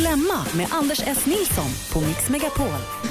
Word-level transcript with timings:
Dilemma 0.00 0.44
med 0.54 0.66
Anders 0.70 1.02
S. 1.06 1.26
Nilsson 1.26 1.70
på 1.92 2.00
Mix 2.00 2.28
Megapol. 2.28 2.68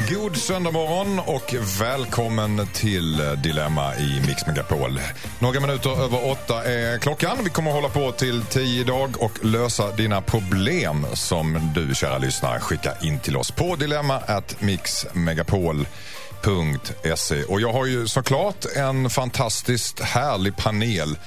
God 0.09 0.37
söndag 0.37 0.71
morgon 0.71 1.19
och 1.19 1.55
välkommen 1.79 2.67
till 2.73 3.17
Dilemma 3.43 3.95
i 3.95 4.21
Mix 4.27 4.47
Megapol. 4.47 4.99
Några 5.39 5.59
minuter 5.59 6.03
över 6.03 6.31
åtta 6.31 6.63
är 6.63 6.97
klockan. 6.97 7.37
Vi 7.43 7.49
kommer 7.49 7.69
att 7.69 7.75
hålla 7.75 7.89
på 7.89 8.11
till 8.11 8.43
tio 8.43 8.81
idag 8.81 9.15
och 9.19 9.45
lösa 9.45 9.95
dina 9.95 10.21
problem 10.21 11.05
som 11.13 11.71
du, 11.75 11.95
kära 11.95 12.17
lyssnare, 12.17 12.59
skickar 12.59 13.05
in 13.05 13.19
till 13.19 13.37
oss 13.37 13.51
på 13.51 13.75
dilemma 13.75 14.21
mixmegapol.se. 14.59 17.43
Och 17.43 17.61
jag 17.61 17.73
har 17.73 17.85
ju 17.85 18.07
såklart 18.07 18.65
en 18.75 19.09
fantastiskt 19.09 19.99
härlig 19.99 20.57
panel 20.57 21.17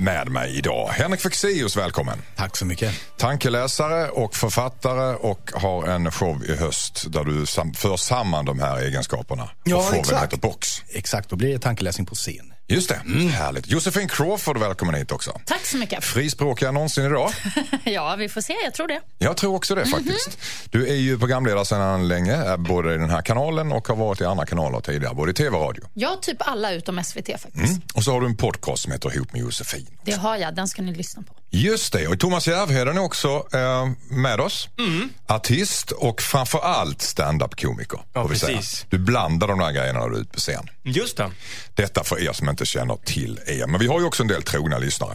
med 0.00 0.28
mig 0.28 0.58
idag. 0.58 0.88
Henrik 0.88 1.20
Fexeus, 1.20 1.76
välkommen. 1.76 2.18
Tack 2.36 2.56
så 2.56 2.66
mycket. 2.66 2.94
Tankeläsare 3.16 4.08
och 4.08 4.34
författare 4.34 5.16
och 5.16 5.50
har 5.54 5.86
en 5.86 6.10
show 6.10 6.44
i 6.44 6.56
höst 6.56 7.12
där 7.12 7.24
du 7.24 7.46
sam 7.46 7.74
för 7.74 7.96
samman 7.96 8.44
de 8.44 8.60
här 8.60 8.78
egenskaperna. 8.78 9.50
Ja, 9.64 9.76
och 9.76 9.82
showen 9.82 10.00
exakt. 10.00 10.22
heter 10.22 10.36
Box. 10.36 10.68
Exakt, 10.88 11.30
då 11.30 11.36
blir 11.36 11.58
tankeläsning 11.58 12.06
på 12.06 12.14
scen. 12.14 12.49
Just 12.70 12.88
det, 12.88 12.94
Mm. 13.06 13.28
härligt. 13.28 13.68
Josefin 13.68 14.08
Crawford, 14.08 14.58
välkommen 14.58 14.94
hit 14.94 15.12
också. 15.12 15.40
Tack 15.44 15.66
så 15.66 15.76
mycket. 15.76 16.04
Frispråkigare 16.04 16.72
någonsin 16.72 17.04
idag. 17.04 17.30
Ja, 17.84 18.16
vi 18.18 18.28
får 18.28 18.40
se. 18.40 18.54
Jag 18.64 18.74
tror 18.74 18.88
det. 18.88 19.00
Jag 19.18 19.36
tror 19.36 19.54
också 19.54 19.74
det 19.74 19.86
faktiskt. 19.86 20.28
Mhm. 20.28 20.36
Du 20.70 20.88
är 20.88 20.94
ju 20.94 21.18
programledare 21.18 21.64
sedan 21.64 22.08
länge, 22.08 22.34
är 22.34 22.56
både 22.56 22.94
i 22.94 22.98
den 22.98 23.10
här 23.10 23.22
kanalen 23.22 23.72
och 23.72 23.88
har 23.88 23.96
varit 23.96 24.20
i 24.20 24.24
andra 24.24 24.46
kanaler 24.46 24.80
tidigare, 24.80 25.14
både 25.14 25.30
i 25.30 25.34
tv 25.34 25.56
och 25.56 25.62
radio. 25.66 25.84
Ja, 25.94 26.18
typ 26.22 26.36
alla 26.48 26.72
utom 26.72 27.04
SVT 27.04 27.26
faktiskt. 27.40 27.56
Mm. 27.56 27.80
Och 27.94 28.04
så 28.04 28.12
har 28.12 28.20
du 28.20 28.26
en 28.26 28.36
podcast 28.36 28.82
som 28.82 28.92
heter 28.92 29.14
Ihop 29.14 29.32
med 29.32 29.40
Josefin. 29.42 29.86
Det 30.04 30.12
har 30.12 30.36
jag. 30.36 30.54
Den 30.56 30.68
ska 30.68 30.82
ni 30.82 30.94
lyssna 30.94 31.22
på. 31.22 31.34
Just 31.52 31.92
det, 31.92 32.06
och 32.06 32.20
Thomas 32.20 32.48
Järvheden 32.48 32.96
är 32.96 33.02
också 33.02 33.46
eh, 33.52 33.88
med 34.10 34.40
oss. 34.40 34.68
Mm. 34.78 35.08
Artist 35.26 35.90
och 35.90 36.22
framför 36.22 36.58
allt 36.58 37.02
stand-up-komiker. 37.02 38.00
Ja, 38.12 38.28
precis. 38.28 38.86
Du 38.88 38.98
blandar 38.98 39.48
de 39.48 39.58
där 39.58 39.72
grejerna 39.72 40.00
när 40.00 40.08
du 40.08 40.16
är 40.16 40.20
ute 40.20 40.32
på 40.32 40.40
scen. 40.40 40.70
Just 40.82 41.16
det. 41.16 41.30
Detta 41.74 42.04
för 42.04 42.22
er 42.22 42.32
som 42.32 42.48
inte 42.48 42.66
känner 42.66 42.96
till 42.96 43.40
er. 43.46 43.66
Men 43.66 43.80
vi 43.80 43.86
har 43.86 44.00
ju 44.00 44.06
också 44.06 44.22
en 44.22 44.28
del 44.28 44.42
trogna 44.42 44.78
lyssnare. 44.78 45.14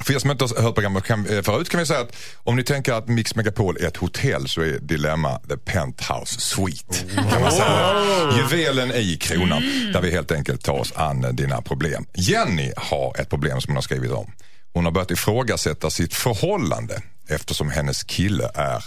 För 0.00 0.14
er 0.14 0.18
som 0.18 0.30
inte 0.30 0.44
har 0.44 0.62
hört 0.62 0.74
programmet 0.74 1.04
kan, 1.04 1.26
eh, 1.26 1.42
förut 1.42 1.68
kan 1.68 1.80
vi 1.80 1.86
säga 1.86 2.00
att 2.00 2.16
om 2.36 2.56
ni 2.56 2.64
tänker 2.64 2.92
att 2.92 3.08
Mix 3.08 3.34
Megapol 3.34 3.76
är 3.76 3.86
ett 3.86 3.96
hotell 3.96 4.48
så 4.48 4.60
är 4.60 4.78
Dilemma 4.78 5.38
the 5.48 5.56
Penthouse 5.56 6.40
Suite. 6.40 6.96
Kan 7.30 7.42
man 7.42 7.52
säga. 7.52 7.94
Juvelen 8.36 8.92
i 8.92 9.16
kronan 9.16 9.62
där 9.92 10.00
vi 10.00 10.10
helt 10.10 10.32
enkelt 10.32 10.64
tar 10.64 10.74
oss 10.74 10.92
an 10.96 11.36
dina 11.36 11.62
problem. 11.62 12.06
Jenny 12.14 12.72
har 12.76 13.20
ett 13.20 13.30
problem 13.30 13.60
som 13.60 13.70
hon 13.70 13.76
har 13.76 13.82
skrivit 13.82 14.10
om. 14.12 14.32
Hon 14.74 14.84
har 14.84 14.92
börjat 14.92 15.10
ifrågasätta 15.10 15.90
sitt 15.90 16.14
förhållande 16.14 17.02
eftersom 17.28 17.70
hennes 17.70 18.02
kille 18.04 18.50
är 18.54 18.84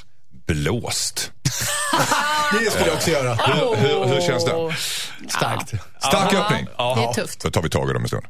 blåst. 0.48 1.32
Det 2.52 2.72
skulle 2.72 2.86
jag 2.88 2.96
också 2.96 3.10
göra. 3.10 3.34
Hur, 3.34 3.76
hur, 3.76 4.06
hur 4.06 4.22
känns 4.22 4.46
det? 4.46 4.76
Starkt. 5.30 5.74
Stark 6.00 6.34
öppning. 6.34 6.66
Det 6.66 7.04
är 7.04 7.14
tufft. 7.14 7.42
Då 7.42 7.52
tar 7.52 7.62
vi 7.62 7.70
tag 7.70 7.90
i 7.90 7.94
dem 7.94 8.02
en 8.02 8.08
stund. 8.08 8.26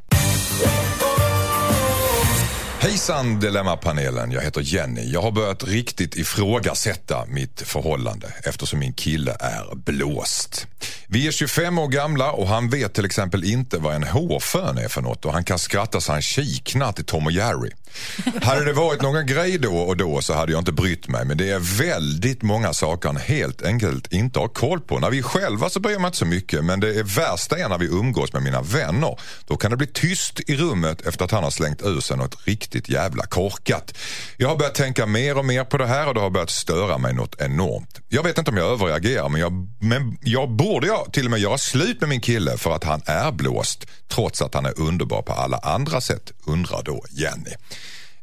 Hejsan 2.82 3.40
Dilemma-panelen, 3.40 4.32
jag 4.32 4.42
heter 4.42 4.62
Jenny. 4.62 5.12
Jag 5.12 5.22
har 5.22 5.32
börjat 5.32 5.64
riktigt 5.64 6.16
ifrågasätta 6.16 7.26
mitt 7.26 7.62
förhållande 7.62 8.34
eftersom 8.44 8.80
min 8.80 8.94
kille 8.94 9.38
är 9.40 9.76
blåst. 9.76 10.68
Vi 11.08 11.28
är 11.28 11.32
25 11.32 11.80
år 11.80 11.88
gamla 11.88 12.32
och 12.32 12.48
han 12.48 12.70
vet 12.70 12.94
till 12.94 13.06
exempel 13.06 13.44
inte 13.44 13.78
vad 13.78 13.96
en 13.96 14.04
hårfön 14.04 14.78
är 14.78 14.88
för 14.88 15.02
något 15.02 15.26
och 15.26 15.34
han 15.34 15.44
kan 15.44 15.60
skratta 15.60 16.02
så 16.02 16.12
han 16.12 16.22
kiknar 16.22 16.92
till 16.92 17.06
Tom 17.06 17.26
och 17.26 17.32
Jerry. 17.32 17.72
Hade 18.42 18.66
det 18.66 18.74
varit 18.74 19.02
någon 19.02 19.26
grej 19.26 19.58
då 19.58 19.78
och 19.78 19.98
då 19.98 20.22
så 20.22 20.34
hade 20.34 20.52
jag 20.52 20.62
inte 20.62 20.72
brytt 20.72 21.08
mig 21.08 21.26
men 21.26 21.38
det 21.38 21.50
är 21.50 21.60
väldigt 21.60 22.42
många 22.42 22.74
saker 22.74 23.10
han 23.10 23.18
helt 23.18 23.62
enkelt 23.62 24.14
inte 24.14 24.40
har 24.40 24.48
koll 24.48 24.80
på. 24.80 25.00
När 25.00 25.10
vi 25.10 25.18
är 25.18 25.24
själva 25.24 25.70
så 25.70 25.80
bryr 25.80 25.98
man 25.98 26.06
inte 26.06 26.18
så 26.18 26.26
mycket 26.26 26.66
men 26.66 26.80
det 26.80 27.00
är 27.00 27.04
värsta 27.04 27.58
är 27.58 27.70
när 27.70 27.78
vi 27.78 27.86
umgås 27.86 28.34
med 28.34 28.44
mina 28.44 28.62
vänner. 28.62 29.20
Då 29.48 29.58
kan 29.58 29.72
det 29.72 29.78
bli 29.78 29.88
tyst 29.88 30.40
i 30.40 30.56
rummet 30.56 31.08
efter 31.08 31.26
att 31.26 31.32
han 31.32 31.44
har 31.44 31.52
slängt 31.52 31.82
ur 31.82 32.00
sig 32.00 32.18
något 32.18 32.48
riktigt 32.48 32.90
jävla 32.90 33.26
korkat. 33.26 33.98
Jag 34.38 34.50
har 34.50 34.56
börjat 34.56 34.76
tänka 34.76 35.06
mer 35.06 35.38
och 35.38 35.46
mer 35.46 35.64
på 35.64 35.78
det 35.78 35.88
här 35.88 36.08
och 36.08 36.14
det 36.14 36.20
har 36.20 36.30
börjat 36.30 36.50
störa 36.50 36.98
mig 36.98 37.14
något 37.14 37.42
enormt. 37.42 38.00
Jag 38.10 38.24
vet 38.24 38.38
inte 38.38 38.52
om 38.52 38.58
jag 38.58 38.68
överreagerar 38.68 39.30
men 39.30 39.42
jag, 39.42 39.68
men 39.80 40.18
jag 40.22 40.50
borde 40.50 40.88
jag 40.88 41.14
till 41.14 41.26
och 41.26 41.32
med 41.32 41.40
göra 41.40 41.58
slut 41.58 42.02
med 42.02 42.10
min 42.10 42.22
kille 42.22 42.58
för 42.58 42.76
att 42.76 42.84
han 42.84 43.02
är 43.06 43.32
blåst 43.32 43.86
trots 44.12 44.42
att 44.42 44.54
han 44.54 44.66
är 44.66 44.80
underbar 44.80 45.22
på 45.22 45.34
alla 45.34 45.58
andra 45.58 46.02
sätt, 46.02 46.32
undrar 46.46 46.84
då 46.84 47.04
Jenny. 47.10 47.52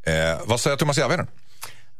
Eh, 0.08 0.40
vad 0.44 0.60
säger 0.60 0.76
Thomas 0.76 0.98
Järvheden? 0.98 1.26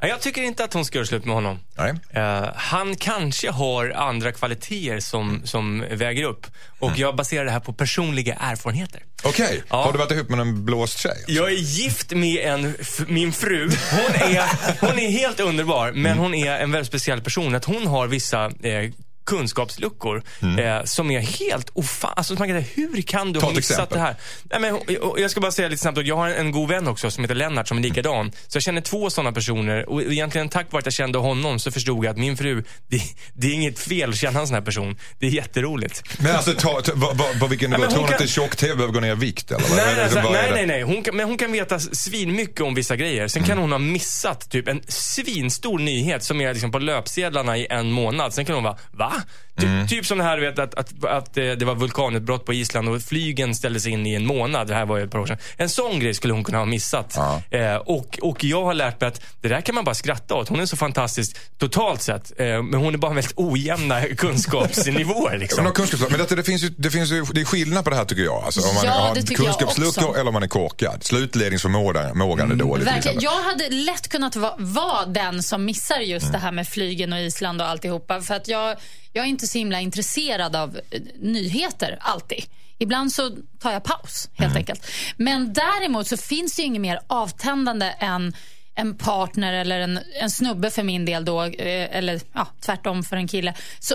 Ja, 0.00 0.08
Jag 0.08 0.20
tycker 0.20 0.42
inte 0.42 0.64
att 0.64 0.72
hon 0.72 0.84
ska 0.84 0.98
göra 0.98 1.06
slut 1.06 1.24
med 1.24 1.34
honom. 1.34 1.58
Nej. 1.78 1.94
Eh, 2.10 2.48
han 2.54 2.96
kanske 2.96 3.50
har 3.50 3.91
andra 3.91 4.32
kvaliteter 4.32 5.00
som, 5.00 5.41
som 5.44 5.84
väger 5.91 6.24
upp. 6.24 6.46
Och 6.78 6.92
jag 6.98 7.16
baserar 7.16 7.44
det 7.44 7.50
här 7.50 7.60
på 7.60 7.72
personliga 7.72 8.34
erfarenheter. 8.34 9.02
Okej, 9.24 9.62
Ja. 9.70 9.84
har 9.84 9.92
du 9.92 9.98
varit 9.98 10.10
ihop 10.12 10.28
med 10.28 10.41
en 10.41 10.64
blåst 10.64 10.98
tjej? 10.98 11.24
Jag 11.26 11.46
är 11.48 11.56
gift 11.56 12.12
med 12.12 12.36
en, 12.52 12.74
min 13.08 13.32
fru. 13.32 13.70
Hon 13.91 14.14
är, 14.30 14.42
hon 14.86 14.98
är 14.98 15.10
helt 15.10 15.40
underbar, 15.40 15.92
men 15.92 16.19
hon 16.19 16.34
är 16.34 16.58
en 16.58 16.72
väldigt 16.72 16.88
speciell 16.88 17.20
person. 17.20 17.54
Att 17.54 17.64
hon 17.64 17.86
har 17.86 18.06
vissa 18.06 18.44
eh, 18.44 18.90
kunskapsluckor 19.28 20.22
eh, 20.59 20.84
som 20.84 21.11
är 21.11 21.21
helt 21.21 21.71
ofan... 21.75 22.12
Alltså, 22.16 22.34
man 22.34 22.49
kan 22.49 22.62
säga, 22.62 22.75
hur 22.93 23.03
kan 23.03 23.33
du 23.33 23.41
Ta 23.41 23.47
ha 23.47 23.53
missat 23.55 23.71
exempel. 23.71 23.99
det 23.99 24.05
här? 24.05 24.16
Nej, 24.50 24.61
men, 24.61 24.75
och- 24.75 25.11
och 25.11 25.21
jag 25.21 25.31
ska 25.31 25.41
bara 25.41 25.53
säga 25.53 25.69
lite 25.69 25.83
snabbt, 25.83 25.99
jag 26.05 26.16
har 26.16 26.28
en, 26.28 26.34
en 26.47 26.53
god 26.53 26.69
vän 26.69 26.89
också 26.89 27.11
som 27.11 27.25
heter 27.25 27.34
Lennart 27.34 27.69
som 27.69 27.78
är 27.78 27.83
likadan. 27.83 28.33
Så 28.49 28.56
jag 28.56 28.62
känner 28.62 28.81
två 28.81 29.11
sådana 29.11 29.33
personer 29.33 29.88
och 29.88 30.03
egentligen 30.03 30.49
tack 30.49 30.72
vare 30.72 30.78
att 30.81 30.87
jag 30.87 30.93
kände 30.93 31.19
honom 31.19 31.59
så 31.59 31.71
förstod 31.71 32.05
jag 32.05 32.11
att 32.11 32.17
min 32.19 32.37
fru, 32.37 32.65
det, 32.88 33.00
det 33.34 33.47
är 33.47 33.53
inget 33.55 33.78
fel 33.78 34.11
att 34.11 34.17
känna 34.17 34.41
en 34.41 34.47
sån 34.47 34.55
här 34.55 34.62
person. 34.62 34.97
Det 35.19 35.27
är 35.27 35.31
jätteroligt. 35.31 36.03
Men 36.19 36.37
alltså, 36.37 36.53
ta, 36.53 36.81
ta, 36.81 36.93
vad- 36.94 37.17
vad- 37.17 37.41
på 37.41 37.47
vilken 37.47 37.71
nivå? 37.71 37.83
Tror 37.83 37.94
hon 37.94 38.05
att 38.05 38.11
kan- 38.11 38.19
det 38.19 38.25
är 38.25 38.28
tjock-tv 38.28 38.75
behöver 38.75 38.94
gå 38.94 39.00
ner 39.00 39.12
i 39.12 39.15
vikt? 39.15 39.50
Eller? 39.50 39.77
Nej, 39.77 39.94
det- 39.94 40.05
alltså, 40.05 40.21
nej, 40.33 40.50
nej, 40.55 40.67
nej. 40.67 40.83
Hon 40.83 41.03
kan, 41.03 41.17
men 41.17 41.27
hon 41.28 41.38
kan 41.38 41.53
veta 41.53 41.78
svin 41.78 42.34
mycket 42.37 42.61
om 42.61 42.75
vissa 42.75 42.97
grejer. 42.97 43.28
Sen 43.28 43.43
kan 43.43 43.53
Mm. 43.53 43.62
hon 43.62 43.72
ha 43.72 43.78
missat 43.78 44.50
typ 44.50 44.69
en 44.69 44.83
svinstor 44.88 45.78
nyhet 45.78 46.25
som 46.25 46.41
är 46.41 46.53
liksom 46.53 46.71
på 46.72 46.78
löpsedlarna 46.78 47.56
i 47.56 47.67
en 47.71 47.91
månad. 47.93 48.34
Sen 48.34 48.44
kan 48.44 48.55
hon 48.55 48.65
vara, 48.65 48.77
va? 48.93 49.12
Ty, 49.61 49.67
Mm. 49.67 49.87
Typ 49.89 50.06
som 50.06 50.19
det 50.19 50.25
här 50.25 50.39
vet, 50.39 50.59
att, 50.59 50.75
att, 50.75 51.05
att 51.05 51.37
eh, 51.37 51.45
det 51.45 51.65
var 51.65 51.75
vulkanutbrott 51.75 52.45
på 52.47 52.53
Island 52.55 52.89
och 52.89 53.03
flygen 53.03 53.55
ställdes 53.55 53.87
in 53.87 54.06
i 54.06 54.15
en 54.15 54.27
månad. 54.27 54.67
Det 54.69 54.75
här 54.75 54.87
var 54.87 54.97
ju 54.99 55.05
ett 55.05 55.11
par 55.11 55.19
år 55.19 55.27
sedan. 55.27 55.39
En 55.56 55.69
sån 55.69 56.01
grej 56.01 56.15
skulle 56.15 56.33
hon 56.34 56.45
kunna 56.45 56.59
ha 56.59 56.65
missat. 56.65 57.15
Ja. 57.17 57.43
Eh, 57.59 57.75
och, 57.77 58.19
och 58.23 58.45
jag 58.45 58.65
har 58.65 58.75
lärt 58.75 59.01
mig 59.01 59.09
att 59.09 59.21
det 59.41 59.49
där 59.49 59.61
kan 59.61 59.75
man 59.75 59.84
bara 59.84 59.95
skratta 59.95 60.34
åt. 60.34 60.49
Hon 60.49 60.61
är 60.61 60.67
så 60.67 60.77
fantastisk 60.77 61.37
totalt 61.59 62.03
sett. 62.03 62.41
Eh, 62.41 62.47
men 62.62 62.75
hon 62.75 62.95
är 62.95 62.99
bara 62.99 63.12
väldigt 63.15 63.33
ojämna 63.37 64.01
kunskapsnivåer. 64.17 65.39
Liksom. 65.39 65.65
har 65.65 65.73
kunskapsluckor. 65.73 66.11
men 66.11 66.21
detta, 66.21 66.35
det, 66.37 66.43
finns 66.43 66.62
ju, 66.65 66.69
det, 66.77 66.91
finns 66.91 67.11
ju, 67.12 67.25
det 67.25 67.41
är 67.41 67.45
skillnad 67.45 67.85
på 67.85 67.91
det 67.91 67.97
här 67.97 68.05
tycker 68.05 68.23
jag. 68.23 68.43
Alltså, 68.45 68.61
om 68.69 68.75
man 68.75 68.85
Ja, 68.85 68.91
har 68.93 69.15
det 69.15 69.23
tycker 69.23 69.45
jag 69.45 69.59
kunskapsluckor 69.59 70.15
eller 70.17 70.29
om 70.29 70.33
man 70.35 70.43
är 70.43 70.49
korkad. 70.49 71.05
Slutledningsförmågan 71.05 72.19
mågan 72.19 72.50
är 72.50 72.55
dålig 72.55 72.87
till 72.87 72.95
Verkligen. 72.95 73.21
Jag 73.21 73.43
hade 73.43 73.69
lätt 73.71 74.09
kunnat 74.09 74.37
vara, 74.37 74.55
vara 74.59 75.06
den 75.06 75.43
som 75.43 75.65
missar 75.65 75.99
just 76.00 76.25
Mm. 76.29 76.33
det 76.33 76.39
här 76.39 76.53
med 76.53 76.69
flygen 76.69 77.12
och 77.12 77.19
Island 77.19 77.61
och 77.62 77.69
alltihopa. 77.69 78.21
För 78.21 78.35
att 78.35 78.49
jag, 78.49 78.77
jag 79.19 79.25
är 79.27 79.31
inte 79.31 79.47
så 79.47 79.59
himla 79.59 79.81
intresserad 79.81 80.56
av 80.56 80.81
eh, 80.91 81.01
nyheter 81.21 81.99
alltid. 82.01 82.45
Ibland 82.79 83.12
så 83.12 83.31
tar 83.59 83.73
jag 83.73 83.84
paus 83.84 84.29
helt 84.34 84.51
Mm. 84.51 84.56
enkelt. 84.56 84.87
Men 85.17 85.53
däremot 85.53 86.06
så 86.06 86.17
finns 86.17 86.56
det 86.56 86.62
ju 86.62 86.67
inget 86.67 86.81
mer 86.81 87.01
avtändande 87.06 87.95
än 87.99 88.37
en 88.75 88.95
partner 88.99 89.53
eller 89.53 89.81
en, 89.81 90.01
en 90.21 90.31
snubbe 90.31 90.71
för 90.71 90.83
min 90.83 91.05
del 91.05 91.25
då, 91.25 91.43
eh, 91.45 91.97
eller 91.97 92.21
ja, 92.33 92.47
tvärtom 92.61 93.05
för 93.05 93.17
en 93.17 93.29
kille. 93.29 93.55
Så, 93.81 93.95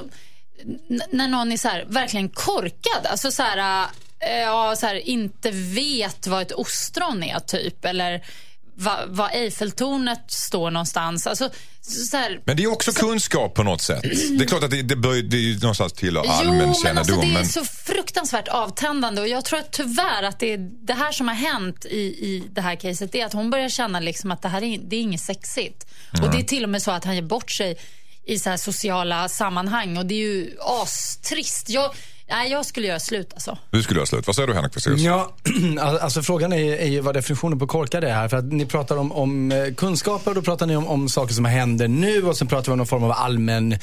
när 1.12 1.28
någon 1.28 1.52
är 1.52 1.58
så 1.58 1.68
här, 1.68 1.86
verkligen 1.88 2.30
korkad, 2.30 3.06
alltså 3.06 3.32
så 3.32 3.44
här, 3.44 3.88
eh, 4.20 4.38
ja, 4.38 4.76
så 4.76 4.86
här, 4.88 4.96
inte 4.96 5.52
vet 5.52 6.28
vad 6.28 6.42
ett 6.42 6.52
ostron 6.52 7.24
är 7.24 7.40
typ, 7.40 7.86
eller 7.86 8.22
va, 8.76 9.00
vad 9.08 9.32
Eiffeltornet 9.34 10.32
står 10.32 10.72
någonstans. 10.72 11.28
Alltså, 11.28 11.50
så 11.82 12.06
så 12.06 12.18
här, 12.18 12.40
Men 12.46 12.58
det 12.58 12.64
är 12.64 12.72
också 12.72 12.92
kunskap 12.92 13.54
på 13.56 13.64
något 13.64 13.81
sätt. 13.81 14.02
Det 14.38 14.44
är 14.44 14.48
klart 14.48 14.64
att 14.64 14.72
det, 14.72 14.81
det, 14.81 14.96
bör, 14.96 15.14
det 15.22 15.38
är 15.38 15.62
någonstans 15.62 15.94
Jo, 16.02 16.20
allmän 16.20 16.58
men 16.58 16.68
alltså 16.70 16.84
kännedom. 16.88 17.20
det 17.20 17.28
är 17.28 17.34
men- 17.34 17.46
så 17.48 17.66
fruktansvärt 17.66 18.48
avtändande 18.48 19.22
och 19.22 19.28
jag 19.28 19.46
tror 19.46 19.60
att 19.60 19.72
tyvärr 19.72 20.24
att 20.24 20.40
det, 20.40 20.54
är 20.54 20.58
det 20.86 20.94
här 20.94 21.12
som 21.12 21.28
har 21.28 21.36
hänt 21.36 21.86
i, 21.86 21.98
i 22.00 22.44
det 22.52 22.62
här 22.62 22.75
caset 22.75 23.16
är 23.16 23.25
att 23.25 23.34
hon 23.34 23.50
börjar 23.50 23.70
känna 23.70 24.00
liksom 24.00 24.31
att 24.31 24.42
det 24.42 24.50
här 24.50 24.64
är, 24.64 24.78
det 24.78 24.96
är 24.96 25.02
inget 25.02 25.22
sexigt. 25.22 25.86
Och 26.22 26.31
det 26.31 26.38
är 26.38 26.44
till 26.44 26.64
och 26.64 26.69
med 26.69 26.81
så 26.81 26.92
att 26.92 27.06
han 27.06 27.16
ger 27.16 27.22
bort 27.22 27.52
sig 27.52 27.78
i 28.26 28.40
så 28.40 28.50
här 28.50 28.58
sociala 28.58 29.30
sammanhang 29.30 29.98
och 29.98 30.06
det 30.06 30.14
är 30.14 30.18
ju 30.28 30.52
astrist. 30.62 31.69
Jag, 31.69 31.94
Nej, 32.33 32.51
jag 32.51 32.65
skulle 32.65 32.88
göra 32.88 33.00
slut 33.00 33.31
alltså. 33.33 33.57
Du 33.71 33.83
skulle 33.83 33.97
göra 34.00 34.06
slut. 34.07 34.27
Vad 34.27 34.35
säger 34.35 34.47
du 34.47 34.53
Henrik 34.53 34.74
Fexeus? 34.74 35.01
Ja, 35.01 35.33
alltså 36.01 36.21
frågan 36.21 36.53
är, 36.53 36.75
är 36.77 36.88
ju 36.88 37.01
vad 37.01 37.15
definitionen 37.15 37.59
på 37.59 37.68
korkad 37.68 38.03
är 38.03 38.13
här. 38.13 38.27
För 38.30 38.38
att 38.38 38.45
ni 38.45 38.65
pratar 38.65 38.97
om, 38.97 39.12
om 39.12 39.51
eh, 39.51 39.74
kunskaper 39.74 40.31
och 40.31 40.35
då 40.35 40.41
pratar 40.41 40.65
ni 40.65 40.75
om, 40.75 40.88
om 40.88 41.09
saker 41.09 41.33
som 41.33 41.45
händer 41.45 41.88
nu 41.88 42.24
och 42.24 42.38
sen 42.38 42.47
pratar 42.47 42.65
vi 42.65 42.71
om 42.71 42.77
någon 42.77 42.88
form 42.88 43.03
av 43.03 43.12
allmän 43.12 43.75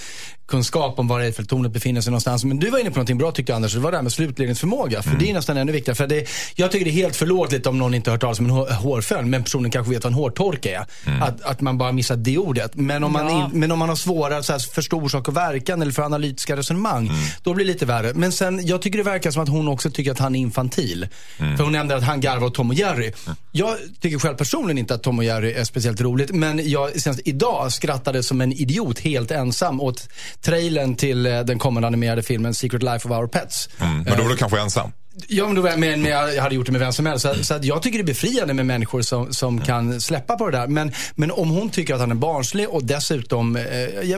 kunskap 0.49 0.99
om 0.99 1.08
var 1.08 1.20
Eiffeltornet 1.20 1.73
befinner 1.73 2.00
sig 2.00 2.11
någonstans. 2.11 2.44
Men 2.44 2.58
du 2.58 2.70
var 2.70 2.79
inne 2.79 2.91
på 2.91 2.97
någonting 2.97 3.19
bra 3.19 3.31
tyckte 3.32 3.52
jag 3.52 3.56
Anders, 3.56 3.75
det 3.75 3.81
var 3.81 3.91
det 3.91 3.97
här 3.97 4.02
med 4.02 4.12
slutledningsförmåga. 4.12 5.02
För 5.02 5.17
det 5.17 5.31
är 5.31 5.35
nästan 5.35 5.56
ännu 5.56 5.73
viktigare. 5.73 5.97
För 5.97 6.06
det, 6.06 6.29
jag 6.55 6.70
tycker 6.73 6.85
det 6.85 6.91
är 6.91 6.93
helt 6.93 7.17
förlåtligt 7.17 7.67
om 7.67 7.79
någon 7.79 7.94
inte 7.94 8.11
har 8.11 8.14
hört 8.14 8.20
talas 8.20 8.38
om 8.38 8.44
en 8.44 8.50
hår- 8.50 8.70
hårfön, 8.73 9.31
men 9.31 9.43
personen 9.44 9.70
kanske 9.70 9.93
vet 9.93 10.05
vad 10.05 10.11
en 10.12 10.19
hårtork 10.19 10.67
är. 10.67 10.87
Att, 11.20 11.43
att 11.43 11.61
man 11.61 11.79
bara 11.79 11.93
missar 11.93 12.17
det 12.17 12.38
ordet. 12.38 12.75
Men 12.75 13.05
om 13.05 13.12
man, 13.12 13.26
Ja. 13.29 13.44
in, 13.44 13.61
men 13.61 13.73
om 13.73 13.79
man 13.79 13.88
har 13.88 13.97
svårare 13.97 14.55
att 14.55 14.62
förstå 14.64 14.97
orsak 15.00 15.29
och 15.29 15.37
verkan 15.37 15.82
eller 15.82 15.93
för 15.93 16.02
analytiska 16.02 16.56
resonemang, 16.56 17.11
då 17.43 17.55
blir 17.55 17.64
det 17.64 17.73
lite 17.73 17.87
värre. 17.87 18.12
Men 18.14 18.32
sen, 18.41 18.67
jag 18.67 18.83
tycker 18.83 18.99
det 18.99 19.05
verkar 19.05 19.31
som 19.31 19.43
att 19.43 19.49
hon 19.49 19.69
också 19.69 19.91
tycker 19.91 20.11
att 20.11 20.19
han 20.19 20.35
är 20.35 20.41
infantil. 20.41 21.09
För 21.37 21.63
hon 21.63 21.73
nämnde 21.73 21.97
att 21.97 22.03
han 22.03 22.21
garvar 22.21 22.47
åt 22.47 22.55
Tom 22.55 22.71
och 22.71 22.75
Jerry. 22.75 23.13
Jag 23.53 23.77
tycker 24.01 24.19
själv 24.19 24.37
personligen 24.37 24.79
inte 24.79 24.95
att 24.95 25.03
Tom 25.03 25.19
och 25.19 25.25
Jerry 25.25 25.53
är 25.53 25.65
speciellt 25.65 26.01
roligt, 26.01 26.31
men 26.31 26.71
jag 26.71 27.01
senast 27.01 27.21
idag 27.25 27.73
skrattade 27.73 28.23
som 28.23 28.41
en 28.41 28.53
idiot 28.53 28.99
helt 28.99 29.31
ensam 29.31 29.81
åt 29.81 30.09
trailern 30.41 30.95
till 30.95 31.27
eh, 31.27 31.41
den 31.41 31.59
kommande 31.59 31.87
animerade 31.87 32.23
filmen 32.23 32.55
Secret 32.55 32.83
Life 32.83 33.09
of 33.09 33.19
Our 33.19 33.27
Pets. 33.27 33.69
Mm. 33.79 34.03
Men 34.03 34.17
då 34.17 34.23
var 34.23 34.31
du 34.31 34.37
kanske 34.37 34.61
ensam? 34.61 34.93
Ja, 35.29 35.47
men, 35.47 35.55
då, 35.57 35.63
var 35.63 35.71
jag- 35.71 35.79
men, 35.79 36.03
men 36.03 36.11
jag 36.11 36.43
hade 36.43 36.55
gjort 36.55 36.67
det 36.67 36.73
med 36.73 36.81
vem 36.81 36.93
som 36.93 37.07
helst. 37.07 37.23
Så, 37.23 37.45
så 37.45 37.55
att 37.55 37.65
jag 37.65 37.83
tycker 37.83 37.99
det 37.99 38.03
är 38.03 38.07
befriande 38.07 38.55
med 38.55 38.67
människor 38.67 39.03
som, 39.03 39.33
som 39.35 39.61
kan 39.61 40.01
släppa 40.01 40.37
på 40.37 40.51
det 40.51 40.59
där. 40.59 40.67
Men, 40.67 40.93
men 41.15 41.31
om 41.31 41.51
hon 41.51 41.71
tycker 41.71 41.95
att 41.95 42.01
han 42.01 42.11
är 42.11 42.15
barnslig 42.15 42.69
och 42.69 42.85
dessutom, 42.85 43.57
eh, 43.57 43.63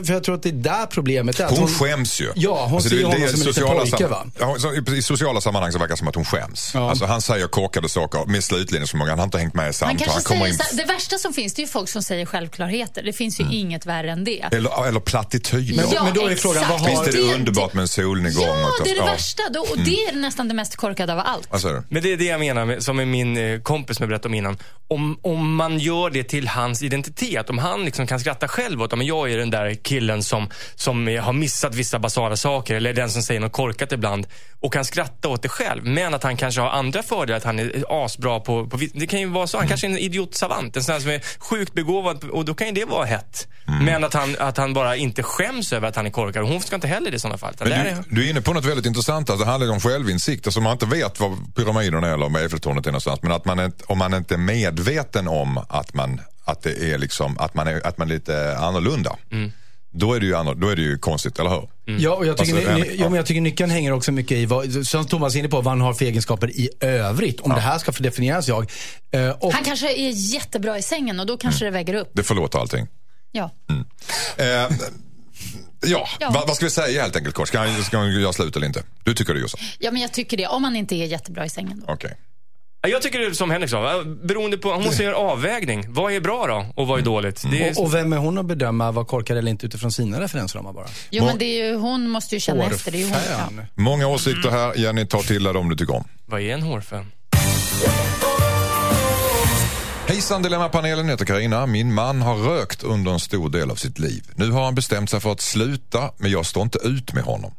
för 0.05 0.13
jag 0.13 0.23
tror 0.23 0.35
att 0.35 0.43
det 0.43 0.49
är 0.49 0.53
där 0.53 0.85
problemet 0.85 1.39
är. 1.39 1.45
att 1.45 1.57
Hon 1.57 1.67
skäms 1.67 2.21
ju. 2.21 2.31
Ja, 2.35 2.65
hon 2.69 2.81
ser 2.81 2.89
det- 2.89 3.03
honom 3.03 3.19
det 3.19 3.25
är 3.25 3.27
som 3.27 3.33
en 3.33 3.39
liten 3.39 3.53
sociala 3.53 3.79
pojke 3.81 4.07
va? 4.07 4.25
Ja, 4.39 4.55
så 4.59 4.93
I 4.93 5.01
sociala 5.01 5.41
sammanhang 5.41 5.71
så 5.71 5.79
verkar 5.79 5.93
det 5.93 5.97
som 5.97 6.07
att 6.07 6.15
hon 6.15 6.25
skäms. 6.25 6.71
Ja. 6.73 6.89
Alltså, 6.89 7.05
han 7.05 7.21
säger 7.21 7.47
korkade 7.47 7.89
saker 7.89 8.25
med 8.25 8.43
slutledningsförmåga. 8.43 9.11
Han 9.11 9.19
har 9.19 9.25
inte 9.25 9.37
hängt 9.37 9.53
med 9.53 9.69
i 9.69 9.73
samtal. 9.73 9.97
kanske 9.97 10.13
Han 10.15 10.23
kommer 10.23 10.51
säger, 10.53 10.71
in... 10.71 10.77
det 10.87 10.93
värsta 10.93 11.17
som 11.17 11.33
finns 11.33 11.53
det 11.53 11.59
är 11.59 11.63
ju 11.63 11.67
folk 11.71 11.89
som 11.89 12.03
säger 12.03 12.25
självklarheter. 12.25 13.03
Det 13.03 13.13
finns 13.13 13.39
ju 13.39 13.43
inget 13.51 13.85
värre 13.85 14.11
än 14.11 14.23
det. 14.23 14.39
Eller, 14.51 14.87
eller 14.87 14.99
plattityder. 14.99 15.75
Men- 15.75 15.85
Ja, 15.93 16.03
men 16.03 16.13
då 16.13 16.27
är 16.27 16.35
frågan, 16.35 16.63
vad 16.69 16.79
har- 16.79 16.89
Visst 16.89 17.07
är 17.07 17.11
det 17.27 17.33
underbart 17.35 17.73
med 17.73 17.81
en 17.81 17.87
solnedgång? 17.87 18.45
Ja, 18.45 18.65
och- 18.67 18.83
det 18.83 18.89
är 18.89 18.93
det 18.95 18.99
ja. 18.99 19.05
värsta. 19.05 19.43
Då, 19.53 19.59
och 19.59 19.77
det 19.79 19.95
är 20.05 20.15
nästan 20.15 20.47
det 20.47 20.53
mest 20.53 20.75
korkade 20.75 20.92
av 20.99 21.19
allt. 21.19 21.47
Vad 21.51 21.61
du? 21.61 21.83
Men 21.89 22.03
det 22.03 22.13
är 22.13 22.17
det 22.17 22.25
jag 22.25 22.39
menar, 22.39 22.79
som 22.79 22.99
är 22.99 23.05
min 23.05 23.37
eh, 23.37 23.59
kompis 23.59 23.97
som 23.97 24.03
jag 24.03 24.09
berättade 24.09 24.27
om 24.27 24.33
innan. 24.33 24.57
Om, 24.87 25.19
om 25.21 25.55
man 25.55 25.79
gör 25.79 26.09
det 26.09 26.23
till 26.23 26.47
hans 26.47 26.83
identitet, 26.83 27.49
om 27.49 27.57
han 27.57 27.85
liksom 27.85 28.07
kan 28.07 28.19
skratta 28.19 28.47
själv 28.47 28.81
åt 28.81 28.93
att 28.93 29.05
jag 29.05 29.31
är 29.31 29.37
den 29.37 29.49
där 29.49 29.73
killen 29.73 30.23
som, 30.23 30.49
som 30.75 31.07
har 31.21 31.33
missat 31.33 31.75
vissa 31.75 31.99
basala 31.99 32.35
saker, 32.35 32.75
eller 32.75 32.93
den 32.93 33.09
som 33.09 33.21
säger 33.23 33.39
något 33.39 33.51
korkat 33.51 33.91
ibland, 33.91 34.27
och 34.59 34.73
kan 34.73 34.85
skratta 34.85 35.29
åt 35.29 35.41
det 35.41 35.49
själv. 35.49 35.85
Men 35.85 36.13
att 36.13 36.23
han 36.23 36.37
kanske 36.37 36.61
har 36.61 36.69
andra 36.69 37.03
fördelar, 37.03 37.37
att 37.37 37.43
han 37.43 37.59
är 37.59 37.85
asbra 38.05 38.39
på, 38.39 38.67
på 38.67 38.79
Det 38.93 39.07
kan 39.07 39.19
ju 39.19 39.29
vara 39.29 39.47
så, 39.47 39.57
han 39.57 39.67
kanske 39.67 39.87
är 39.87 39.91
en 39.91 39.97
idiotsavant, 39.97 40.77
en 40.77 40.83
sån 40.83 41.01
som 41.01 41.09
är 41.09 41.21
sjukt 41.39 41.73
begåvad, 41.73 42.23
och 42.23 42.45
då 42.45 42.53
kan 42.53 42.67
ju 42.67 42.73
det 42.73 42.85
vara 42.85 43.05
hett. 43.05 43.47
Men 43.81 44.03
att 44.03 44.13
han, 44.13 44.35
att 44.39 44.57
han 44.57 44.73
bara 44.73 44.95
inte 44.95 45.23
skäms 45.23 45.73
över 45.73 45.87
att 45.87 45.95
han 45.95 46.05
är 46.05 46.09
korkad, 46.09 46.43
hon 46.45 46.61
ska 46.61 46.75
inte 46.75 46.87
heller 46.87 47.11
det 47.11 47.15
i 47.17 47.19
sådana 47.19 47.37
fall. 47.37 47.53
Men 47.59 47.71
är- 47.71 48.03
du, 48.09 48.15
du 48.15 48.25
är 48.25 48.29
inne 48.29 48.41
på 48.41 48.53
något 48.53 48.65
väldigt 48.65 48.85
intressant. 48.85 49.29
Alltså, 49.29 49.45
det 49.45 49.51
handlar 49.51 49.71
om 49.73 49.79
självinsikt. 49.79 50.47
Alltså, 50.47 50.61
man 50.61 50.72
inte 50.73 50.85
vet 50.85 51.19
vad 51.19 51.55
pyramiden 51.55 52.03
är 52.03 52.13
eller 52.13 52.25
om 52.25 52.35
Eiffeltornet 52.35 52.85
är 52.85 52.91
någonstans. 52.91 53.19
Men 53.21 53.31
att 53.31 53.45
man 53.45 53.59
inte, 53.59 53.83
om 53.87 53.97
man 53.97 54.13
inte 54.13 54.33
är 54.33 54.37
medveten 54.37 55.27
om 55.27 55.57
att 55.69 55.93
man, 55.93 56.21
att 56.45 56.61
det 56.61 56.91
är, 56.93 56.97
liksom, 56.97 57.37
att 57.37 57.53
man, 57.53 57.67
är, 57.67 57.87
att 57.87 57.97
man 57.97 58.09
är 58.09 58.13
lite 58.13 58.57
annorlunda. 58.57 59.15
Då, 59.95 60.13
är 60.13 60.19
det 60.19 60.25
ju 60.25 60.33
då 60.55 60.69
är 60.69 60.75
det 60.75 60.81
ju 60.81 60.97
konstigt, 60.97 61.39
eller 61.39 61.49
hur? 61.49 61.69
Ja, 61.99 62.15
och 62.15 62.25
jag 62.25 62.37
tycker, 62.37 62.57
Alltså, 62.57 62.73
ny, 62.73 62.95
ja, 62.95 63.09
men 63.09 63.13
jag 63.13 63.25
tycker 63.25 63.41
nyckeln 63.41 63.71
hänger 63.71 63.91
också 63.91 64.11
mycket 64.11 64.37
i, 64.37 64.45
vad, 64.45 64.87
som 64.87 65.05
Thomas 65.05 65.35
är 65.35 65.39
inne 65.39 65.49
på, 65.49 65.61
vad 65.61 65.71
han 65.71 65.81
har 65.81 65.93
för 65.93 66.05
egenskaper 66.05 66.51
i 66.51 66.69
övrigt. 66.79 67.39
Om 67.39 67.51
det 67.51 67.59
här 67.59 67.77
ska 67.77 67.91
få 67.91 68.03
definieras 68.03 68.47
jag. 68.47 68.71
Eh, 69.11 69.29
och, 69.29 69.53
Han 69.53 69.63
kanske 69.63 69.93
är 69.93 70.09
jättebra 70.33 70.77
i 70.77 70.81
sängen 70.81 71.19
och 71.19 71.25
då 71.25 71.37
kanske 71.37 71.65
det 71.65 71.71
väger 71.71 71.93
upp. 71.93 72.09
Det 72.13 72.23
förlåter 72.23 72.59
allting. 72.59 72.87
Ja. 73.31 73.49
Eh, 74.37 74.45
ja, 75.85 76.07
Ja. 76.19 76.29
Va, 76.29 76.43
vad 76.47 76.55
ska 76.55 76.65
vi 76.65 76.69
säga 76.71 77.01
helt 77.01 77.15
enkelt 77.15 77.35
kort? 77.35 77.47
Ska 77.47 77.59
han, 77.59 77.83
ska 77.83 77.97
han 77.97 78.11
göra 78.21 78.33
slut 78.33 78.55
eller 78.55 78.67
inte? 78.67 78.83
Du 79.03 79.13
tycker 79.13 79.33
det 79.33 79.39
Jossan? 79.39 79.59
ja, 79.79 79.91
men 79.91 80.01
jag 80.01 80.11
tycker 80.11 80.37
det. 80.37 80.47
Om 80.47 80.61
man 80.61 80.75
inte 80.75 80.95
är 80.95 81.05
jättebra 81.05 81.45
i 81.45 81.49
sängen 81.49 81.83
då. 81.87 81.93
Okej. 81.93 82.17
Ja, 82.81 82.89
Jag 82.89 83.01
tycker 83.01 83.19
det 83.19 83.25
är 83.25 83.31
som 83.31 83.51
Henrik 83.51 83.69
sa, 83.69 84.03
beroende 84.23 84.57
på, 84.57 84.71
hon 84.71 84.83
måste 84.83 85.03
göra 85.03 85.15
avvägning. 85.15 85.85
Vad 85.87 86.13
är 86.13 86.19
bra 86.19 86.47
då 86.47 86.65
och 86.75 86.87
vad 86.87 86.99
är 86.99 87.03
dåligt? 87.03 87.43
Det 87.51 87.67
är, 87.67 87.71
och, 87.79 87.83
och 87.85 87.93
vem 87.93 88.13
är 88.13 88.17
hon 88.17 88.37
att 88.37 88.45
bedöma 88.45 88.91
vad 88.91 89.07
korkad 89.07 89.37
eller 89.37 89.51
inte 89.51 89.65
utifrån 89.65 89.91
sina 89.91 90.21
referensramar 90.21 90.73
bara? 90.73 90.87
Jo, 91.09 91.25
men 91.25 91.37
det 91.37 91.45
är 91.45 91.65
ju, 91.65 91.75
hon 91.75 92.09
måste 92.09 92.35
ju 92.35 92.39
känna 92.39 92.65
efter. 92.65 92.91
Det 92.91 92.97
är 92.97 92.99
ju 92.99 93.05
hon, 93.05 93.17
ja. 93.57 93.63
Många 93.75 94.07
åsikter 94.07 94.49
här. 94.49 94.75
Jenny, 94.75 95.05
ta 95.05 95.21
till 95.21 95.43
dig 95.43 95.53
dem 95.53 95.69
du 95.69 95.75
tycker 95.75 95.95
om. 95.95 96.03
Vad 96.25 96.41
är 96.41 96.53
en 96.53 96.61
hårfön? 96.61 97.11
Hejsan 100.13 100.43
Dilemmapanelen 100.43 101.09
heter 101.09 101.25
Karina. 101.25 101.65
Min 101.65 101.93
man 101.93 102.21
har 102.21 102.35
rökt 102.35 102.83
under 102.83 103.11
en 103.11 103.19
stor 103.19 103.49
del 103.49 103.71
av 103.71 103.75
sitt 103.75 103.99
liv. 103.99 104.31
Nu 104.35 104.51
har 104.51 104.65
han 104.65 104.75
bestämt 104.75 105.09
sig 105.09 105.19
för 105.19 105.31
att 105.31 105.41
sluta, 105.41 106.11
men 106.17 106.31
jag 106.31 106.45
står 106.45 106.63
inte 106.63 106.79
ut 106.83 107.13
med 107.13 107.23
honom. 107.23 107.51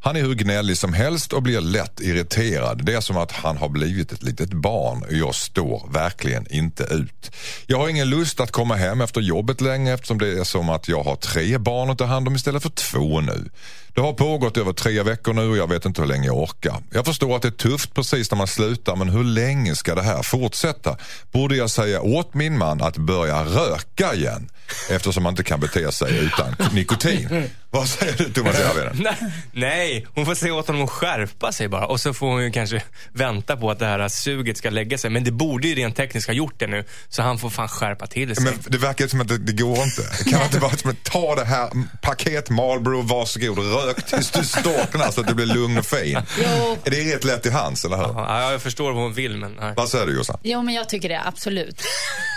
Han 0.00 0.16
är 0.16 0.20
hur 0.20 0.34
gnällig 0.34 0.76
som 0.76 0.92
helst 0.92 1.32
och 1.32 1.42
blir 1.42 1.60
lätt 1.60 2.00
irriterad. 2.00 2.84
Det 2.84 2.94
är 2.94 3.00
som 3.00 3.16
att 3.16 3.32
han 3.32 3.56
har 3.56 3.68
blivit 3.68 4.12
ett 4.12 4.22
litet 4.22 4.52
barn 4.52 5.02
och 5.02 5.12
jag 5.12 5.34
står 5.34 5.88
verkligen 5.92 6.52
inte 6.52 6.82
ut. 6.82 7.30
Jag 7.66 7.78
har 7.78 7.88
ingen 7.88 8.10
lust 8.10 8.40
att 8.40 8.52
komma 8.52 8.76
hem 8.76 9.00
efter 9.00 9.20
jobbet 9.20 9.60
längre 9.60 9.94
eftersom 9.94 10.18
det 10.18 10.38
är 10.38 10.44
som 10.44 10.70
att 10.70 10.88
jag 10.88 11.02
har 11.02 11.16
tre 11.16 11.58
barn 11.58 11.90
att 11.90 11.98
ta 11.98 12.04
hand 12.04 12.28
om 12.28 12.36
istället 12.36 12.62
för 12.62 12.70
två 12.70 13.20
nu. 13.20 13.50
Det 13.94 14.00
har 14.02 14.12
pågått 14.12 14.56
över 14.56 14.72
tre 14.72 15.02
veckor 15.02 15.32
nu 15.32 15.48
och 15.48 15.56
jag 15.56 15.68
vet 15.68 15.84
inte 15.84 16.00
hur 16.00 16.08
länge 16.08 16.26
jag 16.26 16.38
orkar. 16.38 16.82
Jag 16.90 17.04
förstår 17.06 17.36
att 17.36 17.42
det 17.42 17.48
är 17.48 17.52
tufft 17.52 17.94
precis 17.94 18.30
när 18.30 18.38
man 18.38 18.46
slutar 18.46 18.96
men 18.96 19.08
hur 19.08 19.24
länge 19.24 19.74
ska 19.74 19.94
det 19.94 20.02
här 20.02 20.22
fortsätta? 20.22 20.96
Borde 21.32 21.56
jag 21.56 21.70
säga 21.70 22.00
åt 22.00 22.34
min 22.34 22.58
man 22.58 22.82
att 22.82 22.96
börja 22.96 23.44
röka 23.44 24.14
igen? 24.14 24.48
Eftersom 24.90 25.22
man 25.22 25.32
inte 25.32 25.44
kan 25.44 25.60
bete 25.60 25.92
sig 25.92 26.18
utan 26.18 26.56
nikotin. 26.72 27.50
Vad 27.70 27.88
säger 27.88 28.16
du 28.18 28.32
Thomas 28.32 28.58
Järvheden? 28.58 29.06
Nej, 29.60 30.06
hon 30.14 30.26
får 30.26 30.34
säga 30.34 30.54
åt 30.54 30.66
honom 30.66 30.82
att 30.82 30.90
skärpa 30.90 31.52
sig 31.52 31.68
bara. 31.68 31.86
Och 31.86 32.00
så 32.00 32.14
får 32.14 32.26
hon 32.26 32.42
ju 32.44 32.50
kanske 32.50 32.82
vänta 33.12 33.56
på 33.56 33.70
att 33.70 33.78
det 33.78 33.86
här 33.86 34.08
suget 34.08 34.56
ska 34.56 34.70
lägga 34.70 34.98
sig. 34.98 35.10
Men 35.10 35.24
det 35.24 35.30
borde 35.30 35.68
ju 35.68 35.74
rent 35.74 35.96
tekniskt 35.96 36.26
ha 36.26 36.34
gjort 36.34 36.54
det 36.58 36.66
nu. 36.66 36.84
Så 37.08 37.22
han 37.22 37.38
får 37.38 37.50
fan 37.50 37.68
skärpa 37.68 38.06
till 38.06 38.34
sig. 38.36 38.44
Men 38.44 38.54
det 38.66 38.78
verkar 38.78 39.06
som 39.06 39.20
att 39.20 39.28
det, 39.28 39.38
det 39.38 39.52
går 39.52 39.78
inte. 39.82 40.02
Kan 40.30 40.32
man 40.38 40.42
inte 40.46 40.58
bara 40.60 40.76
som 40.76 40.90
att 40.90 41.04
ta 41.04 41.34
det 41.34 41.44
här 41.44 41.70
paket 42.02 42.50
Marlboro, 42.50 43.02
varsågod, 43.02 43.58
rök 43.58 44.06
tills 44.06 44.30
du 44.30 44.44
storknar 44.44 45.10
så 45.10 45.20
att 45.20 45.26
det 45.26 45.34
blir 45.34 45.46
lugn 45.46 45.78
och 45.78 45.86
fin. 45.86 46.18
Jo. 46.38 46.76
Är 46.84 46.90
det 46.90 47.14
rätt 47.14 47.24
lätt 47.24 47.46
i 47.46 47.50
hands, 47.50 47.84
eller 47.84 47.96
hur? 47.96 48.04
Ja, 48.04 48.52
jag 48.52 48.62
förstår 48.62 48.92
vad 48.92 49.02
hon 49.02 49.14
vill, 49.14 49.36
men 49.36 49.52
nej. 49.60 49.72
Vad 49.76 49.88
säger 49.88 50.06
du 50.06 50.16
Jossan? 50.16 50.38
Jo, 50.42 50.62
men 50.62 50.74
jag 50.74 50.88
tycker 50.88 51.08
det, 51.08 51.22
absolut. 51.26 51.82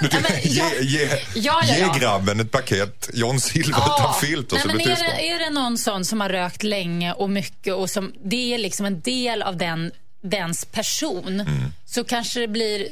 Du, 0.01 0.07
Ja, 0.12 0.17
men 0.29 0.51
ge, 0.51 0.62
jag- 0.62 0.81
ge, 0.83 1.06
Ja, 1.35 1.62
ja, 1.67 1.75
ge 1.75 1.79
ja. 1.81 1.95
grabben 2.00 2.39
ett 2.39 2.51
paket 2.51 3.09
John 3.13 3.39
Silver 3.39 3.69
utan 3.69 4.13
filter 4.21 4.56
Nej, 4.56 4.62
så 4.62 4.67
men 4.67 4.77
blir 4.77 4.89
är, 4.89 4.95
det, 4.95 5.27
är 5.29 5.39
det 5.39 5.50
någon 5.50 5.77
sån 5.77 6.06
som 6.06 6.21
har 6.21 6.29
rökt 6.29 6.63
länge 6.63 7.11
och 7.13 7.30
mycket 7.30 7.74
och 7.74 7.90
som 7.90 8.13
det 8.24 8.54
är 8.54 8.58
liksom 8.58 8.86
en 8.86 9.02
del 9.02 9.42
av 9.42 9.58
den, 9.58 9.92
dens 10.24 10.66
person 10.66 11.44
så 11.86 12.04
kanske 12.04 12.40
det 12.40 12.48
blir... 12.48 12.88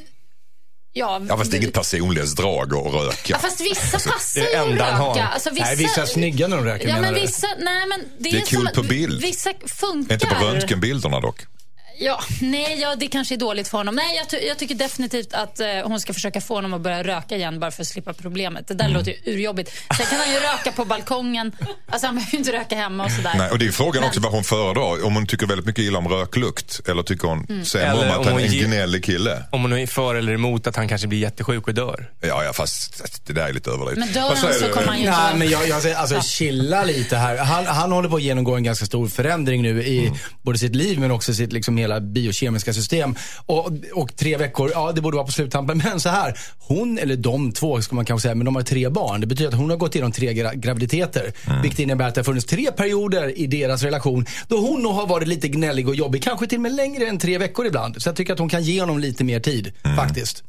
Ja, 0.93 1.21
Ja 1.29 1.37
fast 1.37 1.51
det 1.51 1.57
är 1.57 1.61
inget 1.61 1.73
personlighetsdrag 1.73 2.73
att 2.75 2.93
röka. 2.93 3.17
Ja, 3.27 3.37
fast 3.39 3.61
vissa 3.61 4.09
passar 4.09 4.41
Det 4.41 4.53
är 4.53 4.67
ju 4.67 4.73
att 4.81 4.91
han 4.91 5.01
har. 5.01 5.09
röka. 5.15 5.27
Alltså, 5.27 5.49
vissa, 5.49 5.65
Nej, 5.65 5.75
vissa 5.75 6.01
är 6.01 6.05
snygga 6.05 6.47
när 6.47 6.57
de 6.57 6.65
röker, 6.65 6.87
Ja, 6.87 7.01
men 7.01 7.13
vissa, 7.13 7.47
nej, 7.59 7.87
men 7.87 7.99
det, 8.17 8.29
Det 8.29 8.37
är 8.37 8.41
som 8.45 8.57
kul 8.57 8.67
att 8.67 8.73
på 8.73 8.83
bild. 8.83 9.21
Vissa 9.21 9.53
funkar. 9.65 10.13
Inte 10.13 10.27
på 10.27 10.45
röntgenbilderna 10.45 11.19
dock. 11.19 11.41
Ja, 12.01 12.19
nej, 12.41 12.79
ja, 12.81 12.95
det 12.95 13.07
kanske 13.07 13.35
är 13.35 13.37
dåligt 13.37 13.67
för 13.67 13.77
honom. 13.77 13.95
Nej, 13.95 14.15
jag, 14.17 14.29
ty- 14.29 14.47
jag 14.47 14.57
tycker 14.57 14.75
definitivt 14.75 15.33
att 15.33 15.59
eh, 15.59 15.67
hon 15.83 15.99
ska 15.99 16.13
försöka 16.13 16.41
få 16.41 16.55
honom 16.55 16.73
att 16.73 16.81
börja 16.81 17.03
röka 17.03 17.35
igen 17.35 17.59
bara 17.59 17.71
för 17.71 17.81
att 17.81 17.87
slippa 17.87 18.13
problemet. 18.13 18.67
Det 18.67 18.73
där 18.73 18.85
Mm. 18.85 18.97
låter 18.97 19.11
ju 19.11 19.33
urjobbigt. 19.33 19.71
Sen 19.97 20.05
kan 20.05 20.19
han 20.19 20.33
ju 20.33 20.39
röka 20.39 20.71
på 20.71 20.85
balkongen. 20.85 21.51
Alltså 21.89 22.07
han 22.07 22.15
behöver 22.15 22.31
ju 22.31 22.37
inte 22.37 22.51
röka 22.51 22.75
hemma 22.75 23.05
och 23.05 23.11
sådär. 23.11 23.33
Nej, 23.37 23.49
och 23.51 23.59
det 23.59 23.67
är 23.67 23.71
frågan 23.71 24.01
Men- 24.01 24.07
också 24.09 24.19
vad 24.21 24.31
hon 24.31 24.43
föredrar. 24.43 25.05
Om 25.05 25.15
hon 25.15 25.25
tycker 25.27 25.47
väldigt 25.47 25.65
mycket 25.65 25.83
illa 25.83 25.97
om 25.97 26.07
röklukt 26.07 26.81
eller 26.87 27.03
tycker 27.03 27.27
hon 27.27 27.45
Mm. 27.49 27.65
sämre 27.65 27.93
om 27.93 28.11
att 28.11 28.17
om 28.17 28.25
han 28.25 28.39
är 28.39 28.45
en 28.45 28.51
gnällig 28.67 29.03
kille. 29.05 29.43
Om 29.51 29.61
hon 29.61 29.73
är 29.73 29.87
för 29.87 30.15
eller 30.15 30.33
emot 30.33 30.67
att 30.67 30.75
han 30.75 30.87
kanske 30.87 31.07
blir 31.07 31.19
jättesjuk 31.19 31.67
och 31.67 31.73
dör. 31.73 32.11
Ja, 32.21 32.43
ja, 32.43 32.53
fast 32.53 33.01
det 33.27 33.33
där 33.33 33.47
är 33.49 33.53
lite 33.53 33.69
överdrivet. 33.69 33.99
Men 33.99 34.11
dör 34.13 34.35
han 34.35 34.53
så 34.53 34.69
kommer 34.69 34.87
han 34.87 34.97
ju 34.99 35.05
inte... 35.05 35.17
Nej, 35.19 35.35
men 35.37 35.49
jag, 35.49 35.67
jag 35.67 35.81
säger, 35.81 35.95
alltså 35.95 36.21
chilla 36.21 36.83
lite 36.83 37.17
här. 37.17 37.37
Han, 37.37 37.65
han 37.65 37.91
håller 37.91 38.09
på 38.09 38.15
att 38.15 38.21
genomgå 38.21 38.55
en 38.55 38.63
ganska 38.63 38.85
stor 38.85 39.07
förändring 39.07 39.61
nu 39.61 39.83
i 39.83 39.99
Mm. 40.07 40.13
både 40.41 40.57
sitt 40.59 40.75
liv 40.75 40.99
men 40.99 41.11
också 41.11 41.33
sitt 41.33 41.53
liksom 41.53 41.77
hela 41.77 41.88
biokemiska 41.99 42.73
system. 42.73 43.15
Och, 43.45 43.71
och 43.93 44.15
tre 44.15 44.37
veckor, 44.37 44.71
ja 44.73 44.91
det 44.91 45.01
borde 45.01 45.15
vara 45.17 45.25
på 45.25 45.31
sluttampen. 45.31 45.81
Men 45.85 45.99
så 45.99 46.09
här, 46.09 46.33
hon 46.59 46.97
eller 46.97 47.15
de 47.15 47.51
två 47.51 47.81
ska 47.81 47.95
man 47.95 48.05
kanske 48.05 48.21
säga, 48.21 48.35
men 48.35 48.45
de 48.45 48.55
har 48.55 48.61
tre 48.61 48.89
barn. 48.89 49.21
Det 49.21 49.27
betyder 49.27 49.49
att 49.51 49.57
hon 49.57 49.69
har 49.69 49.77
gått 49.77 49.95
igenom 49.95 50.11
tre 50.11 50.33
gra 50.33 50.53
graviditeter. 50.53 51.33
Mm. 51.47 51.61
Vilket 51.61 51.79
innebär 51.79 52.07
att 52.07 52.15
det 52.15 52.19
har 52.21 52.23
funnits 52.25 52.45
tre 52.45 52.71
perioder 52.71 53.39
i 53.39 53.47
deras 53.47 53.83
relation 53.83 54.25
då 54.47 54.57
hon 54.57 54.81
nog 54.81 54.93
har 54.93 55.07
varit 55.07 55.27
lite 55.27 55.47
gnällig 55.47 55.87
och 55.89 55.95
jobbig. 55.95 56.23
Kanske 56.23 56.47
till 56.47 56.57
och 56.57 56.61
med 56.61 56.75
längre 56.75 57.07
än 57.07 57.17
tre 57.19 57.37
veckor 57.37 57.65
ibland. 57.65 58.01
Så 58.01 58.09
jag 58.09 58.15
tycker 58.15 58.33
att 58.33 58.39
hon 58.39 58.49
kan 58.49 58.63
ge 58.63 58.79
honom 58.79 58.99
lite 58.99 59.23
mer 59.23 59.39
tid, 59.39 59.73
Mm. 59.83 59.97
faktiskt. 59.97 60.43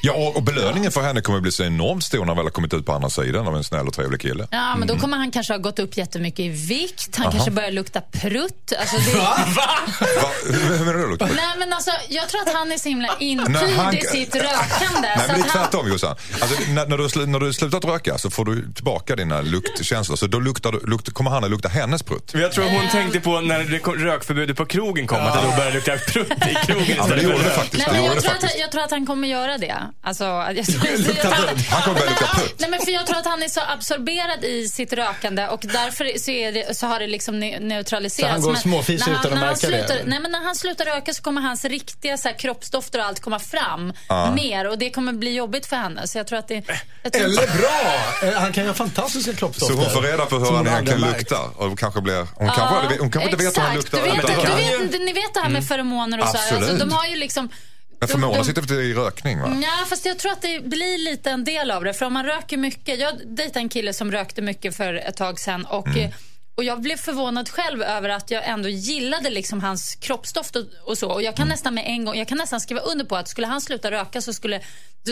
Ja, 0.00 0.12
och, 0.34 0.42
belöningen 0.42 0.92
för 0.92 1.02
henne 1.02 1.20
kommer 1.20 1.36
att 1.38 1.42
bli 1.42 1.52
så 1.52 1.64
enormt 1.64 2.04
stor 2.04 2.18
när 2.18 2.26
han 2.26 2.36
väl 2.36 2.46
har 2.46 2.50
kommit 2.50 2.74
ut 2.74 2.86
på 2.86 2.92
andra 2.92 3.10
sidan 3.10 3.46
av 3.48 3.56
en 3.56 3.64
snäll 3.64 3.86
och 3.88 3.94
trevlig 3.94 4.20
kille. 4.20 4.46
Ja, 4.50 4.76
men 4.76 4.88
då 4.88 4.98
kommer 4.98 5.16
han 5.16 5.30
kanske 5.30 5.52
ha 5.52 5.58
gått 5.58 5.78
upp 5.78 5.96
jättemycket 5.96 6.40
i 6.40 6.48
vikt. 6.48 7.16
Han 7.16 7.32
kanske 7.32 7.50
börjar 7.50 7.70
lukta 7.70 8.00
prutt. 8.00 8.72
Alltså, 8.80 8.96
det... 9.10 9.18
Va? 9.18 9.36
Hur 10.78 10.84
menar 10.84 10.94
du? 10.94 11.06
Luktar? 11.10 11.26
Nej, 11.36 11.54
men 11.58 11.72
alltså, 11.72 11.90
jag 12.08 12.28
tror 12.28 12.40
att 12.42 12.52
han 12.54 12.72
är 12.72 12.78
så 12.78 12.88
himla 12.88 13.08
Nej, 13.20 13.28
intyg 13.30 13.76
han- 13.76 13.94
i 13.96 14.00
sitt 14.00 14.34
rökande. 14.34 15.08
Nej, 15.16 15.18
så 15.26 15.32
men 15.32 15.40
det 15.40 15.46
är 15.46 15.50
att 15.50 15.50
han... 15.50 15.62
tvärtom 15.70 15.88
Jossan. 15.88 16.16
Alltså, 16.40 16.56
när, 16.68 16.86
när, 16.86 16.96
du, 16.96 17.02
har 17.04 17.08
slu- 17.10 17.26
när 17.26 17.38
du 17.40 17.52
slutat 17.52 17.84
röka 17.84 18.18
så 18.18 18.30
får 18.30 18.44
du 18.44 18.72
tillbaka 18.72 19.16
dina 19.16 19.40
luktkänslor. 19.40 20.16
Så 20.16 20.26
då 20.26 20.40
luktar, 20.40 20.72
du- 20.72 20.80
lukt, 20.90 21.14
kommer 21.14 21.30
han 21.30 21.44
att 21.44 21.50
lukta 21.50 21.68
hennes 21.68 22.02
prutt. 22.02 22.30
Jag 22.34 22.52
tror 22.52 22.64
hon 22.64 22.88
tänkte 22.92 23.20
på 23.20 23.40
när 23.40 23.64
det 23.64 23.78
kom, 23.78 23.94
rökförbudet 23.94 24.56
på 24.56 24.66
krogen 24.66 25.06
kom, 25.06 25.18
att 25.18 25.34
det 25.42 25.48
då 25.50 25.56
började 25.56 25.74
lukta 25.74 25.96
prutt 25.96 26.32
i 26.32 26.54
krogen 26.66 26.94
Ja, 26.96 27.06
men 27.08 27.18
det 27.18 27.22
gjorde 27.24 27.38
det 27.44 27.50
faktiskt. 27.50 27.72
Nej, 27.78 27.86
Det 27.86 27.92
men 27.92 28.02
gjorde 28.02 28.14
jag, 28.14 28.22
det 28.34 28.38
tror 28.38 28.48
att, 28.50 28.58
jag 28.58 28.70
tror 28.72 28.82
att 28.82 28.90
han 28.90 29.06
kommer 29.06 29.28
göra 29.28 29.55
det. 29.58 29.76
Alltså, 30.02 30.24
jag, 30.24 30.56
jag, 30.56 30.64
jag, 31.22 31.30
Han 31.70 31.82
kommer 31.82 31.98
börja 31.98 32.10
lukta 32.10 32.26
prutt. 32.26 32.54
Nej, 32.58 32.70
men 32.70 32.80
för 32.80 32.90
jag 32.90 33.06
tror 33.06 33.18
att 33.18 33.24
han 33.26 33.42
är 33.42 33.48
så 33.48 33.60
absorberad 33.60 34.44
i 34.44 34.68
sitt 34.68 34.92
rökande 34.92 35.46
och 35.48 35.60
därför 35.62 36.18
så, 36.18 36.30
är 36.30 36.52
det, 36.52 36.76
så 36.76 36.86
har 36.86 36.98
det 37.00 37.06
liksom 37.06 37.34
ne- 37.42 37.60
neutraliserats. 37.60 38.42
Så 38.42 38.48
han 38.48 38.54
går 38.54 38.54
småfiser 38.60 39.06
han- 39.10 39.20
utan 39.20 39.32
att 39.32 39.38
märka 39.38 39.50
det, 39.52 39.56
slutar, 39.58 39.94
eller? 39.94 40.04
Nej, 40.06 40.20
men 40.20 40.30
när 40.32 40.44
han 40.44 40.54
slutar 40.56 40.84
röka 40.84 41.14
så 41.14 41.22
kommer 41.22 41.40
hans 41.40 41.64
riktiga 41.64 42.16
så 42.16 42.28
här, 42.28 42.38
kroppsdofter 42.38 42.98
och 42.98 43.04
allt 43.04 43.20
komma 43.20 43.38
fram 43.38 43.92
mer 44.34 44.66
och 44.68 44.78
det 44.78 44.90
kommer 44.90 45.12
bli 45.12 45.34
jobbigt 45.34 45.66
för 45.66 45.76
henne. 45.76 46.06
Så 46.08 46.18
jag 46.18 46.26
tror 46.26 46.38
att 46.38 46.48
det... 46.48 46.62
Jag 47.02 47.12
tror 47.12 47.24
Eller 47.24 47.46
bra! 47.58 48.28
Eh, 48.28 48.40
Han 48.40 48.52
kan 48.52 48.64
ju 48.64 48.70
ha 48.70 48.74
fantastiska 48.74 49.32
Så 49.32 49.36
kroppsdofter. 49.38 49.76
hon 49.76 49.90
får 49.90 50.02
reda 50.02 50.26
på 50.26 50.38
hur 50.38 50.50
han 50.56 50.66
egentligen 50.66 51.00
luktar. 51.00 51.50
Och 51.56 51.78
kanske 51.78 52.00
blir, 52.00 52.26
hon, 52.34 52.46
kanske, 52.48 52.62
hade- 52.62 52.98
hon 52.98 53.10
kanske 53.10 53.30
inte 53.30 53.44
vet 53.44 53.56
hur 53.56 53.62
han 53.62 53.76
luktar. 53.76 53.98
Du 53.98 54.04
vet, 54.04 54.26
du 54.82 54.98
vet, 54.98 55.00
ni 55.00 55.12
vet 55.12 55.34
det 55.34 55.40
här 55.40 55.48
med 55.48 55.68
feromoner 55.68 56.20
och 56.20 56.28
så 56.28 56.36
här. 56.36 56.56
Alltså, 56.56 56.74
de 56.76 56.92
har 56.92 57.06
ju 57.06 57.16
liksom... 57.16 57.48
Men 58.00 58.08
de- 58.08 58.12
Förmånen 58.12 58.38
de- 58.38 58.44
sitter 58.44 58.62
för 58.62 58.80
i 58.80 58.94
rökning 58.94 59.40
va? 59.40 59.58
Ja, 59.62 59.86
fast 59.88 60.06
jag 60.06 60.18
tror 60.18 60.32
att 60.32 60.42
det 60.42 60.64
blir 60.64 60.98
lite 60.98 61.30
en 61.30 61.44
del 61.44 61.70
av 61.70 61.84
det. 61.84 61.94
För 61.94 62.06
om 62.06 62.12
man 62.12 62.24
röker 62.26 62.56
mycket. 62.56 62.98
Jag 63.00 63.14
dejtade 63.26 63.60
en 63.60 63.68
kille 63.68 63.92
som 63.92 64.12
rökte 64.12 64.42
mycket 64.42 64.76
för 64.76 64.94
ett 64.94 65.16
tag 65.16 65.40
sedan. 65.40 65.64
Och, 65.64 65.86
Mm. 65.88 66.10
och 66.54 66.64
jag 66.64 66.80
blev 66.80 66.96
förvånad 66.96 67.48
själv 67.48 67.82
över 67.82 68.08
att 68.08 68.30
jag 68.30 68.48
ändå 68.48 68.68
gillade 68.68 69.30
liksom 69.30 69.60
hans 69.60 69.94
kroppsdoft 69.94 70.56
och, 70.56 70.62
och 70.84 70.98
så. 70.98 71.10
Och 71.10 71.22
jag 71.22 71.34
kan 71.36 71.42
Mm. 71.42 71.52
nästan 71.52 71.74
med 71.74 71.84
en 71.86 72.04
gång, 72.04 72.16
jag 72.16 72.28
kan 72.28 72.38
nästan 72.38 72.60
skriva 72.60 72.80
under 72.80 73.04
på 73.04 73.16
att 73.16 73.28
skulle 73.28 73.46
han 73.46 73.60
sluta 73.60 73.90
röka 73.90 74.20
så 74.20 74.32
skulle, 74.32 74.60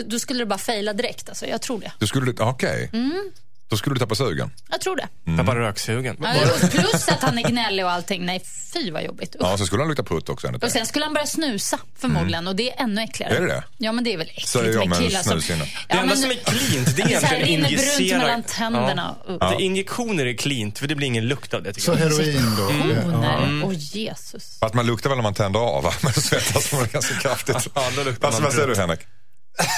då, 0.05 0.19
skulle 0.19 0.39
det 0.39 0.45
bara 0.45 0.59
fejla 0.59 0.93
direkt. 0.93 1.29
Alltså, 1.29 1.45
jag 1.45 1.61
tror 1.61 1.79
det. 1.79 1.91
Du 1.99 2.07
skulle, 2.07 2.33
okej. 2.39 2.89
Mm. 2.93 3.31
Då 3.67 3.77
skulle 3.77 3.95
du 3.95 3.99
tappa 3.99 4.15
sugen. 4.15 4.51
Jag 4.69 4.81
tror 4.81 4.95
det. 4.95 5.37
Tappar 5.37 5.55
röksugen. 5.55 6.17
Ja, 6.21 6.67
plus 6.71 7.07
att 7.07 7.21
han 7.21 7.37
är 7.37 7.49
gnällig 7.49 7.85
och 7.85 7.91
allting. 7.91 8.25
Nej, 8.25 8.43
fy 8.73 8.91
vad 8.91 9.03
jobbigt. 9.03 9.35
Usch. 9.35 9.41
Ja, 9.41 9.57
så 9.57 9.65
skulle 9.65 9.81
han 9.81 9.89
lukta 9.89 10.03
prutt 10.03 10.29
också 10.29 10.47
Och 10.61 10.71
sen 10.71 10.85
skulle 10.85 11.05
han 11.05 11.13
börja 11.13 11.25
snusa 11.27 11.79
förmodligen 11.99 12.47
och 12.47 12.55
det 12.55 12.71
är 12.71 12.83
ännu 12.83 13.01
äckligare. 13.01 13.35
Är 13.35 13.41
det 13.41 13.47
det? 13.47 13.63
Ja 13.77 13.91
men 13.91 14.03
det 14.03 14.13
är 14.13 14.17
väl 14.17 14.27
äckligt 14.27 14.47
Säger 14.47 14.73
jag 14.73 14.89
med 14.89 14.97
killar 14.97 15.21
som... 15.21 15.55
inne. 15.55 15.65
Det 15.87 15.93
enda 15.93 16.15
som 16.15 16.31
är 16.31 16.35
cleant, 16.35 16.95
det 16.95 17.01
är 17.01 17.05
Så 17.19 17.25
egentligen 17.25 17.45
rinner 17.45 17.69
brunt 17.69 17.99
injicera... 17.99 18.17
mellan 18.17 18.43
tänderna. 18.43 19.15
Ja. 19.27 19.55
Det, 19.57 19.63
injektioner 19.63 20.25
är 20.25 20.33
cleant, 20.33 20.79
för 20.79 20.87
det 20.87 20.95
blir 20.95 21.07
ingen 21.07 21.27
lukt 21.27 21.53
av 21.53 21.63
det 21.63 21.73
tycker 21.73 21.85
Så 21.85 21.91
jag. 21.91 21.97
heroin 21.97 22.55
då. 22.57 22.63
Oh, 22.63 23.21
nej. 23.21 23.63
Åh 23.63 23.73
Jesus. 23.73 24.57
Att 24.61 24.73
man 24.73 24.85
luktar 24.85 25.09
väl 25.09 25.17
när 25.17 25.23
man 25.23 25.33
tänder 25.33 25.59
av 25.59 25.83
va? 25.83 25.93
Men 26.01 26.13
svettas 26.13 26.73
man 26.73 26.87
ganska 26.91 27.15
kraftigt. 27.15 27.67
Ja, 27.75 27.89
då 27.95 28.03
luktar 28.03 28.31
man 28.31 28.43
vad 28.43 28.53
säger 28.53 28.67
du 28.67 28.75
Henrik? 28.75 28.99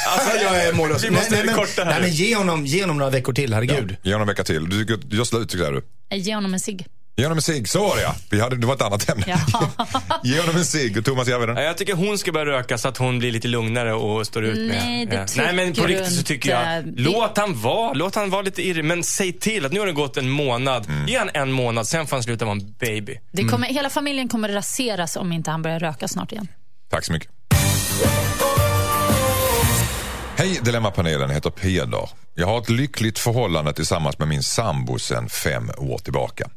Alltså, 0.07 0.37
jag 0.37 0.65
är 0.67 0.73
mållös. 0.73 1.03
Vi 1.03 1.09
måste 1.11 1.29
nej, 1.31 1.39
nej, 1.39 1.45
men, 1.45 1.55
korta 1.55 1.83
här 1.83 1.91
nej, 1.91 2.01
men 2.01 2.09
ge 2.11 2.35
honom, 2.35 2.65
ge 2.65 2.81
honom 2.83 2.97
några 2.97 3.11
veckor 3.11 3.33
till, 3.33 3.53
herregud. 3.53 3.97
Ge 4.03 4.13
honom 4.13 4.21
en 4.29 4.33
vecka 4.33 4.43
till. 4.43 4.69
Du, 4.69 4.85
du 4.85 5.17
gör 5.17 5.23
slut 5.23 5.49
tycker 5.49 5.71
du. 5.71 5.81
Ge 6.17 6.35
honom 6.35 6.53
en 6.53 6.59
cigg. 6.59 6.85
Ge 7.19 7.25
honom 7.25 7.37
en 7.37 7.41
cigg. 7.41 7.69
Så 7.69 7.87
var 7.87 7.95
det 7.95 8.01
ja. 8.01 8.15
Vi 8.29 8.39
hade, 8.41 8.55
det 8.55 8.67
var 8.67 8.73
ett 8.75 8.81
annat 8.81 9.09
ämne. 9.09 9.23
Ja. 9.27 9.39
Ge 10.23 10.39
honom 10.39 10.55
en 10.55 10.65
cigg. 10.65 10.97
Och 10.97 11.05
Thomas 11.05 11.27
Järvheden? 11.27 11.55
Ja, 11.55 11.61
Jag 11.63 11.77
tycker 11.77 11.93
hon 11.93 12.17
ska 12.17 12.31
börja 12.31 12.45
röka 12.45 12.77
så 12.77 12.87
att 12.87 12.97
hon 12.97 13.19
blir 13.19 13.31
lite 13.31 13.47
lugnare 13.47 13.93
och 13.93 14.27
står 14.27 14.43
ut 14.45 14.57
med... 14.57 14.67
Nej, 14.67 15.05
det 15.05 15.15
Ja. 15.15 15.25
tycker 15.27 15.43
Nej 15.43 15.53
men 15.55 15.73
på 15.73 15.83
riktigt 15.83 16.13
så 16.17 16.23
tycker 16.23 16.49
jag, 16.49 16.79
inte. 16.79 17.01
låt 17.01 17.37
han 17.37 17.61
vara. 17.61 17.93
Låt 17.93 18.15
han 18.15 18.29
vara 18.29 18.41
lite 18.41 18.61
irrig. 18.67 18.85
Men 18.85 19.03
säg 19.03 19.33
till 19.33 19.65
att 19.65 19.71
nu 19.71 19.79
har 19.79 19.87
det 19.87 19.93
gått 19.93 20.17
en 20.17 20.29
månad. 20.29 20.85
Mm. 20.89 21.07
Ge 21.07 21.17
han 21.17 21.29
en 21.33 21.51
månad, 21.51 21.87
sen 21.87 22.07
får 22.07 22.15
han 22.15 22.23
sluta 22.23 22.45
vara 22.45 22.55
en 22.55 22.73
baby. 22.79 23.19
Det 23.31 23.43
kommer, 23.43 23.67
Hela 23.67 23.89
familjen 23.89 24.27
kommer 24.27 24.49
raseras 24.49 25.15
om 25.15 25.31
inte 25.31 25.51
han 25.51 25.61
börjar 25.61 25.79
röka 25.79 26.07
snart 26.07 26.31
igen. 26.31 26.47
Tack 26.89 27.05
så 27.05 27.13
mycket. 27.13 27.29
Hej 30.39 30.59
Dilemmapanelen, 30.63 31.29
jag 31.29 31.35
heter 31.35 31.49
Peder. 31.49 32.09
Jag 32.33 32.47
har 32.47 32.57
ett 32.57 32.69
lyckligt 32.69 33.19
förhållande 33.19 33.73
tillsammans 33.73 34.19
med 34.19 34.27
min 34.27 34.43
sambo 34.43 34.99
sedan 34.99 35.29
fem 35.29 35.71
år 35.77 35.97
tillbaka. 35.97 36.49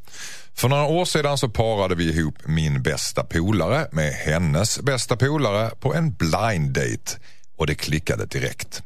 För 0.55 0.69
några 0.69 0.85
år 0.85 1.05
sedan 1.05 1.39
så 1.39 1.49
parade 1.49 1.95
vi 1.95 2.13
ihop 2.13 2.35
min 2.45 2.83
bästa 2.83 3.25
polare 3.25 3.89
med 3.93 4.13
hennes 4.13 4.81
bästa 4.81 5.17
polare 5.17 5.71
på 5.81 5.95
en 5.95 6.13
blind 6.13 6.71
date 6.71 7.19
och 7.57 7.67
det 7.67 7.75
klickade 7.75 8.27
direkt. 8.27 8.83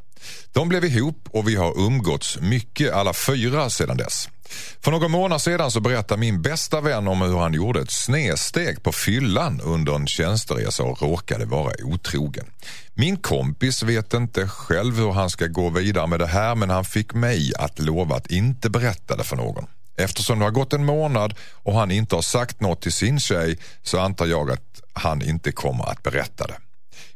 De 0.53 0.69
blev 0.69 0.85
ihop 0.85 1.29
och 1.31 1.49
vi 1.49 1.57
har 1.57 1.79
umgåtts 1.79 2.39
mycket 2.41 2.93
alla 2.93 3.13
fyra 3.13 3.71
sedan 3.71 3.97
dess. 3.97 4.29
För 4.81 4.91
några 4.91 5.09
månader 5.09 5.39
sedan 5.39 5.71
så 5.71 5.81
berättade 5.81 6.21
min 6.21 6.43
bästa 6.43 6.81
vän 6.81 7.09
om 7.09 7.23
hur 7.23 7.39
han 7.39 7.55
gjorde 7.55 7.81
ett 7.81 7.91
snedsteg 7.91 8.83
på 8.83 8.93
fyllan 8.93 9.61
under 9.61 9.95
en 9.95 10.07
tjänsteresa 10.07 10.83
och 10.83 11.03
råkade 11.03 11.45
vara 11.45 11.73
otrogen. 11.85 12.47
Min 12.95 13.17
kompis 13.17 13.83
vet 13.83 14.15
inte 14.15 14.49
själv 14.49 14.97
hur 14.97 15.13
han 15.13 15.31
ska 15.31 15.47
gå 15.47 15.71
vidare 15.71 16.07
med 16.07 16.19
det 16.19 16.27
här 16.27 16.55
men 16.55 16.71
han 16.71 16.85
fick 16.85 17.15
mig 17.15 17.53
att 17.59 17.79
lova 17.79 18.17
att 18.17 18.31
inte 18.31 18.71
berätta 18.71 19.17
det 19.17 19.25
för 19.25 19.37
någon. 19.37 19.67
Eftersom 19.97 20.39
det 20.39 20.45
har 20.45 20.51
gått 20.51 20.73
en 20.73 20.85
månad 20.85 21.35
och 21.53 21.75
han 21.75 21.91
inte 21.91 22.15
har 22.15 22.23
sagt 22.23 22.61
något 22.61 22.83
till 22.83 22.93
sin 22.93 23.21
tjej 23.21 23.59
så 23.83 23.99
antar 23.99 24.27
jag 24.27 24.51
att 24.51 24.83
han 24.93 25.23
inte 25.23 25.53
kommer 25.53 25.91
att 25.91 26.03
berätta 26.03 26.47
det. 26.47 26.57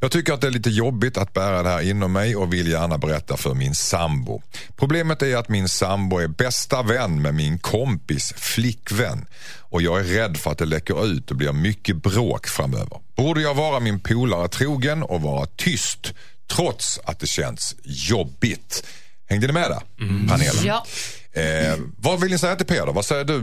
Jag 0.00 0.10
tycker 0.10 0.32
att 0.32 0.40
det 0.40 0.46
är 0.46 0.50
lite 0.50 0.70
jobbigt 0.70 1.16
att 1.16 1.32
bära 1.32 1.62
det 1.62 1.68
här 1.68 1.80
inom 1.80 2.12
mig 2.12 2.36
och 2.36 2.52
vill 2.52 2.68
gärna 2.68 2.98
berätta 2.98 3.36
för 3.36 3.54
min 3.54 3.74
sambo. 3.74 4.42
Problemet 4.76 5.22
är 5.22 5.36
att 5.36 5.48
min 5.48 5.68
sambo 5.68 6.18
är 6.18 6.28
bästa 6.28 6.82
vän 6.82 7.22
med 7.22 7.34
min 7.34 7.58
kompis 7.58 8.32
flickvän 8.36 9.26
och 9.58 9.82
jag 9.82 10.00
är 10.00 10.04
rädd 10.04 10.36
för 10.36 10.50
att 10.50 10.58
det 10.58 10.64
läcker 10.64 11.06
ut 11.06 11.30
och 11.30 11.36
blir 11.36 11.52
mycket 11.52 11.96
bråk 11.96 12.46
framöver. 12.46 13.00
Borde 13.16 13.40
jag 13.40 13.54
vara 13.54 13.80
min 13.80 14.00
polare 14.00 14.48
trogen 14.48 15.02
och 15.02 15.22
vara 15.22 15.46
tyst 15.46 16.14
trots 16.46 17.00
att 17.04 17.18
det 17.20 17.26
känns 17.26 17.76
jobbigt? 17.84 18.84
Hängde 19.28 19.46
ni 19.46 19.52
med 19.52 19.70
där, 19.70 19.82
panelen? 20.28 20.64
Ja. 20.64 20.86
Eh, 21.32 21.78
vad 21.96 22.20
vill 22.20 22.30
ni 22.30 22.38
säga 22.38 22.56
till 22.56 22.66
Peder? 22.66 22.92
Vad 22.92 23.04
säger 23.04 23.24
du, 23.24 23.38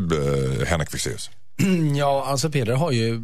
eh, 0.61 0.67
Henrik 0.67 0.91
Fexeus? 0.91 1.29
Ja, 1.97 2.25
alltså 2.27 2.49
Peder 2.49 2.73
har 2.73 2.91
ju 2.91 3.21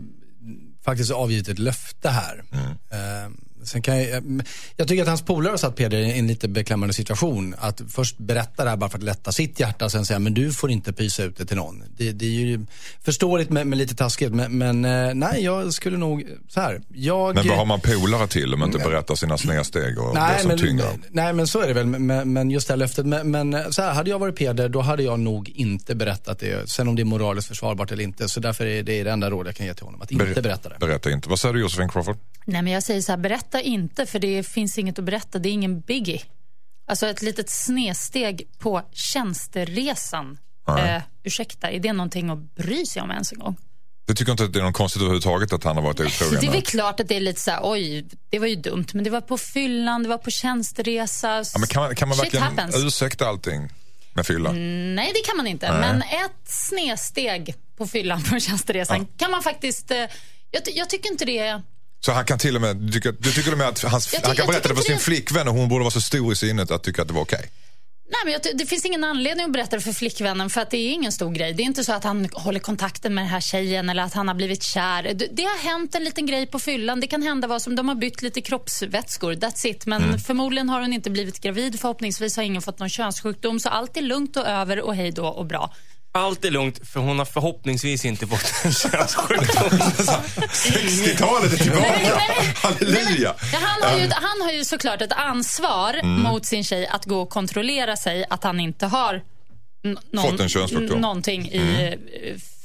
faktiskt 0.83 1.11
avgivit 1.11 1.47
ett 1.47 1.59
löfte 1.59 2.09
här. 2.09 2.43
Mm. 2.51 3.37
Eh, 3.61 3.65
sen 3.65 3.81
kan 3.81 4.03
jag, 4.03 4.23
jag 4.75 4.87
tycker 4.87 5.01
att 5.01 5.07
hans 5.07 5.21
polare 5.21 5.51
har 5.51 5.57
satt 5.57 5.75
Peder 5.75 5.97
i 5.97 6.19
en 6.19 6.27
lite 6.27 6.47
beklämmande 6.47 6.93
situation. 6.93 7.55
Att 7.57 7.81
först 7.89 8.17
berätta 8.17 8.63
det 8.63 8.69
här 8.69 8.77
bara 8.77 8.89
för 8.89 8.97
att 8.97 9.03
lätta 9.03 9.31
sitt 9.31 9.59
hjärta 9.59 9.85
och 9.85 9.91
sen 9.91 10.05
säga 10.05 10.19
men 10.19 10.33
du 10.33 10.53
får 10.53 10.71
inte 10.71 10.93
pysa 10.93 11.23
ut 11.23 11.37
det 11.37 11.45
till 11.45 11.57
någon. 11.57 11.83
Det, 11.97 12.11
det 12.11 12.25
är 12.25 12.29
ju 12.29 12.65
förståeligt 13.01 13.49
men, 13.49 13.69
men 13.69 13.79
lite 13.79 13.95
taskigt. 13.95 14.33
Men, 14.33 14.57
men 14.57 14.85
eh, 14.85 15.13
nej, 15.13 15.43
jag 15.43 15.73
skulle 15.73 15.97
nog, 15.97 16.23
så 16.49 16.61
här. 16.61 16.81
Jag, 16.93 17.35
Men 17.35 17.47
vad 17.47 17.57
har 17.57 17.65
man 17.65 17.79
polare 17.79 18.27
till 18.27 18.53
om 18.53 18.59
man 18.59 18.69
inte 18.69 18.89
berättar 18.89 19.15
sina 19.15 19.37
snedsteg 19.37 19.99
och 19.99 20.15
det 20.15 20.21
Nej 20.21 20.39
som 20.39 20.47
men, 20.47 20.57
tynger 20.57 20.85
nej 21.09 21.33
men 21.33 21.47
så 21.47 21.61
är 21.61 21.67
det 21.67 21.73
väl, 21.73 21.85
men, 21.85 22.33
men 22.33 22.51
just 22.51 22.67
det 22.67 22.73
här 22.73 22.77
löftet. 22.77 23.05
Men, 23.05 23.31
men 23.31 23.73
så 23.73 23.81
här, 23.81 23.93
hade 23.93 24.09
jag 24.09 24.19
varit 24.19 24.35
Peder 24.35 24.69
då 24.69 24.81
hade 24.81 25.03
jag 25.03 25.19
nog 25.19 25.49
inte 25.49 25.95
berättat 25.95 26.39
det. 26.39 26.69
Sen 26.69 26.87
om 26.87 26.95
det 26.95 27.01
är 27.01 27.05
moraliskt 27.05 27.47
försvarbart 27.47 27.91
eller 27.91 28.03
inte. 28.03 28.29
Så 28.29 28.39
därför 28.39 28.65
är 28.65 28.83
det 28.83 29.03
det 29.03 29.11
enda 29.11 29.29
råd 29.29 29.47
jag 29.47 29.55
kan 29.55 29.65
ge 29.65 29.73
till 29.73 29.85
honom. 29.85 30.01
Att 30.01 30.11
inte 30.11 30.25
Ber- 30.25 30.41
berätta 30.41 30.69
det. 30.69 30.75
Berätta 30.79 31.11
inte. 31.11 31.29
Vad 31.29 31.39
säger 31.39 31.53
du 31.53 31.61
Josefin 31.61 31.89
Crawford? 31.89 32.17
Nej, 32.45 32.61
men 32.61 32.73
jag 32.73 32.83
säger 32.83 33.01
så 33.01 33.11
här, 33.11 33.17
berätta 33.17 33.50
inte 33.59 34.05
för 34.05 34.19
det 34.19 34.43
finns 34.43 34.77
inget 34.77 34.99
att 34.99 35.05
berätta. 35.05 35.39
Det 35.39 35.49
är 35.49 35.53
ingen 35.53 35.81
biggie. 35.81 36.21
Alltså 36.87 37.07
ett 37.07 37.21
litet 37.21 37.49
snedsteg 37.49 38.47
på 38.59 38.81
tjänsteresan. 38.91 40.37
Eh, 40.67 41.01
ursäkta, 41.23 41.71
är 41.71 41.79
det 41.79 41.93
någonting 41.93 42.29
att 42.29 42.55
bry 42.55 42.85
sig 42.85 43.01
om 43.01 43.11
ens 43.11 43.31
en 43.31 43.39
gång? 43.39 43.57
Du 44.05 44.15
tycker 44.15 44.31
inte 44.31 44.43
att 44.43 44.53
det 44.53 44.59
är 44.59 44.63
något 44.63 44.75
konstigt 44.75 45.01
överhuvudtaget 45.01 45.53
att 45.53 45.63
han 45.63 45.75
har 45.75 45.83
varit 45.83 45.99
otrogen? 45.99 46.39
Det 46.41 46.47
är 46.47 46.51
väl 46.51 46.61
klart 46.61 46.99
att 46.99 47.07
det 47.07 47.15
är 47.15 47.19
lite 47.19 47.41
så 47.41 47.51
här, 47.51 47.59
oj, 47.63 48.05
det 48.29 48.39
var 48.39 48.47
ju 48.47 48.55
dumt, 48.55 48.85
men 48.93 49.03
det 49.03 49.09
var 49.09 49.21
på 49.21 49.37
fyllan, 49.37 50.03
det 50.03 50.09
var 50.09 50.17
på 50.17 50.31
tjänsteresa. 50.31 51.27
Ja, 51.27 51.59
men 51.59 51.67
kan 51.67 51.83
man, 51.83 51.95
kan 51.95 52.09
man 52.09 52.17
verkligen 52.17 52.43
happens. 52.43 52.75
Mm. 52.75 52.87
ursäkta 52.87 53.27
allting 53.27 53.69
med 54.13 54.25
fylla? 54.25 54.51
Nej, 54.51 55.11
det 55.13 55.27
kan 55.27 55.37
man 55.37 55.47
inte. 55.47 55.71
Men 55.71 56.01
ett 56.01 56.41
snedsteg 56.45 57.55
på 57.77 57.87
fyllan 57.87 58.23
på 58.23 58.39
tjänsteresan 58.39 59.07
kan 59.17 59.31
man 59.31 59.43
faktiskt... 59.43 59.91
Eh, 59.91 59.97
jag, 60.51 60.61
jag 60.75 60.89
tycker 60.89 61.11
inte 61.11 61.25
det 61.25 61.37
är... 61.37 61.61
Så 62.05 62.11
han 62.11 62.25
kan 62.25 62.39
till 62.39 62.55
och 62.55 62.61
med, 62.61 62.75
du 62.77 62.91
tycker, 62.91 63.11
du 63.19 63.31
tycker 63.31 63.55
med 63.55 63.67
att 63.67 63.81
hans, 63.83 64.13
Jag 64.13 64.21
ty- 64.23 64.27
han 64.27 64.35
kan 64.35 64.47
berätta 64.47 64.61
det 64.61 64.67
tycker 64.69 64.75
för 64.75 64.83
sin 64.83 64.95
det- 64.95 65.01
flickvän 65.01 65.47
och 65.47 65.53
hon 65.53 65.69
borde 65.69 65.83
vara 65.83 65.91
så 65.91 66.01
stor 66.01 66.33
i 66.33 66.35
sinnet 66.35 66.71
att 66.71 66.83
tycka 66.83 67.01
att 67.01 67.07
det 67.07 67.13
var 67.13 67.21
okej? 67.21 67.49
Nej, 68.13 68.19
men 68.23 68.33
jag, 68.33 68.57
det 68.57 68.65
finns 68.65 68.85
ingen 68.85 69.03
anledning 69.03 69.45
att 69.45 69.51
berätta 69.51 69.75
det 69.75 69.81
för 69.81 69.93
flickvännen 69.93 70.49
för 70.49 70.61
att 70.61 70.71
det 70.71 70.77
är 70.77 70.91
ingen 70.91 71.11
stor 71.11 71.31
grej. 71.31 71.53
Det 71.53 71.63
är 71.63 71.65
inte 71.65 71.83
så 71.83 71.93
att 71.93 72.03
han 72.03 72.29
håller 72.33 72.59
kontakten 72.59 73.15
med 73.15 73.23
den 73.23 73.29
här 73.29 73.39
tjejen 73.41 73.89
eller 73.89 74.03
att 74.03 74.13
han 74.13 74.27
har 74.27 74.35
blivit 74.35 74.63
kär. 74.63 75.03
Det, 75.03 75.27
det 75.31 75.43
har 75.43 75.57
hänt 75.57 75.95
en 75.95 76.03
liten 76.03 76.25
grej 76.25 76.47
på 76.47 76.59
fyllan. 76.59 76.99
Det 76.99 77.07
kan 77.07 77.21
hända 77.21 77.47
vad 77.47 77.61
som 77.61 77.75
de 77.75 77.87
har 77.87 77.95
bytt 77.95 78.21
lite 78.21 78.41
kroppsvätskor. 78.41 79.33
That's 79.33 79.65
it. 79.67 79.85
Men 79.85 80.03
Mm. 80.03 80.19
förmodligen 80.19 80.69
har 80.69 80.81
hon 80.81 80.93
inte 80.93 81.09
blivit 81.09 81.39
gravid. 81.41 81.79
Förhoppningsvis 81.79 82.35
har 82.35 82.43
ingen 82.43 82.61
fått 82.61 82.79
någon 82.79 82.89
könssjukdom. 82.89 83.59
Så 83.59 83.69
allt 83.69 83.97
är 83.97 84.01
lugnt 84.01 84.37
och 84.37 84.47
över 84.47 84.81
och 84.81 84.95
hej 84.95 85.11
då 85.11 85.25
och 85.27 85.45
bra. 85.45 85.73
Allt 86.13 86.45
är 86.45 86.51
lugnt 86.51 86.87
för 86.89 86.99
hon 86.99 87.17
har 87.19 87.25
förhoppningsvis 87.25 88.05
inte 88.05 88.27
fått 88.27 88.53
en 88.65 88.73
könssjukdom. 88.73 89.69
60-talet 90.49 91.53
är 91.53 91.57
tillbaka. 91.57 92.21
Halleluja. 92.55 93.35
Ja, 93.53 93.59
han, 93.61 93.91
har 93.91 93.99
ju, 93.99 94.09
han 94.11 94.41
har 94.41 94.51
ju 94.51 94.63
såklart 94.65 95.01
ett 95.01 95.11
ansvar 95.11 95.93
Mm. 95.93 96.21
mot 96.21 96.45
sin 96.45 96.63
tjej 96.63 96.87
att 96.87 97.05
gå 97.05 97.21
och 97.21 97.29
kontrollera 97.29 97.95
sig 97.97 98.25
att 98.29 98.43
han 98.43 98.59
inte 98.59 98.85
har 98.85 99.21
någon, 100.11 100.31
Fått 100.31 100.39
en 100.39 100.49
könssjukdom. 100.49 101.01
någonting 101.01 101.49
i 101.51 101.57
mm. 101.57 101.99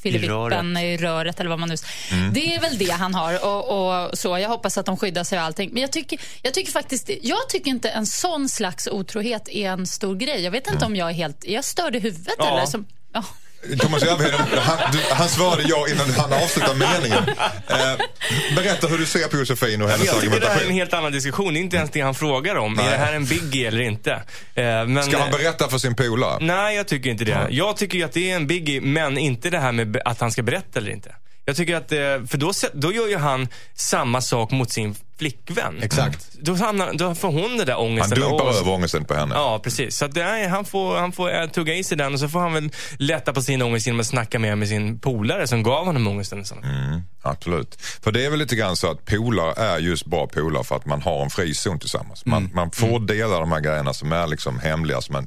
filivippen, 0.03 0.77
i 0.77 0.97
röret 0.97 1.41
eller 1.41 1.51
vad 1.51 1.59
man 1.59 1.69
nu 1.69 1.75
Mm. 2.13 2.33
Det 2.33 2.55
är 2.55 2.61
väl 2.61 2.79
det 2.79 2.91
han 2.91 3.15
har 3.15 3.45
och, 3.47 4.05
och 4.07 4.19
så. 4.19 4.39
Jag 4.39 4.49
hoppas 4.49 4.79
att 4.79 4.87
de 4.87 4.97
skyddar 4.97 5.25
sig 5.25 5.39
och 5.39 5.45
allting. 5.45 5.71
Men 5.73 5.81
jag 5.83 5.93
tycker, 5.93 6.21
jag 6.43 6.55
tycker 6.55 6.73
faktiskt, 6.73 7.11
jag 7.23 7.49
tycker 7.49 7.71
inte 7.71 7.89
en 7.89 8.07
sån 8.07 8.49
slags 8.49 8.87
otrohet 8.87 9.49
är 9.49 9.71
en 9.71 9.87
stor 9.87 10.15
grej. 10.17 10.41
Jag 10.45 10.51
vet 10.51 10.67
inte 10.67 10.77
Mm. 10.77 10.87
om 10.93 10.97
jag 10.97 11.09
är 11.11 11.15
helt, 11.15 11.45
är 11.45 11.53
jag 11.55 11.65
störd 11.65 11.97
i 11.97 11.99
huvudet 11.99 12.35
Ja. 12.39 12.57
eller? 12.57 12.67
Som, 12.67 12.87
ja. 13.17 13.25
Thomas 13.79 14.03
Järvheden, 14.05 14.41
han, 14.59 14.79
du, 14.93 14.99
han 15.11 15.29
svarade 15.29 15.63
ja 15.69 15.87
innan 15.89 16.11
han 16.11 16.33
avslutade 16.33 16.75
meningen. 16.79 17.29
Eh, 17.69 18.57
berätta 18.57 18.87
hur 18.87 18.99
du 18.99 19.07
ser 19.07 19.29
på 19.29 19.37
Josefin 19.37 19.83
och 19.83 19.89
hennes 19.91 20.07
Jag 20.07 20.21
tycker 20.21 20.41
det 20.41 20.47
här 20.47 20.55
är 20.55 20.55
en 20.55 20.57
argumentation. 20.57 20.79
helt 20.79 20.93
annan 20.95 21.13
diskussion. 21.13 21.55
Det 21.55 21.59
är 21.61 21.63
inte 21.63 21.77
ens 21.77 21.91
det 21.91 22.01
han 22.01 22.15
frågar 22.15 22.55
om. 22.57 22.73
Nej. 22.75 22.87
Är 22.87 22.91
det 22.91 22.97
här 22.97 23.13
en 23.13 23.25
biggie 23.25 23.69
eller 23.69 23.81
inte? 23.81 24.13
Eh, 24.55 24.65
Men, 24.87 25.03
Ska 25.03 25.19
han 25.19 25.31
berätta 25.31 25.69
för 25.69 25.79
sin 25.79 25.95
polare? 25.97 26.39
Nej, 26.41 26.77
jag 26.77 26.87
tycker 26.89 27.11
inte 27.11 27.25
det. 27.25 27.47
Jag 27.51 27.77
tycker 27.77 27.99
ju 27.99 28.05
att 28.05 28.13
det 28.13 28.31
är 28.31 28.37
en 28.37 28.47
biggie, 28.47 28.81
men 28.81 29.19
inte 29.19 29.51
det 29.51 29.59
här 29.59 29.73
med 29.73 29.97
att 30.05 30.21
han 30.21 30.31
ska 30.33 30.43
berätta 30.43 30.79
eller 30.79 30.91
inte. 30.91 31.15
Jag 31.49 31.57
tycker 31.57 31.77
att, 31.77 31.93
eh, 31.93 31.99
för 31.99 32.37
då, 32.37 32.53
då 32.75 32.93
gör 32.93 33.09
ju 33.09 33.17
han 33.17 33.49
samma 33.75 34.21
sak 34.21 34.51
mot 34.51 34.71
sin 34.71 34.95
flickvän. 35.19 35.83
Exakt. 35.83 36.29
Då, 36.41 36.55
hamnar, 36.55 36.93
då 36.93 37.15
får 37.15 37.29
hon 37.29 37.57
det 37.57 37.65
där 37.65 37.73
Han 37.73 37.83
ångesten. 37.83 38.21
dumpar 38.21 38.45
Åh, 38.47 38.57
över 38.59 38.73
ångesten 38.73 39.05
på 39.05 39.15
henne. 39.15 39.35
Ja, 39.35 39.61
precis. 39.65 39.97
Så 39.97 40.05
att 40.05 40.17
är, 40.17 40.49
han 40.49 40.65
får, 40.65 40.97
han 40.97 41.13
får 41.13 41.35
eh, 41.41 41.47
tugga 41.47 41.75
i 41.75 41.85
sig 41.85 41.97
den 41.97 42.15
och 42.15 42.21
så 42.21 42.29
får 42.29 42.41
han 42.41 42.53
väl 42.53 42.71
lätta 42.99 43.33
på 43.33 43.43
sin 43.43 43.63
ångest 43.63 43.87
genom 43.87 44.01
att 44.01 44.07
snacka 44.07 44.39
mer 44.39 44.57
med 44.57 44.69
sin 44.69 44.99
polare 44.99 45.47
som 45.47 45.63
gav 45.63 45.87
honom 45.87 46.07
ångesten. 46.07 46.45
Mm, 46.63 47.01
absolut. 47.23 47.83
För 48.03 48.13
det 48.13 48.25
är 48.27 48.31
väl 48.31 48.39
lite 48.39 48.57
grann 48.57 48.77
så 48.77 48.91
att 48.91 49.05
polare 49.05 49.53
är 49.57 49.79
just 49.79 50.07
bra 50.07 50.27
polare 50.27 50.65
för 50.65 50.77
att 50.77 50.87
man 50.87 51.03
har 51.03 51.23
en 51.25 51.31
frizon 51.31 51.79
tillsammans. 51.79 52.25
Man, 52.27 52.51
man 52.55 52.71
får 52.71 53.01
dela 53.01 53.39
de 53.41 53.53
här 53.53 53.61
grejerna 53.61 53.95
som 53.95 54.13
är 54.13 54.27
liksom 54.27 54.59
hemliga 54.59 55.01
som 55.01 55.13
man, 55.13 55.27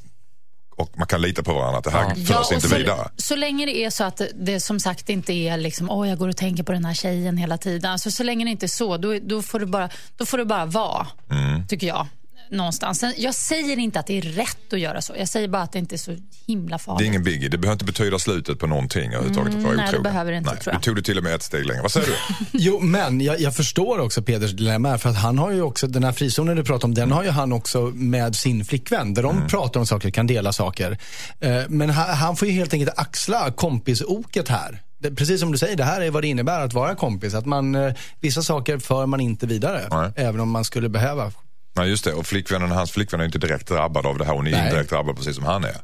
och 0.79 0.97
man 0.97 1.07
kan 1.07 1.21
lita 1.21 1.43
på 1.43 1.53
varandra 1.53 1.77
att 1.77 1.83
det 1.83 1.91
här 1.91 2.15
förs 2.15 2.47
och 2.47 2.53
inte 2.53 2.69
så, 2.69 2.75
vidare. 2.75 3.09
Så 3.17 3.35
länge 3.35 3.65
det 3.65 3.83
är 3.85 3.89
så 3.89 4.03
att 4.03 4.21
det, 4.35 4.59
som 4.59 4.79
sagt 4.79 5.09
inte 5.09 5.33
är 5.33 5.57
liksom, 5.57 5.89
åh 5.89 6.09
jag 6.09 6.17
går 6.17 6.27
och 6.27 6.37
tänker 6.37 6.63
på 6.63 6.71
den 6.71 6.85
här 6.85 6.93
tjejen 6.93 7.37
hela 7.37 7.57
tiden. 7.57 7.91
Alltså, 7.91 8.11
så 8.11 8.23
länge 8.23 8.45
det 8.45 8.51
inte 8.51 8.65
är 8.65 8.67
så, 8.67 8.97
då, 8.97 9.19
då, 9.21 9.41
får, 9.41 9.59
det 9.59 9.65
bara, 9.65 9.89
då 10.17 10.25
får 10.25 10.37
det 10.37 10.45
bara 10.45 10.65
vara, 10.65 11.07
Mm. 11.31 11.67
tycker 11.67 11.87
jag. 11.87 12.07
Någonstans. 12.51 13.03
Jag 13.17 13.35
säger 13.35 13.79
inte 13.79 13.99
att 13.99 14.07
det 14.07 14.17
är 14.17 14.21
rätt 14.21 14.73
att 14.73 14.79
göra 14.79 15.01
så. 15.01 15.13
Jag 15.17 15.27
säger 15.29 15.47
bara 15.47 15.61
att 15.61 15.71
det 15.71 15.79
inte 15.79 15.95
är 15.95 15.97
så 15.97 16.15
himla 16.47 16.77
farligt. 16.79 16.99
Det 16.99 17.03
är 17.05 17.07
ingen 17.07 17.23
biggie. 17.23 17.49
Det 17.49 17.57
behöver 17.57 17.73
inte 17.75 17.85
betyda 17.85 18.19
slutet 18.19 18.59
på 18.59 18.67
någonting 18.67 19.13
överhuvudtaget. 19.13 19.55
att 19.55 19.61
vara 19.61 19.73
Mm, 19.73 19.85
nej, 19.85 19.93
det 19.93 19.99
behöver 19.99 20.31
det 20.31 20.37
inte, 20.37 20.55
tror 20.55 20.73
jag. 20.73 20.81
Du 20.81 20.85
tog 20.85 20.95
det 20.95 21.01
till 21.01 21.17
och 21.17 21.23
med 21.23 21.35
ett 21.35 21.43
steg 21.43 21.65
längre. 21.65 21.81
Vad 21.81 21.91
säger 21.91 22.07
du? 22.07 22.13
Jo, 22.51 22.79
men 22.79 23.21
jag, 23.21 23.39
jag 23.41 23.55
förstår 23.55 23.99
också 23.99 24.21
Peders 24.21 24.51
dilemma 24.51 24.97
för 24.97 25.09
att 25.09 25.15
han 25.17 25.37
har 25.39 25.51
ju 25.51 25.61
också, 25.61 25.87
den 25.87 26.03
här 26.03 26.11
frizonen 26.11 26.55
du 26.55 26.63
pratar 26.63 26.87
om, 26.87 26.93
den 26.93 27.11
har 27.11 27.23
ju 27.23 27.29
han 27.29 27.53
också 27.53 27.81
med 27.81 28.35
sin 28.35 28.65
flickvän, 28.65 29.13
där 29.13 29.23
de 29.23 29.35
Mm. 29.37 29.47
pratar 29.47 29.79
om 29.79 29.85
saker, 29.87 30.09
kan 30.09 30.27
dela 30.27 30.53
saker. 30.53 30.97
Eh, 31.39 31.61
men 31.69 31.89
han, 31.89 32.15
han 32.15 32.35
får 32.35 32.47
ju 32.47 32.53
helt 32.53 32.73
enkelt 32.73 32.99
axla 32.99 33.51
kompisoket 33.51 34.49
här. 34.49 34.81
Det, 35.01 35.11
precis 35.15 35.39
som 35.39 35.51
du 35.51 35.57
säger, 35.57 35.75
det 35.75 35.83
här 35.83 36.01
är 36.01 36.11
vad 36.11 36.23
det 36.23 36.27
innebär 36.27 36.59
att 36.61 36.73
vara 36.73 36.95
kompis. 36.95 37.33
Att 37.33 37.45
man, 37.45 37.75
eh, 37.75 37.93
vissa 38.19 38.41
saker 38.41 38.77
för 38.77 39.05
man 39.05 39.19
inte 39.19 39.47
vidare, 39.47 39.87
Nej. 39.91 40.11
även 40.15 40.39
om 40.41 40.49
man 40.49 40.65
skulle 40.65 40.89
behöva. 40.89 41.31
Nej, 41.79 41.89
just 41.89 42.03
det. 42.03 42.13
Och 42.13 42.27
flickvännen, 42.27 42.71
hans 42.71 42.91
flickvän 42.91 43.21
är 43.21 43.25
inte 43.25 43.37
direkt 43.37 43.67
drabbad 43.67 44.05
av 44.05 44.17
det 44.17 44.25
här. 44.25 44.33
Hon 44.33 44.47
är 44.47 44.51
Nej. 44.51 44.65
indirekt 44.65 44.89
drabbad 44.89 45.15
precis 45.17 45.35
som 45.35 45.43
han 45.45 45.63
är. 45.63 45.75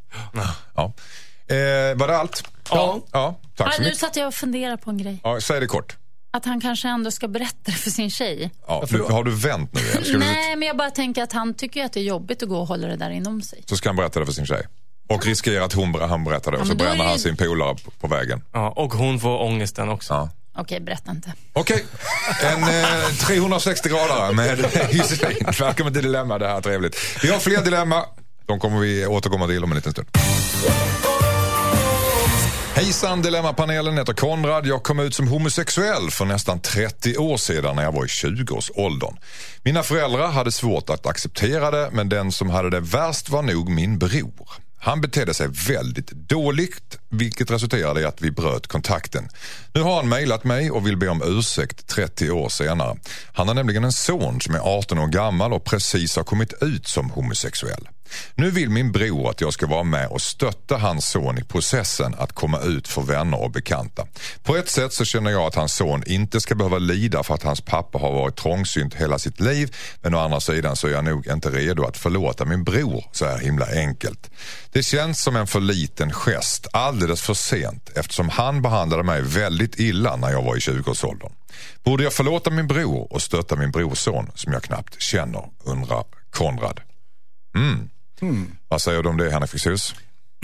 Ja. 0.75 0.93
Eh, 1.47 1.95
var 1.97 2.07
det 2.07 2.17
allt? 2.17 2.43
Ja. 2.69 2.99
Ja, 3.11 3.39
tack 3.55 3.57
så 3.57 3.63
Nej, 3.69 3.75
nu 3.79 3.85
mycket. 3.85 3.99
satt 3.99 4.15
jag 4.15 4.27
och 4.27 4.33
funderade 4.33 4.77
på 4.77 4.89
en 4.89 4.97
grej. 4.97 5.19
Ja, 5.23 5.41
säg 5.41 5.59
det 5.59 5.67
kort. 5.67 5.95
Att 6.33 6.45
han 6.45 6.61
kanske 6.61 6.87
ändå 6.89 7.11
ska 7.11 7.27
berätta 7.27 7.55
det 7.65 7.71
för 7.71 7.89
sin 7.89 8.11
tjej. 8.11 8.51
Ja, 8.67 8.83
då? 8.89 9.09
har 9.09 9.23
du 9.23 9.31
vänt 9.35 9.73
nu 9.73 9.81
igen? 9.81 10.03
Ska 10.03 10.11
du, 10.13 10.17
Nej, 10.19 10.55
men 10.55 10.67
jag 10.67 10.77
bara 10.77 10.91
tänker 10.91 11.23
att 11.23 11.33
han 11.33 11.53
tycker 11.53 11.79
ju 11.79 11.85
att 11.85 11.93
det 11.93 11.99
är 11.99 12.03
jobbigt 12.03 12.43
att 12.43 12.49
gå 12.49 12.57
och 12.59 12.67
hålla 12.67 12.87
det 12.87 12.95
där 12.95 13.09
inom 13.09 13.41
sig. 13.41 13.63
så 13.65 13.77
ska 13.77 13.89
han 13.89 13.95
berätta 13.95 14.19
det 14.19 14.25
för 14.25 14.33
sin 14.33 14.45
tjej. 14.45 14.67
Och 15.09 15.25
riskera 15.25 15.65
att 15.65 15.73
hon, 15.73 16.01
han 16.01 16.23
berättar 16.23 16.51
det 16.51 16.57
och 16.57 16.61
Ja, 16.61 16.65
så 16.65 16.69
men 16.69 16.77
då 16.77 16.83
är 16.83 16.89
bränner 16.89 17.03
han 17.03 17.13
ju- 17.13 17.19
sin 17.19 17.37
polare 17.37 17.75
på, 17.85 17.91
på 17.91 18.07
vägen. 18.07 18.43
Ja, 18.53 18.69
och 18.69 18.93
hon 18.93 19.19
får 19.19 19.41
ångesten 19.41 19.89
också. 19.89 20.13
Ja. 20.13 20.29
Okej, 20.57 20.79
berätta 20.79 21.11
inte. 21.11 21.33
Okej, 21.53 21.85
en 22.43 22.63
eh, 22.63 22.67
360-gradare 23.09 24.33
med 24.33 24.59
Josefin. 24.91 25.47
Välkommen 25.59 25.93
till 25.93 26.03
Dilemma, 26.03 26.37
det 26.37 26.47
här 26.47 26.57
är 26.57 26.61
trevligt. 26.61 26.97
Vi 27.23 27.29
har 27.29 27.39
fler 27.39 27.63
dilemma. 27.63 28.05
De 28.45 28.59
kommer 28.59 28.79
vi 28.79 29.05
återkomma 29.05 29.47
till 29.47 29.63
om 29.63 29.71
en 29.71 29.75
liten 29.75 29.91
stund. 29.91 30.07
Hejsan 32.75 33.21
Dilemmapanelen 33.21 33.97
heter 33.97 34.13
Konrad. 34.13 34.67
Jag 34.67 34.83
kom 34.83 34.99
ut 34.99 35.15
som 35.15 35.27
homosexuell 35.27 36.11
för 36.11 36.25
nästan 36.25 36.59
30 36.59 37.17
år 37.17 37.37
sedan 37.37 37.75
när 37.75 37.83
jag 37.83 37.91
var 37.91 38.03
i 38.03 38.07
20-årsåldern. 38.07 39.15
Mina 39.63 39.83
föräldrar 39.83 40.27
hade 40.27 40.51
svårt 40.51 40.89
att 40.89 41.05
acceptera 41.05 41.71
det 41.71 41.89
men 41.91 42.09
den 42.09 42.31
som 42.31 42.49
hade 42.49 42.69
det 42.69 42.79
värst 42.79 43.29
var 43.29 43.41
nog 43.41 43.69
min 43.69 43.99
bror. 43.99 44.49
Han 44.85 45.01
betedde 45.01 45.33
sig 45.33 45.47
väldigt 45.67 46.11
dåligt 46.11 46.99
vilket 47.09 47.51
resulterade 47.51 48.01
i 48.01 48.05
att 48.05 48.21
vi 48.21 48.31
bröt 48.31 48.67
kontakten. 48.67 49.29
Nu 49.73 49.81
har 49.81 49.95
han 49.95 50.09
mejlat 50.09 50.43
mig 50.43 50.71
och 50.71 50.87
vill 50.87 50.97
be 50.97 51.07
om 51.07 51.21
ursäkt 51.25 51.87
30 51.87 52.31
år 52.31 52.49
senare. 52.49 52.97
Han 53.33 53.47
har 53.47 53.55
nämligen 53.55 53.83
en 53.83 53.91
son 53.91 54.41
som 54.41 54.55
är 54.55 54.59
18 54.59 54.99
år 54.99 55.07
gammal 55.07 55.53
och 55.53 55.63
precis 55.63 56.15
har 56.15 56.23
kommit 56.23 56.53
ut 56.61 56.87
som 56.87 57.09
homosexuell. 57.09 57.87
Nu 58.35 58.51
vill 58.51 58.69
min 58.69 58.91
bror 58.91 59.29
att 59.29 59.41
jag 59.41 59.53
ska 59.53 59.67
vara 59.67 59.83
med 59.83 60.07
och 60.07 60.21
stötta 60.21 60.77
hans 60.77 61.09
son 61.09 61.37
i 61.37 61.43
processen 61.43 62.15
att 62.17 62.33
komma 62.33 62.59
ut 62.59 62.87
för 62.87 63.01
vänner 63.01 63.41
och 63.41 63.51
bekanta. 63.51 64.07
På 64.43 64.55
ett 64.55 64.69
sätt 64.69 64.93
så 64.93 65.05
känner 65.05 65.31
jag 65.31 65.41
att 65.41 65.55
hans 65.55 65.75
son 65.75 66.03
inte 66.05 66.41
ska 66.41 66.55
behöva 66.55 66.77
lida 66.77 67.23
för 67.23 67.33
att 67.33 67.43
hans 67.43 67.61
pappa 67.61 67.97
har 67.97 68.11
varit 68.11 68.35
trångsynt 68.35 68.93
hela 68.93 69.19
sitt 69.19 69.39
liv. 69.39 69.75
Men 70.01 70.15
å 70.15 70.19
andra 70.19 70.39
sidan 70.39 70.75
så 70.75 70.87
är 70.87 70.91
jag 70.91 71.05
nog 71.05 71.27
inte 71.27 71.49
redo 71.49 71.83
att 71.83 71.97
förlåta 71.97 72.45
min 72.45 72.63
bror 72.63 73.03
så 73.11 73.25
här 73.25 73.37
himla 73.37 73.65
enkelt. 73.65 74.31
Det 74.71 74.83
känns 74.83 75.21
som 75.21 75.35
en 75.35 75.47
för 75.47 75.59
liten 75.59 76.11
gest 76.11 76.67
alldeles 76.73 77.21
för 77.21 77.33
sent 77.33 77.89
eftersom 77.95 78.29
han 78.29 78.61
behandlade 78.61 79.03
mig 79.03 79.21
väldigt 79.21 79.79
illa 79.79 80.15
när 80.15 80.31
jag 80.31 80.41
var 80.41 80.55
i 80.55 80.59
20-årsåldern. 80.59 81.31
Borde 81.83 82.03
jag 82.03 82.13
förlåta 82.13 82.49
min 82.49 82.67
bror 82.67 83.13
och 83.13 83.21
stötta 83.21 83.55
min 83.55 83.71
brorson 83.71 84.31
som 84.35 84.53
jag 84.53 84.63
knappt 84.63 85.01
känner, 85.01 85.49
undrar 85.63 86.03
Konrad. 86.31 86.79
Mm. 87.55 87.89
Vad 88.67 88.81
säger 88.81 89.03
du 89.03 89.09
om 89.09 89.17
det 89.17 89.29
Henrik 89.29 89.51
Fexeus? 89.51 89.93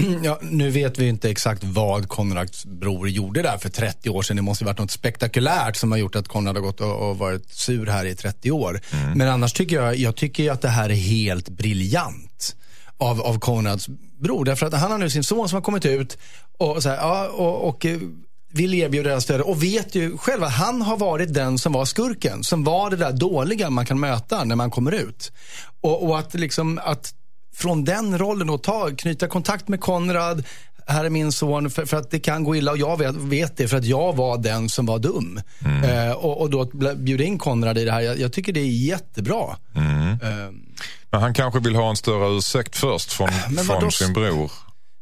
Ja, 0.24 0.40
nu 0.42 0.70
vet 0.70 1.00
vi 1.00 1.08
inte 1.08 1.30
exakt 1.30 1.64
vad 1.64 2.10
Konrads 2.10 2.66
bror 2.66 3.10
gjorde 3.10 3.42
där 3.42 3.58
för 3.58 3.70
30 3.70 4.10
år 4.10 4.22
sedan. 4.22 4.36
Det 4.36 4.42
måste 4.42 4.64
ha 4.64 4.70
varit 4.70 4.80
något 4.80 4.92
spektakulärt 4.92 5.76
som 5.76 5.92
har 5.92 6.00
gjort 6.00 6.16
att 6.16 6.28
Konrad 6.28 6.56
har 6.56 6.62
gått 6.62 6.82
och, 6.82 7.10
och 7.10 7.18
varit 7.18 7.50
sur 7.50 7.86
här 7.86 8.06
i 8.06 8.16
30 8.16 8.52
år. 8.52 8.80
Men 9.16 9.28
annars 9.28 9.54
tycker 9.54 9.76
jag, 9.76 9.96
jag 9.96 10.16
tycker 10.16 10.52
att 10.52 10.62
det 10.62 10.70
här 10.70 10.90
är 10.90 10.94
helt 10.94 11.50
briljant 11.50 12.56
av, 12.98 13.22
av 13.22 13.40
Konrads 13.40 13.88
bror. 14.20 14.46
Därför 14.46 14.66
att 14.66 14.74
han 14.74 14.92
har 14.92 14.98
nu 14.98 15.10
sin 15.10 15.24
son 15.24 15.50
som 15.50 15.56
har 15.56 15.62
kommit 15.62 15.86
ut 15.86 16.18
och, 16.58 16.84
så 16.84 16.90
här, 16.90 16.98
ja, 16.98 17.28
och, 17.28 17.68
och 17.68 17.86
eh, 17.86 18.00
vill 18.54 18.74
erbjuda 18.74 19.10
det 19.10 19.16
här 19.16 19.20
stödet 19.20 19.46
och 19.46 19.64
vet 19.64 19.96
ju 19.96 20.18
själv 20.18 20.44
att 20.44 20.54
han 20.54 20.82
har 20.82 20.98
varit 20.98 21.34
den 21.34 21.58
som 21.58 21.74
var 21.74 21.86
skurken. 21.86 22.44
Som 22.44 22.64
var 22.64 22.90
det 22.90 22.96
där 22.96 23.12
dåliga 23.12 23.70
man 23.70 23.86
kan 23.86 24.00
möta 24.00 24.44
när 24.44 24.56
man 24.56 24.72
kommer 24.72 24.92
ut. 24.92 25.32
Och, 25.82 26.10
och 26.10 26.20
att 26.20 26.34
liksom 26.34 26.80
att 26.84 27.14
från 27.54 27.84
den 27.84 28.18
rollen 28.18 28.48
då 28.48 28.58
ta, 28.58 28.90
knyta 28.98 29.28
kontakt 29.28 29.68
med 29.68 29.82
Konrad. 29.82 30.44
Här 30.88 31.06
är 31.06 31.10
min 31.10 31.32
son 31.32 31.70
för, 31.70 31.86
för 31.86 31.98
att 31.98 32.12
det 32.12 32.20
kan 32.20 32.44
gå 32.44 32.56
illa 32.56 32.72
och 32.72 32.78
jag 32.78 32.98
vet, 32.98 33.16
vet 33.16 33.58
det 33.58 33.68
för 33.68 33.78
att 33.78 33.86
jag 33.86 34.16
var 34.16 34.38
den 34.38 34.70
som 34.70 34.86
var 34.86 35.00
dum. 35.00 35.42
Eh, 35.84 36.12
och, 36.12 36.42
och 36.42 36.50
då 36.50 36.66
bjuda 36.96 37.24
in 37.24 37.38
Konrad 37.40 37.78
i 37.78 37.86
det 37.86 37.92
här, 37.92 38.02
jag, 38.02 38.20
jag 38.20 38.34
tycker 38.34 38.54
det 38.54 38.60
är 38.60 38.86
jättebra. 38.88 39.58
Eh, 39.76 40.52
Men 41.12 41.22
han 41.22 41.34
kanske 41.34 41.60
vill 41.60 41.76
ha 41.76 41.90
en 41.90 41.96
större 41.96 42.38
ursäkt 42.38 42.76
först 42.76 43.14
från, 43.14 43.30
från 43.66 43.92
sin 43.92 44.14
bror. 44.14 44.52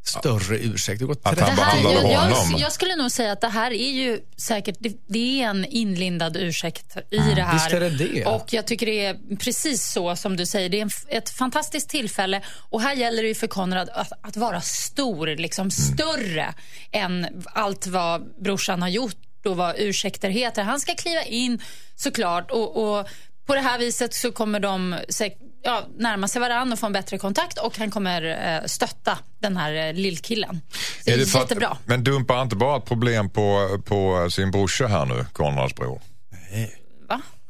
Större 0.03 0.57
ursäkt. 0.57 0.99
Det 0.99 1.05
går 1.05 1.13
Att 1.13 1.23
30 1.23 1.41
han 1.41 1.55
Det 1.55 1.61
här, 1.61 1.71
behandlade 1.83 2.11
jag, 2.11 2.19
honom. 2.19 2.51
jag, 2.51 2.59
jag 2.59 2.71
skulle 2.71 2.95
nog 2.95 3.11
säga 3.11 3.31
att 3.31 3.41
det 3.41 3.47
här 3.47 3.71
är 3.71 3.91
ju 3.91 4.19
säkert, 4.37 4.75
det, 4.79 4.93
det 5.07 5.41
är 5.41 5.49
en 5.49 5.65
inlindad 5.65 6.37
ursäkt 6.37 6.97
i 7.11 7.17
det 7.17 7.41
här. 7.41 7.53
Visst 7.53 7.71
är 7.71 7.79
det 7.79 7.89
det. 7.89 8.25
Och 8.25 8.53
jag 8.53 8.67
tycker 8.67 8.85
det 8.85 9.05
är 9.05 9.35
precis 9.37 9.91
så 9.91 10.15
som 10.15 10.37
du 10.37 10.45
säger. 10.45 10.69
Det 10.69 10.77
är 10.77 10.81
en, 10.81 10.91
ett 11.07 11.29
fantastiskt 11.29 11.89
tillfälle 11.89 12.41
och 12.69 12.81
här 12.81 12.95
gäller 12.95 13.23
det 13.23 13.27
ju 13.27 13.35
för 13.35 13.47
Konrad 13.47 13.89
att, 13.89 14.11
att 14.21 14.37
vara 14.37 14.61
stor, 14.61 15.27
liksom 15.27 15.71
större 15.71 16.53
än 16.91 17.43
allt 17.45 17.87
vad 17.87 18.41
brorsan 18.43 18.81
har 18.81 18.89
gjort 18.89 19.15
och 19.45 19.57
vad 19.57 19.75
ursäkter 19.77 20.29
heter. 20.29 20.63
Han 20.63 20.79
ska 20.79 20.95
kliva 20.95 21.23
in 21.23 21.61
såklart 21.95 22.51
och, 22.51 22.97
och 22.99 23.07
på 23.49 23.55
det 23.55 23.61
här 23.61 23.79
viset 23.79 24.13
så 24.13 24.31
kommer 24.31 24.59
de 24.59 24.95
ja, 25.63 25.87
närma 25.97 26.27
sig 26.27 26.41
varandra 26.41 26.73
och 26.73 26.79
få 26.79 26.85
en 26.85 26.93
bättre 26.93 27.17
kontakt 27.17 27.57
och 27.57 27.77
han 27.77 27.91
kommer 27.91 28.21
eh, 28.61 28.65
stötta 28.65 29.17
den 29.39 29.57
här 29.57 29.87
eh, 29.87 29.93
lillkillen. 29.93 30.61
Det 31.05 31.11
är, 31.11 31.25
för 31.25 31.39
att- 31.39 31.43
jättebra. 31.43 31.77
men 31.85 32.03
dumpar 32.03 32.35
han 32.35 32.43
inte 32.43 32.55
bara 32.55 32.77
ett 32.77 32.85
problem 32.85 33.29
på, 33.29 33.79
på 33.85 34.29
sin 34.31 34.51
brorsa 34.51 34.87
här 34.87 35.05
nu, 35.05 35.25
Konrads 35.33 35.75
bror? 35.75 35.95
Va? 35.95 35.99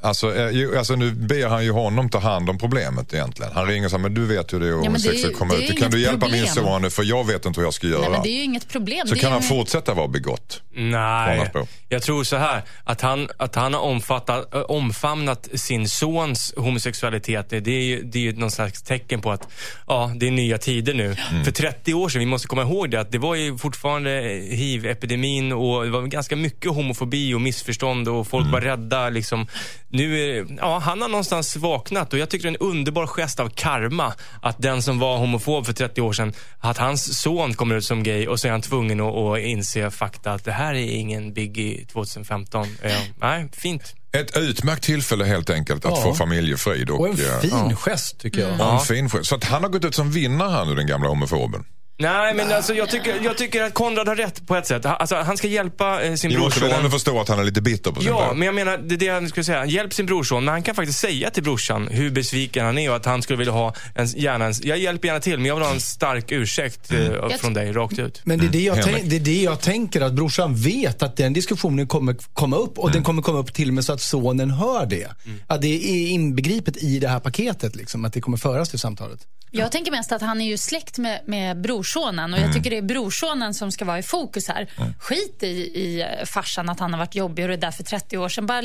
Alltså, 0.01 0.35
eh, 0.35 0.77
alltså 0.79 0.95
nu 0.95 1.11
ber 1.11 1.47
han 1.47 1.63
ju 1.63 1.71
honom 1.71 2.09
ta 2.09 2.19
hand 2.19 2.49
om 2.49 2.57
problemet 2.57 3.13
egentligen. 3.13 3.51
Han 3.55 3.67
ringer 3.67 3.85
och 3.85 3.91
säger, 3.91 4.01
men 4.01 4.13
du 4.13 4.25
vet 4.25 4.53
hur 4.53 4.59
det 4.59 4.65
är 4.65 4.69
ju- 4.69 5.33
kommer 5.33 5.57
det 5.57 5.63
är 5.67 5.71
ut. 5.71 5.79
Kan 5.79 5.91
du 5.91 5.97
inget 5.97 6.09
hjälpa 6.11 6.27
min 6.27 6.45
problem. 6.45 6.65
son 6.65 6.81
nu 6.81 6.89
för 6.89 7.03
jag 7.03 7.27
vet 7.27 7.45
inte 7.45 7.59
hur 7.59 7.65
jag 7.67 7.73
ska 7.73 7.87
göra. 7.87 8.01
Nej, 8.01 8.09
men 8.11 8.21
det 8.23 8.29
är 8.29 8.35
ju 8.37 8.43
inget 8.43 8.67
problem. 8.69 9.07
Så 9.07 9.13
det 9.13 9.19
kan 9.19 9.31
han 9.31 9.41
ju... 9.41 9.47
fortsätta 9.47 9.93
vara 9.93 10.07
begått. 10.07 10.61
Nej, 10.75 11.51
jag 11.89 12.01
tror 12.01 12.23
så 12.23 12.35
här. 12.37 12.61
Att 12.83 13.01
han, 13.01 13.29
att 13.37 13.55
han 13.55 13.73
har 13.73 13.81
omfattat, 13.81 14.53
omfamnat 14.53 15.47
sin 15.53 15.89
sons 15.89 16.53
homosexualitet, 16.57 17.49
det 17.49 17.59
det 17.59 17.71
är 17.71 17.81
ju 17.83 18.03
det 18.03 18.17
är 18.19 18.23
ju 18.23 18.33
någon 18.35 18.51
slags 18.51 18.81
tecken 18.83 19.21
på 19.21 19.31
att 19.31 19.47
ja, 19.87 20.11
det 20.15 20.27
är 20.27 20.31
nya 20.31 20.57
tider 20.57 20.93
nu. 20.93 21.15
Mm. 21.31 21.45
För 21.45 21.51
30 21.51 21.93
år 21.93 22.09
sedan, 22.09 22.19
vi 22.19 22.25
måste 22.25 22.47
komma 22.47 22.61
ihåg 22.61 22.91
det, 22.91 22.99
att 22.99 23.11
det 23.11 23.17
var 23.17 23.35
ju 23.35 23.57
fortfarande 23.57 24.09
hiv-epidemin 24.51 25.51
och 25.51 25.83
det 25.83 25.89
var 25.91 26.01
ganska 26.01 26.35
mycket 26.35 26.71
homofobi 26.71 27.33
och 27.33 27.41
missförstånd 27.41 28.07
och 28.07 28.27
folk 28.27 28.43
Mm. 28.43 28.51
var 28.51 28.61
rädda. 28.61 29.09
Liksom. 29.09 29.47
Nu 29.91 30.19
är, 30.19 30.45
ja, 30.57 30.79
han 30.79 31.01
har 31.01 31.09
någonstans 31.09 31.55
vaknat 31.55 32.13
och 32.13 32.19
jag 32.19 32.29
tycker 32.29 32.43
det 32.43 32.49
är 32.49 32.61
en 32.63 32.67
underbar 32.69 33.07
gest 33.07 33.39
av 33.39 33.49
karma 33.49 34.13
att 34.41 34.61
den 34.61 34.81
som 34.81 34.99
var 34.99 35.17
homofob 35.17 35.65
för 35.65 35.73
30 35.73 36.01
år 36.01 36.13
sedan, 36.13 36.33
att 36.59 36.77
hans 36.77 37.21
son 37.21 37.53
kommer 37.53 37.75
ut 37.75 37.85
som 37.85 38.03
gay 38.03 38.27
och 38.27 38.39
så 38.39 38.47
är 38.47 38.51
han 38.51 38.61
tvungen 38.61 38.99
att, 38.99 39.15
att 39.15 39.39
inse 39.39 39.91
fakta 39.91 40.31
att 40.31 40.45
det 40.45 40.51
här 40.51 40.73
är 40.73 40.87
ingen 40.91 41.33
biggie 41.33 41.85
2015. 41.85 42.67
Eh, 42.81 42.91
nej, 43.21 43.49
fint. 43.53 43.95
Ett 44.11 44.37
utmärkt 44.37 44.83
tillfälle 44.83 45.25
helt 45.25 45.49
enkelt 45.49 45.85
att 45.85 45.91
Ja. 45.97 46.03
få 46.03 46.13
familjefrid. 46.13 46.89
Och, 46.89 46.99
Och 46.99 47.07
en 47.07 47.13
eh, 47.13 47.39
fin 47.41 47.75
gest 47.75 48.19
tycker 48.19 48.41
jag. 48.41 48.59
och 48.59 48.73
en 48.73 48.79
fin 48.79 49.09
gest. 49.09 49.25
Så 49.25 49.35
att 49.35 49.43
han 49.43 49.63
har 49.63 49.69
gått 49.69 49.85
ut 49.85 49.95
som 49.95 50.11
vinnare 50.11 50.49
här 50.51 50.65
nu, 50.65 50.75
den 50.75 50.87
gamla 50.87 51.09
homofoben. 51.09 51.63
Nej, 52.01 52.33
men 52.33 52.51
alltså, 52.51 52.73
jag, 52.73 52.89
tycker, 52.89 53.19
jag 53.23 53.37
tycker 53.37 53.63
att 53.63 53.73
Konrad 53.73 54.07
har 54.07 54.15
rätt 54.15 54.47
på 54.47 54.55
ett 54.55 54.67
sätt. 54.67 54.85
Han- 54.85 54.95
Alltså, 54.99 55.15
han 55.15 55.37
ska 55.37 55.47
hjälpa 55.47 56.01
eh, 56.03 56.13
sin 56.15 56.39
måste 56.39 56.59
brorson. 56.59 56.77
ändå 56.77 56.89
förstå 56.89 57.21
att 57.21 57.27
han 57.29 57.39
är 57.39 57.43
lite 57.43 57.61
bitter 57.61 57.91
på 57.91 58.01
sin 58.01 58.09
Ja, 58.09 58.33
men 58.33 58.45
jag 58.45 58.55
menar, 58.55 58.77
det 58.77 58.95
är 58.95 58.97
det 58.99 59.05
jag 59.05 59.29
skulle 59.29 59.43
säga. 59.43 59.65
Hjälp 59.65 59.93
sin 59.93 60.05
brorson, 60.05 60.45
men 60.45 60.51
han 60.51 60.63
kan 60.63 60.75
faktiskt 60.75 60.99
säga 60.99 61.29
till 61.29 61.43
brorsan 61.43 61.87
hur 61.87 62.11
besviken 62.11 62.65
han 62.65 62.77
är 62.77 62.89
och 62.89 62.95
att 62.95 63.05
han 63.05 63.21
skulle 63.21 63.37
vilja 63.37 63.53
ha 63.53 63.73
en, 63.95 64.07
gärna 64.07 64.45
en, 64.45 64.53
jag 64.63 64.77
hjälper 64.77 65.07
gärna 65.07 65.19
till, 65.19 65.37
men 65.37 65.45
jag 65.45 65.55
vill 65.55 65.63
ha 65.65 65.73
en 65.73 65.79
stark 65.81 66.31
ursäkt 66.31 66.91
eh, 66.91 67.03
Jag 67.07 67.39
från 67.39 67.53
dig, 67.53 67.71
rakt 67.71 67.99
ut. 67.99 68.21
Men 68.25 68.39
det 68.39 68.45
är 68.45 68.49
det, 68.49 68.59
jag 68.61 68.75
Henrik. 68.75 68.95
tänk, 68.95 69.09
det 69.09 69.15
är 69.15 69.19
det 69.19 69.41
jag 69.41 69.61
tänker, 69.61 70.01
att 70.01 70.13
brorsan 70.13 70.55
vet 70.55 71.03
att 71.03 71.17
den 71.17 71.33
diskussionen 71.33 71.87
kommer 71.87 72.15
komma 72.33 72.55
upp 72.57 72.77
och 72.79 72.91
den 72.91 73.03
kommer 73.03 73.21
komma 73.21 73.39
upp 73.39 73.53
till 73.53 73.67
och 73.67 73.73
med 73.73 73.85
så 73.85 73.93
att 73.93 74.01
sonen 74.01 74.51
hör 74.51 74.85
det. 74.85 75.07
Att 75.47 75.61
det 75.61 75.67
är 75.67 76.07
inbegripet 76.09 76.77
i 76.83 76.99
det 76.99 77.07
här 77.07 77.19
paketet, 77.19 77.75
liksom, 77.75 78.05
att 78.05 78.13
det 78.13 78.21
kommer 78.21 78.37
föras 78.37 78.69
till 78.69 78.79
samtalet. 78.79 79.19
Jag 79.51 79.71
tänker 79.71 79.91
mest 79.91 80.11
att 80.11 80.21
han 80.21 80.41
är 80.41 80.45
ju 80.45 80.57
släkt 80.57 80.97
med, 80.97 81.21
med 81.27 81.57
brorsonen 81.93 82.19
Mm. 82.33 82.33
och 82.33 82.47
jag 82.47 82.53
tycker 82.55 82.69
det 82.69 82.77
är 82.77 82.81
brorsonen 82.81 83.53
som 83.53 83.71
ska 83.71 83.85
vara 83.85 83.99
i 83.99 84.03
fokus 84.03 84.47
här. 84.47 84.67
Skit 84.99 85.43
i, 85.43 85.47
i 85.47 86.05
farsan 86.25 86.69
att 86.69 86.79
han 86.79 86.93
har 86.93 86.97
varit 86.99 87.15
jobbig 87.15 87.45
och 87.45 87.49
det 87.49 87.57
där 87.57 87.71
för 87.71 87.83
30 87.83 88.17
år 88.17 88.29
sedan. 88.29 88.45
Bara 88.45 88.63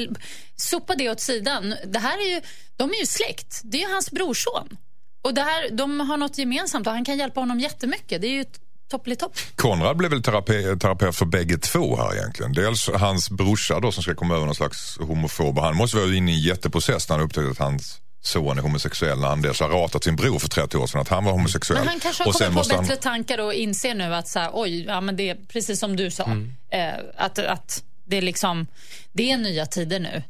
sopa 0.57 0.95
det 0.95 1.11
åt 1.11 1.21
sidan. 1.21 1.75
Det 1.87 1.99
här 1.99 2.19
är 2.19 2.35
ju, 2.35 2.41
de 2.77 2.91
är 2.91 3.01
ju 3.01 3.07
släkt. 3.07 3.61
Det 3.65 3.77
är 3.83 3.89
ju 3.89 3.93
hans 3.93 4.11
brorson. 4.11 4.77
Och 5.23 5.35
det 5.35 5.41
här, 5.41 5.71
de 5.71 6.01
har 6.01 6.17
något 6.17 6.39
gemensamt 6.39 6.87
och 6.87 6.93
han 6.93 7.05
kan 7.05 7.19
hjälpa 7.19 7.41
honom 7.41 7.61
jättemycket. 7.61 8.21
Det 8.21 8.27
är 8.27 8.31
ju 8.33 8.45
toppelitopp. 8.91 9.37
Konrad 9.57 9.97
blev 9.97 10.11
väl 10.11 10.23
terape, 10.23 10.77
terapeut 10.77 11.17
för 11.17 11.27
bägge 11.27 11.59
två 11.59 11.97
här 11.97 12.15
egentligen. 12.17 12.53
Dels 12.53 12.89
hans 12.89 13.31
brorsa 13.31 13.81
då 13.81 13.93
som 13.93 14.03
ska 14.03 14.15
komma 14.15 14.35
över 14.35 14.47
någon 14.47 14.55
slags 14.55 14.99
homofob. 14.99 15.59
Han 15.59 15.77
måste 15.77 15.97
vara 15.97 16.15
inne 16.15 16.33
i 16.33 16.35
en 16.35 16.41
jätteprocess 16.41 17.09
när 17.09 17.17
han 17.17 17.25
upptäckte 17.27 17.51
att 17.51 17.59
hans 17.59 18.01
son 18.27 18.59
är 18.59 18.63
homosexuell. 18.63 19.21
När 19.21 19.29
han 19.29 19.43
dels 19.43 19.61
har 19.61 19.69
ratat 19.69 20.05
sin 20.05 20.17
bror 20.17 20.39
för 20.39 20.49
30 20.49 20.77
år 20.77 20.87
sedan 20.87 21.01
att 21.01 21.09
han 21.09 21.25
var 21.25 21.33
homosexuell. 21.33 21.79
Men 21.81 21.89
han 21.89 22.01
kanske 22.01 22.23
har 22.23 22.29
Och 22.29 22.35
sen 22.35 22.45
kommit 22.47 22.55
på 22.55 22.59
måste 22.59 22.75
han- 22.75 22.85
bättre 22.85 22.97
tankar 22.97 23.39
och 23.39 23.55
inser 23.55 23.95
nu 23.95 24.15
att 24.15 24.29
så 24.29 24.39
här, 24.39 24.51
oj, 24.53 24.85
ja, 24.85 25.01
men 25.01 25.17
det 25.17 25.31
är 25.31 25.37
precis 25.49 25.81
som 25.81 25.97
du 25.97 26.11
sa. 26.11 26.25
Mm. 26.25 26.53
Eh, 26.71 26.95
att, 27.17 27.39
att 27.39 27.83
det 28.05 28.17
är 28.17 28.23
liksom, 28.23 28.67
det 29.13 29.31
är 29.31 29.37
nya 29.39 29.67
tider 29.67 30.01
nu. 30.01 30.23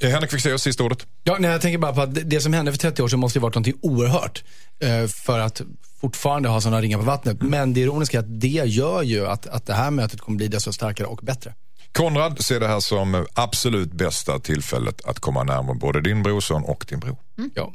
Eh, 0.00 0.10
Henrik 0.10 0.30
Fexeus, 0.30 0.62
sista 0.62 0.84
ordet. 0.84 1.06
Ja, 1.24 1.36
nej, 1.40 1.50
jag 1.50 1.60
tänker 1.60 1.78
bara 1.78 1.92
på 1.92 2.00
att 2.02 2.30
det- 2.30 2.40
som 2.40 2.52
hände 2.52 2.72
för 2.72 2.78
30 2.78 3.02
år 3.02 3.08
sedan 3.08 3.18
måste 3.18 3.38
ju 3.38 3.40
varit 3.42 3.54
någonting 3.54 3.78
oerhört. 3.82 4.44
Eh, 4.80 5.06
för 5.06 5.38
att 5.38 5.60
fortfarande 6.00 6.48
ha 6.48 6.60
sådana 6.60 6.80
ringar 6.82 6.98
på 6.98 7.04
vattnet. 7.04 7.42
Men 7.42 7.74
det 7.74 7.80
ironiska 7.80 8.16
är 8.18 8.22
att 8.22 8.40
det 8.40 8.48
gör 8.48 9.02
ju 9.02 9.26
att, 9.26 9.46
att 9.46 9.66
det 9.66 9.74
här 9.74 9.90
mötet 9.90 10.20
kommer 10.20 10.36
bli 10.36 10.48
desto 10.48 10.72
starkare 10.72 11.06
och 11.08 11.18
bättre. 11.22 11.54
Konrad 11.92 12.44
ser 12.44 12.60
det 12.60 12.68
här 12.68 12.80
som 12.80 13.26
absolut 13.34 13.92
bästa 13.92 14.38
tillfället 14.38 15.04
att 15.04 15.20
komma 15.20 15.44
närmare 15.44 15.76
både 15.76 16.00
din 16.00 16.22
brorson 16.22 16.62
och 16.64 16.84
din 16.88 17.00
bror. 17.00 17.16
Ja. 17.54 17.72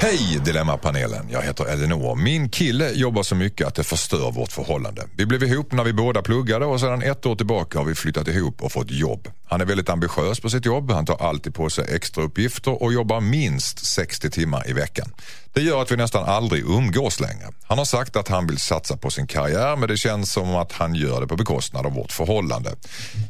Hej 0.00 0.40
Dilemmapanelen, 0.44 1.26
jag 1.30 1.42
heter 1.42 1.64
Elinor. 1.64 2.14
Min 2.14 2.48
kille 2.48 2.90
jobbar 2.92 3.22
så 3.22 3.34
mycket 3.34 3.66
att 3.66 3.74
det 3.74 3.84
förstör 3.84 4.30
vårt 4.32 4.52
förhållande. 4.52 5.08
Vi 5.16 5.26
blev 5.26 5.42
ihop 5.42 5.72
när 5.72 5.84
vi 5.84 5.92
båda 5.92 6.22
pluggade 6.22 6.66
och 6.66 6.80
sedan 6.80 7.02
ett 7.02 7.26
år 7.26 7.36
tillbaka 7.36 7.78
har 7.78 7.84
vi 7.84 7.94
flyttat 7.94 8.28
ihop 8.28 8.62
och 8.62 8.72
fått 8.72 8.90
jobb. 8.90 9.28
Han 9.44 9.60
är 9.60 9.64
väldigt 9.64 9.88
ambitiös 9.88 10.40
på 10.40 10.50
sitt 10.50 10.64
jobb, 10.64 10.90
han 10.90 11.06
tar 11.06 11.16
alltid 11.28 11.54
på 11.54 11.70
sig 11.70 11.94
extra 11.94 12.24
uppgifter 12.24 12.82
och 12.82 12.92
jobbar 12.92 13.20
minst 13.20 13.86
60 13.86 14.30
timmar 14.30 14.70
i 14.70 14.72
veckan. 14.72 15.12
Det 15.58 15.62
gör 15.64 15.82
att 15.82 15.92
vi 15.92 15.96
nästan 15.96 16.24
aldrig 16.24 16.64
umgås 16.64 17.20
längre. 17.20 17.46
Han 17.62 17.78
har 17.78 17.84
sagt 17.84 18.16
att 18.16 18.28
han 18.28 18.46
vill 18.46 18.58
satsa 18.58 18.96
på 18.96 19.10
sin 19.10 19.26
karriär 19.26 19.76
men 19.76 19.88
det 19.88 19.96
känns 19.96 20.32
som 20.32 20.56
att 20.56 20.72
han 20.72 20.94
gör 20.94 21.20
det 21.20 21.26
på 21.26 21.36
bekostnad 21.36 21.86
av 21.86 21.92
vårt 21.92 22.12
förhållande. 22.12 22.74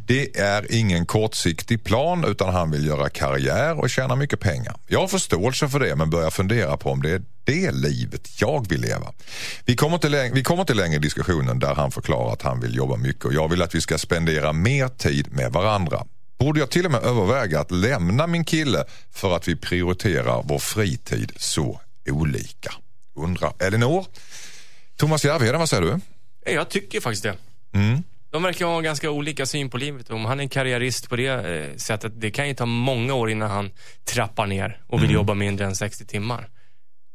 Det 0.07 0.39
är 0.39 0.75
ingen 0.75 1.07
kortsiktig 1.07 1.85
plan 1.85 2.25
utan 2.25 2.55
han 2.55 2.71
vill 2.71 2.87
göra 2.87 3.09
karriär 3.09 3.81
och 3.81 3.91
tjäna 3.91 4.17
mycket 4.17 4.41
pengar. 4.41 4.77
Jag 4.87 5.01
har 5.01 5.09
förståelse 5.09 5.69
för 5.69 5.81
det 5.81 5.97
men 5.97 6.11
börjar 6.11 6.31
fundera 6.31 6.77
på 6.77 6.91
om 6.91 7.03
det 7.03 7.11
är 7.11 7.23
det 7.45 7.71
livet 7.71 8.41
jag 8.41 8.69
vill 8.69 8.81
leva. 8.81 9.13
Vi 9.65 9.77
kommer 9.77 9.95
inte 9.95 10.09
längre, 10.09 10.35
vi 10.35 10.43
kommer 10.43 10.61
inte 10.61 10.75
längre 10.75 10.97
i 10.97 10.99
diskussionen 10.99 11.59
där 11.59 11.75
han 11.75 11.91
förklarar 11.91 12.33
att 12.33 12.43
han 12.43 12.61
vill 12.61 12.77
jobba 12.77 12.97
mycket 12.97 13.25
och 13.25 13.35
jag 13.35 13.49
vill 13.49 13.63
att 13.63 13.75
vi 13.75 13.81
ska 13.81 13.99
spendera 13.99 14.53
mer 14.53 14.89
tid 14.89 15.33
med 15.33 15.53
varandra. 15.53 16.05
Borde 16.39 16.61
jag 16.61 16.71
till 16.71 16.87
och 16.87 16.93
med 16.93 17.03
överväga 17.03 17.61
att 17.61 17.71
lämna 17.71 18.27
min 18.27 18.45
kille 18.45 18.85
för 19.13 19.37
att 19.37 19.49
vi 19.49 19.57
prioriterar 19.57 20.43
vår 20.45 20.59
fritid 20.59 21.33
så 21.37 21.81
olika? 22.11 22.73
Undrar 23.17 23.53
Elinor. 23.59 24.05
Thomas 24.97 25.25
Järvheden, 25.25 25.59
vad 25.59 25.69
säger 25.69 25.83
du? 25.83 26.01
Jag 26.53 26.69
tycker 26.69 27.01
faktiskt 27.01 27.23
det. 27.23 27.35
Mm. 27.75 28.03
De 28.31 28.43
verkar 28.43 28.67
ha 28.67 28.81
ganska 28.81 29.11
olika 29.11 29.47
syn 29.47 29.71
på 29.71 29.77
livet. 29.77 30.11
Om 30.11 30.25
han 30.25 30.41
är 30.41 30.49
karriärist 30.49 31.09
på 31.09 31.17
det 31.17 31.27
eh, 31.27 31.77
sättet, 31.77 32.13
det 32.21 32.31
kan 32.31 32.49
ju 32.49 32.55
ta 32.55 32.67
många 32.67 33.15
år 33.15 33.31
innan 33.31 33.51
han 33.51 33.71
trappar 34.05 34.47
ner 34.47 34.81
och 34.87 35.03
vill 35.03 35.11
jobba 35.11 35.35
mindre 35.35 35.67
än 35.67 35.77
60 35.77 36.07
timmar. 36.07 36.49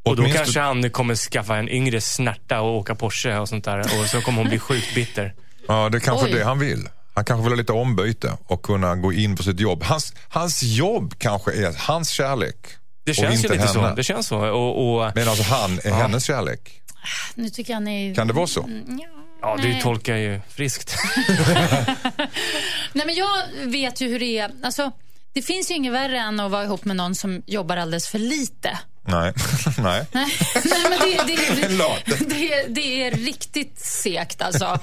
Och 0.05 0.15
då 0.15 0.23
Mm. 0.23 0.35
Kanske 0.35 0.59
han 0.59 0.89
kommer 0.89 1.15
skaffa 1.15 1.57
en 1.57 1.69
yngre 1.69 2.01
snärta 2.01 2.61
och 2.61 2.77
åka 2.77 2.95
Porsche 2.95 3.37
och 3.37 3.49
sånt 3.49 3.65
där. 3.65 3.79
Och 3.79 4.07
så 4.07 4.21
kommer 4.21 4.37
hon 4.37 4.49
bli 4.49 4.59
sjukt 4.59 4.95
bitter. 4.95 5.33
Ja, 5.67 5.89
det 5.89 5.97
är 5.97 5.99
kanske 5.99 6.25
Oj. 6.25 6.31
det 6.33 6.43
han 6.43 6.59
vill. 6.59 6.89
Han 7.13 7.25
kanske 7.25 7.43
vill 7.43 7.51
ha 7.51 7.57
lite 7.57 7.71
ombyte 7.73 8.37
och 8.45 8.61
kunna 8.61 8.95
gå 8.95 9.13
in 9.13 9.35
på 9.35 9.43
sitt 9.43 9.59
jobb. 9.59 9.83
Hans, 9.83 10.13
hans 10.29 10.63
jobb 10.63 11.13
kanske 11.17 11.51
är 11.51 11.75
hans 11.77 12.09
kärlek. 12.09 12.55
Det 13.03 13.13
känns 13.13 13.33
ju 13.33 13.37
inte 13.37 13.53
lite 13.53 13.67
så. 13.67 13.81
henne. 13.81 13.95
Det 13.95 14.03
känns 14.03 14.27
så. 14.27 14.39
Och, 14.39 14.95
och, 14.95 15.11
Men 15.15 15.27
alltså 15.27 15.43
han 15.43 15.79
är 15.83 15.91
hennes 15.91 16.25
kärlek. 16.25 16.81
Nu 17.35 17.49
tycker 17.49 17.73
jag 17.73 17.83
ni... 17.83 18.13
Kan 18.15 18.27
det 18.27 18.33
vara 18.33 18.47
så? 18.47 18.69
ja, 19.41 19.57
du 19.61 19.69
Nej. 19.69 19.81
tolkar 19.81 20.15
ju 20.15 20.41
friskt. 20.49 20.95
Nej, 22.93 23.05
men 23.05 23.15
jag 23.15 23.43
vet 23.65 24.01
ju 24.01 24.07
hur 24.07 24.19
det 24.19 24.37
är. 24.37 24.51
Alltså, 24.63 24.91
det 25.33 25.41
finns 25.41 25.71
ju 25.71 25.75
inget 25.75 25.93
värre 25.93 26.19
än 26.19 26.39
att 26.39 26.51
vara 26.51 26.63
ihop 26.63 26.85
med 26.85 26.95
någon 26.95 27.15
som 27.15 27.43
jobbar 27.45 27.77
alldeles 27.77 28.07
för 28.07 28.19
lite. 28.19 28.79
Nej. 29.05 29.33
Nej. 29.77 30.05
Nej, 30.13 30.29
men 30.89 30.99
det, 30.99 31.23
det, 31.27 31.67
det, 32.05 32.25
det, 32.25 32.65
det 32.67 33.07
är 33.07 33.11
riktigt 33.11 33.79
segt 33.79 34.41
alltså. 34.41 34.79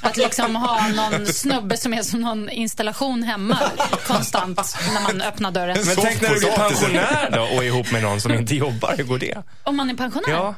Att 0.00 0.16
liksom 0.16 0.56
ha 0.56 0.88
någon 0.88 1.26
snubbe 1.26 1.76
som 1.76 1.94
är 1.94 2.02
som 2.02 2.20
någon 2.20 2.50
installation 2.50 3.22
hemma 3.22 3.58
konstant 4.06 4.76
när 4.94 5.00
man 5.02 5.22
öppnar 5.22 5.50
dörren. 5.50 5.78
Men 5.86 5.96
tänk 5.96 6.20
när 6.20 6.28
du 6.28 6.40
blir 6.40 6.50
pensionär 6.50 7.30
då 7.32 7.42
och 7.42 7.64
är 7.64 7.66
ihop 7.66 7.92
med 7.92 8.02
någon 8.02 8.20
som 8.20 8.34
inte 8.34 8.54
jobbar. 8.54 8.94
Hur 8.96 9.04
går 9.04 9.18
det? 9.18 9.42
Om 9.64 9.76
man 9.76 9.90
är 9.90 9.94
pensionär? 9.94 10.30
Ja. 10.30 10.54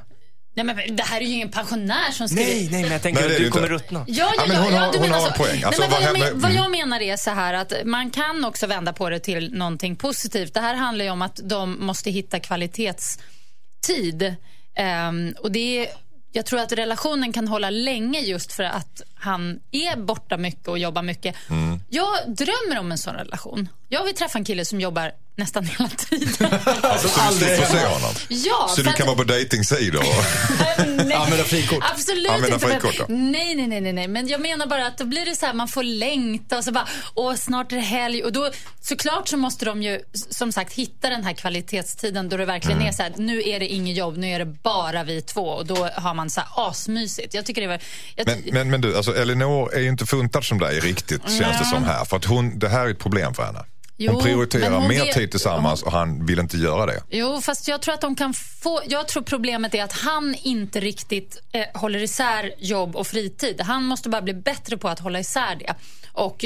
Nej, 0.65 0.75
men 0.77 0.97
det 0.97 1.03
här 1.03 1.21
är 1.21 1.25
ju 1.25 1.33
ingen 1.35 1.49
pensionär 1.51 2.11
som 2.13 2.29
skriver... 2.29 2.45
Nej, 2.51 2.69
nej, 2.71 2.83
men 2.83 2.93
jag 2.93 3.03
tänker 3.03 3.21
Nej, 3.23 3.31
att 3.33 3.39
det 3.39 3.45
du 3.45 3.51
kommer 3.51 3.69
ruttna. 3.69 4.05
Ja, 4.09 4.33
ja, 4.37 4.45
Ja, 4.49 4.55
ja, 4.55 4.61
hon 4.61 4.73
ja, 4.75 4.81
har- 4.81 4.93
du 4.93 4.99
hon 4.99 5.09
menar 5.09 5.21
har 5.21 5.27
en 5.29 5.33
så. 5.35 5.43
poäng. 5.45 5.63
Alltså, 5.65 5.83
Nej, 5.83 5.91
men 5.91 6.03
vad, 6.03 6.13
vad 6.13 6.21
jag 6.21 6.31
men, 6.33 6.41
vad 6.41 6.51
mm. 6.51 6.63
jag 6.63 6.71
menar 6.71 7.01
är 7.01 7.17
så 7.17 7.31
här 7.31 7.55
att 7.55 7.73
man 7.85 8.11
kan 8.11 8.45
också 8.45 8.67
vända 8.67 8.93
på 8.93 9.11
det 9.11 9.21
till 9.21 9.55
någonting 9.55 9.97
positivt. 9.97 10.55
Det 10.55 10.61
här 10.61 10.75
handlar 10.75 11.05
ju 11.05 11.11
om 11.11 11.23
att 11.23 11.41
de 11.45 11.87
måste 11.87 12.11
hitta 12.11 12.41
kvalitetstid. 12.41 14.35
Ehm, 14.77 15.35
och 15.41 15.53
det 15.53 15.79
är, 15.79 15.89
jag 16.33 16.47
tror 16.47 16.61
att 16.61 16.73
relationen 16.73 17.33
kan 17.33 17.49
hålla 17.49 17.71
länge 17.71 18.21
just 18.21 18.53
för 18.53 18.63
att 18.63 19.03
han 19.15 19.61
är 19.73 19.97
borta 19.97 20.37
mycket 20.37 20.69
och 20.69 20.79
jobbar 20.79 21.03
mycket. 21.03 21.35
Mm. 21.51 21.81
Jag 21.89 22.09
drömmer 22.27 22.81
om 22.81 22.93
en 22.93 22.99
sån 22.99 23.15
relation. 23.15 23.69
Jag 23.89 24.05
vill 24.05 24.15
träffa 24.15 24.39
en 24.39 24.45
kille 24.45 24.65
som 24.65 24.81
jobbar 24.81 25.13
nästan 25.39 25.67
hela 25.67 25.89
tiden. 25.89 26.49
Alltså, 26.83 27.09
så 27.09 27.21
du 27.31 27.37
slipper 27.37 27.65
se 27.67 27.85
honom? 27.87 28.15
Ja, 28.29 28.67
Så 28.69 28.75
för 28.77 28.83
du 28.83 28.91
att- 28.91 28.97
kan 28.97 29.07
vara 29.07 29.17
på 29.17 29.25
dejtingsidor? 29.25 30.05
Nej, 31.05 31.17
Använda 31.17 31.45
frikort. 31.45 31.85
Absolut 31.93 32.31
Använda 32.31 32.55
inte. 32.55 32.69
frikort, 32.69 32.95
ja. 32.99 33.05
nej, 33.09 33.55
nej, 33.55 33.67
nej, 33.67 33.81
nej, 33.81 33.93
nej. 33.93 34.09
Men 34.09 34.29
jag 34.29 34.41
menar 34.41 34.67
bara 34.67 34.87
att 34.87 34.99
då 34.99 35.05
blir 35.05 35.25
det 35.25 35.37
så 35.37 35.47
här, 35.47 35.53
man 35.55 35.69
får 35.69 35.83
längta 35.83 36.59
och 36.59 36.65
så 36.65 36.73
bara, 36.73 36.89
åh, 37.15 37.35
snart 37.35 37.73
är 37.73 37.77
det 37.77 37.83
helg. 37.83 38.23
Och 38.25 38.33
då, 38.33 38.51
såklart 38.81 39.29
så 39.29 39.37
måste 39.37 39.65
de 39.65 39.83
ju, 39.83 40.01
som 40.31 40.53
sagt, 40.53 40.73
hitta 40.73 41.09
den 41.11 41.25
här 41.25 41.33
kvalitetstiden 41.33 42.29
då 42.29 42.37
det 42.37 42.45
verkligen 42.45 42.79
Mm. 42.79 42.89
är 42.89 42.93
så 42.93 43.03
här, 43.03 43.13
nu 43.17 43.43
är 43.49 43.61
det 43.61 43.67
inget 43.67 43.97
jobb, 43.97 44.17
nu 44.17 44.27
är 44.31 44.39
det 44.39 44.45
bara 44.63 45.05
vi 45.05 45.23
två. 45.23 45.43
Och 45.49 45.67
då 45.67 45.89
har 45.97 46.15
man 46.15 46.31
så 46.31 46.41
här 46.41 46.49
asmysigt. 46.69 47.35
Jag 47.35 47.47
tycker 47.47 47.61
det 47.61 47.67
var... 47.69 47.81
Jag, 48.17 48.27
Men, 48.27 48.43
men, 48.53 48.71
men 48.71 48.81
du, 48.81 48.97
alltså 48.97 49.17
Elinor 49.17 49.75
är 49.75 49.81
ju 49.81 49.89
inte 49.89 50.07
funtad 50.07 50.45
som 50.45 50.59
dig 50.59 50.81
riktigt, 50.81 51.23
känns 51.23 51.59
det 51.59 51.65
som 51.65 51.85
här. 51.85 52.05
För 52.05 52.17
att 52.17 52.25
hon, 52.25 52.59
det 52.59 52.69
här 52.69 52.87
är 52.87 52.91
ett 52.91 52.99
problem 52.99 53.35
för 53.35 53.43
henne. 53.45 53.65
Jo, 54.01 54.13
hon 54.13 54.23
prioriterar 54.23 54.71
hon 54.71 54.89
mer 54.89 55.05
vet- 55.05 55.15
tid 55.15 55.31
tillsammans 55.31 55.83
och 55.83 55.93
han 55.93 56.27
vill 56.27 56.39
inte 56.39 56.57
göra 56.57 56.87
det. 56.87 57.03
Jo, 57.11 57.41
fast 57.41 57.69
jag 57.69 57.83
tror 57.83 57.95
att 57.95 58.01
de 58.01 58.15
kan 58.15 58.35
få... 58.35 58.81
Jag 58.89 59.09
tror 59.09 59.23
problemet 59.23 59.75
är 59.75 59.85
att 59.85 59.93
han 59.93 60.35
inte 60.43 60.81
riktigt 60.81 61.39
eh, 61.53 61.81
håller 61.81 62.03
isär 62.03 62.53
jobb 62.59 62.97
och 62.97 63.07
fritid. 63.07 63.61
Han 63.61 63.85
måste 63.85 64.09
bara 64.09 64.23
bli 64.23 64.35
bättre 64.35 64.77
på 64.77 64.89
att 64.89 64.99
hålla 64.99 65.21
isär 65.21 65.57
det. 65.57 65.75
Och 66.13 66.45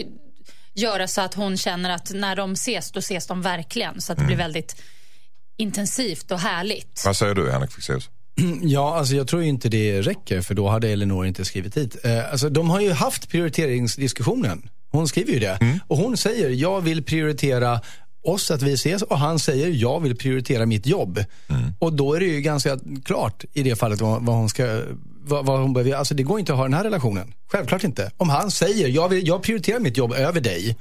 göra 0.75 1.09
så 1.09 1.21
att 1.21 1.35
hon 1.35 1.57
känner 1.57 1.91
att 1.91 2.11
när 2.15 2.37
de 2.37 2.53
ses, 2.53 2.93
då 2.93 2.99
ses 2.99 3.27
de 3.27 3.43
verkligen. 3.43 4.01
Så 4.01 4.13
att 4.13 4.19
det 4.19 4.25
blir 4.25 4.37
väldigt 4.37 4.83
intensivt 5.57 6.31
och 6.31 6.41
härligt. 6.41 7.03
Vad 7.07 7.17
säger 7.17 7.35
du 7.35 7.51
Henrik 7.51 7.73
Fexeus? 7.73 8.11
Ja, 8.63 8.99
alltså 8.99 9.15
jag 9.15 9.29
tror 9.29 9.43
inte 9.43 9.69
det 9.69 10.01
räcker 10.03 10.41
för 10.41 10.55
då 10.55 10.69
hade 10.69 10.89
Elinor 10.89 11.27
inte 11.27 11.45
skrivit 11.45 11.77
hit. 11.77 11.97
Eh, 12.05 12.31
alltså, 12.33 12.49
de 12.49 12.71
har 12.71 12.81
ju 12.81 12.93
haft 12.93 13.29
prioriteringsdiskussionen. 13.29 14.69
Hon 14.93 15.09
skriver 15.09 15.33
ju 15.33 15.39
det. 15.39 15.81
Och 15.89 15.97
hon 15.97 16.17
säger, 16.17 16.51
jag 16.51 16.81
vill 16.81 17.03
prioritera 17.03 17.81
oss 18.25 18.51
att 18.51 18.63
vi 18.63 18.73
ses 18.73 19.03
och 19.03 19.19
han 19.19 19.39
säger, 19.39 19.69
jag 19.69 20.01
vill 20.01 20.17
prioritera 20.17 20.67
mitt 20.67 20.87
jobb. 20.87 21.25
Och 21.79 21.93
då 21.93 22.15
är 22.15 22.21
det 22.21 22.27
ju 22.27 22.41
ganska 22.41 22.79
klart 23.05 23.45
i 23.53 23.63
det 23.63 23.77
fallet 23.77 24.01
vad, 24.01 24.23
vad 24.23 24.37
hon 24.37 24.49
ska, 24.49 24.83
vad, 25.25 25.47
vad 25.47 25.61
hon 25.61 25.73
behöver, 25.73 25.95
alltså 25.97 26.15
det 26.15 26.23
går 26.23 26.41
inte 26.41 26.53
att 26.53 26.59
ha 26.59 26.65
den 26.65 26.75
här 26.75 26.85
relationen. 26.85 27.35
Självklart 27.53 27.85
inte. 27.85 28.11
Om 28.17 28.29
han 28.29 28.51
säger, 28.51 28.89
jag, 28.89 29.09
vill, 29.09 29.27
jag 29.29 29.43
prioriterar 29.43 29.81
mitt 29.81 29.97
jobb 29.97 30.13
över 30.13 30.41
dig 30.41 30.77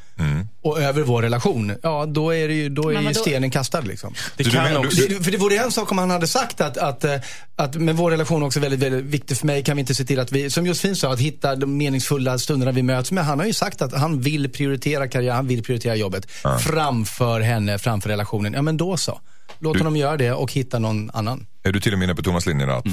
och 0.64 0.82
över 0.82 1.02
vår 1.02 1.22
relation, 1.22 1.76
ja 1.84 2.06
då 2.06 2.34
är, 2.36 2.48
det 2.48 2.54
ju, 2.54 2.70
då 2.70 2.90
är 2.94 3.14
stenen 3.14 3.52
kastad 3.52 3.82
liksom. 3.82 4.14
Det 4.38 4.44
du 4.44 4.52
kan 4.52 4.64
menar- 4.64 4.86
också... 4.86 5.02
Det, 5.10 5.24
för 5.24 5.32
det 5.32 5.38
vore 5.38 5.56
en 5.58 5.72
sak 5.72 5.92
om 5.92 5.98
han 5.98 6.10
hade 6.10 6.28
sagt 6.28 6.62
att, 6.62 6.78
att, 6.78 7.04
eh, 7.04 7.16
att 7.56 7.76
men 7.76 7.96
vår 7.96 8.12
relation 8.12 8.42
är 8.42 8.46
också 8.46 8.60
väldigt, 8.60 8.80
väldigt 8.80 9.06
viktig 9.06 9.38
för 9.38 9.48
mig. 9.48 9.64
Kan 9.64 9.76
vi 9.78 9.80
inte 9.80 9.96
se 9.96 10.06
till 10.06 10.20
att 10.20 10.32
vi, 10.32 10.50
som 10.50 10.66
Josefin 10.68 10.96
sa, 10.96 11.14
att 11.14 11.20
hitta 11.20 11.56
de 11.56 11.78
meningsfulla 11.78 12.38
stunderna 12.38 12.72
vi 12.72 12.84
möts. 12.84 13.12
Men 13.12 13.24
han 13.26 13.40
har 13.40 13.46
ju 13.46 13.54
sagt 13.54 13.82
att 13.82 13.94
han 13.94 14.22
vill 14.22 14.50
prioritera 14.52 15.08
karriär, 15.08 15.34
han 15.34 15.48
vill 15.48 15.64
prioritera 15.64 15.96
jobbet 15.96 16.32
framför 16.60 17.40
henne, 17.42 17.80
framför 17.80 18.10
relationen. 18.10 18.54
Ja 18.54 18.62
men 18.62 18.78
då 18.78 18.98
så. 18.98 19.20
Låt 19.60 19.74
Du- 19.74 19.80
honom 19.80 19.96
göra 19.98 20.18
det 20.18 20.32
och 20.34 20.54
hitta 20.54 20.80
någon 20.80 21.10
annan. 21.14 21.46
Är 21.64 21.72
du 21.72 21.80
till 21.80 21.94
och 21.94 22.00
med 22.00 22.06
inne 22.06 22.16
på 22.16 22.24
Thomas 22.24 22.46
linje? 22.46 22.74
Att, 22.76 22.86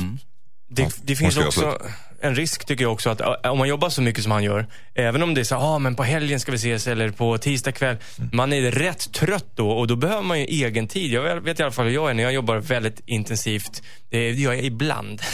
Det, 0.69 0.97
det 1.03 1.17
finns 1.17 1.37
också 1.37 1.79
en 2.21 2.35
risk 2.35 2.65
tycker 2.65 2.85
jag 2.85 2.93
också 2.93 3.11
att 3.11 3.47
om 3.47 3.59
man 3.59 3.69
jobbar 3.69 3.89
så 3.89 4.03
mycket 4.03 4.23
som 4.23 4.33
han 4.33 4.45
gör, 4.45 4.67
även 4.95 5.23
om 5.23 5.35
det 5.35 5.41
är 5.41 5.45
så 5.45 5.57
ah, 5.57 5.79
men 5.79 5.95
på 5.95 6.03
helgen 6.03 6.41
ska 6.41 6.53
vi 6.53 6.57
ses 6.57 6.87
eller 6.87 7.11
på 7.11 7.39
tisdag 7.39 7.73
kväll. 7.73 7.97
Man 8.33 8.53
är 8.53 8.71
rätt 8.71 9.13
trött 9.13 9.47
då 9.55 9.71
och 9.71 9.87
då 9.87 9.97
behöver 9.97 10.23
man 10.23 10.41
ju 10.41 10.45
egen 10.45 10.89
tid. 10.89 11.13
Jag 11.13 11.41
vet 11.41 11.61
i 11.61 11.63
alla 11.63 11.73
fall 11.73 11.87
hur 11.87 11.93
jag 11.93 12.11
är 12.11 12.15
när 12.15 12.23
jag 12.23 12.33
jobbar 12.33 12.57
väldigt 12.57 13.01
intensivt. 13.07 13.83
Det 14.11 14.31
gör 14.31 14.53
jag 14.53 14.64
ibland. 14.64 15.23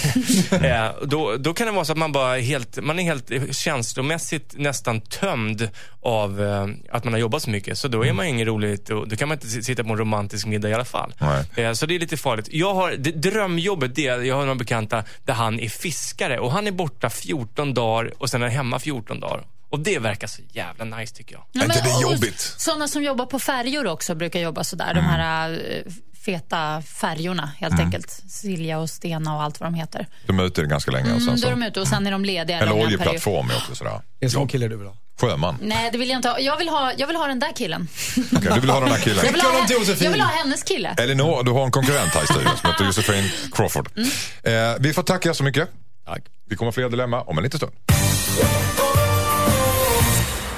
Eh, 0.52 0.90
då, 1.06 1.36
då 1.36 1.54
kan 1.54 1.66
det 1.66 1.72
vara 1.72 1.84
så 1.84 1.92
att 1.92 1.98
man 1.98 2.12
bara 2.12 2.38
är 2.38 2.42
helt, 2.42 2.82
man 2.82 2.98
är 2.98 3.02
helt 3.02 3.56
känslomässigt 3.56 4.54
nästan 4.56 5.00
tömd 5.00 5.68
av 6.02 6.42
eh, 6.42 6.66
att 6.96 7.04
man 7.04 7.12
har 7.12 7.20
jobbat 7.20 7.42
så 7.42 7.50
mycket. 7.50 7.78
Så 7.78 7.88
då 7.88 8.04
är 8.04 8.12
man 8.12 8.26
ju 8.26 8.30
inget 8.32 8.46
roligt 8.46 8.90
och 8.90 9.08
då 9.08 9.16
kan 9.16 9.28
man 9.28 9.36
inte 9.36 9.48
sitta 9.48 9.84
på 9.84 9.90
en 9.90 9.98
romantisk 9.98 10.46
middag 10.46 10.68
i 10.68 10.74
alla 10.74 10.84
fall. 10.84 11.14
Nej. 11.20 11.64
Eh, 11.66 11.72
Så 11.72 11.86
det 11.86 11.94
är 11.94 11.98
lite 11.98 12.16
farligt. 12.16 12.48
Jag 12.50 12.74
har, 12.74 12.92
det, 12.92 13.10
drömjobbet, 13.10 13.94
det 13.94 14.06
är, 14.06 14.18
jag 14.22 14.34
har 14.34 14.42
några 14.42 14.54
bekanta 14.54 15.04
där 15.24 15.34
han 15.34 15.60
är 15.60 15.68
fiskare 15.68 16.38
och 16.38 16.52
han 16.52 16.66
är 16.66 16.72
borta 16.72 17.10
14 17.10 17.74
dagar 17.74 18.12
och 18.18 18.30
sen 18.30 18.42
är 18.42 18.46
han 18.46 18.56
hemma 18.56 18.78
14 18.78 19.20
dagar. 19.20 19.46
Och 19.70 19.80
det 19.80 19.98
verkar 19.98 20.26
så 20.26 20.42
jävla 20.52 20.84
nice 20.84 21.14
tycker 21.14 21.34
jag. 21.34 21.62
Är 21.62 21.66
inte 21.66 21.80
det 21.82 22.02
jobbigt? 22.02 22.40
Sådana 22.40 22.88
som 22.88 23.02
jobbar 23.02 23.26
på 23.26 23.38
färjor 23.38 23.86
också 23.86 24.14
brukar 24.14 24.40
jobba 24.40 24.64
sådär. 24.64 24.94
De 24.94 25.00
här 25.00 25.50
eh, 25.52 25.92
feta 26.24 26.82
färjorna 26.82 27.50
helt 27.58 27.80
enkelt. 27.80 28.10
Silja 28.28 28.78
och 28.78 28.90
Stena 28.90 29.34
och 29.36 29.42
allt 29.42 29.60
vad 29.60 29.66
de 29.66 29.74
heter. 29.74 30.06
de 30.26 30.38
är 30.40 30.44
ute 30.44 30.62
ganska 30.64 30.90
länge 30.90 31.12
och 31.14 31.20
sen 31.22 31.28
Mm, 31.28 31.40
då 31.40 31.46
är 31.46 31.50
de 31.50 31.62
ute 31.62 31.80
och 31.80 31.88
sen 31.88 32.06
är 32.06 32.10
de 32.10 32.24
lediga. 32.24 32.58
Eller 32.58 32.72
oljeplattform 32.72 33.50
är 33.50 33.56
också 33.56 33.74
sådär. 33.74 33.90
Det 34.18 34.24
är 34.24 34.26
en 34.26 34.30
sån 34.30 34.48
kille 34.48 34.68
du 34.68 34.76
vill 34.76 34.86
ha. 34.86 34.96
Sjöman. 35.20 35.58
Nej, 35.62 35.90
det 35.92 35.98
vill 35.98 36.08
jag 36.08 36.18
inte 36.18 36.28
ha. 36.28 36.38
Jag 36.38 36.56
vill 36.56 36.68
ha, 36.68 36.92
jag 36.96 37.06
vill 37.06 37.16
ha 37.16 37.26
den 37.26 37.38
där 37.38 37.52
killen. 37.56 37.88
Okej, 38.36 38.50
du 38.54 38.60
vill 38.60 38.70
ha 38.70 38.80
den 38.80 38.88
här 38.88 38.98
killen. 38.98 39.24
Jag 39.24 39.32
vill, 39.32 39.40
ha, 39.40 39.66
jag 40.00 40.10
vill 40.10 40.20
ha 40.20 40.28
hennes 40.30 40.62
kille. 40.62 40.94
Elinor, 40.98 41.42
du 41.42 41.50
har 41.50 41.64
en 41.64 41.70
konkurrent 41.70 42.14
här 42.14 42.22
i 42.22 42.26
studion 42.26 42.56
som 42.56 42.70
heter 42.70 42.84
Josefin 42.84 43.24
Crawford. 43.52 43.88
Mm. 43.96 44.70
Eh, 44.70 44.76
vi 44.80 44.92
får 44.92 45.02
tacka 45.02 45.34
så 45.34 45.44
mycket. 45.44 45.68
Tack. 46.06 46.22
Vi 46.50 46.56
kommer 46.56 46.72
fler 46.72 46.88
dilemma 46.88 47.22
om 47.22 47.38
en 47.38 47.44
liten 47.44 47.58
stund. 47.58 47.72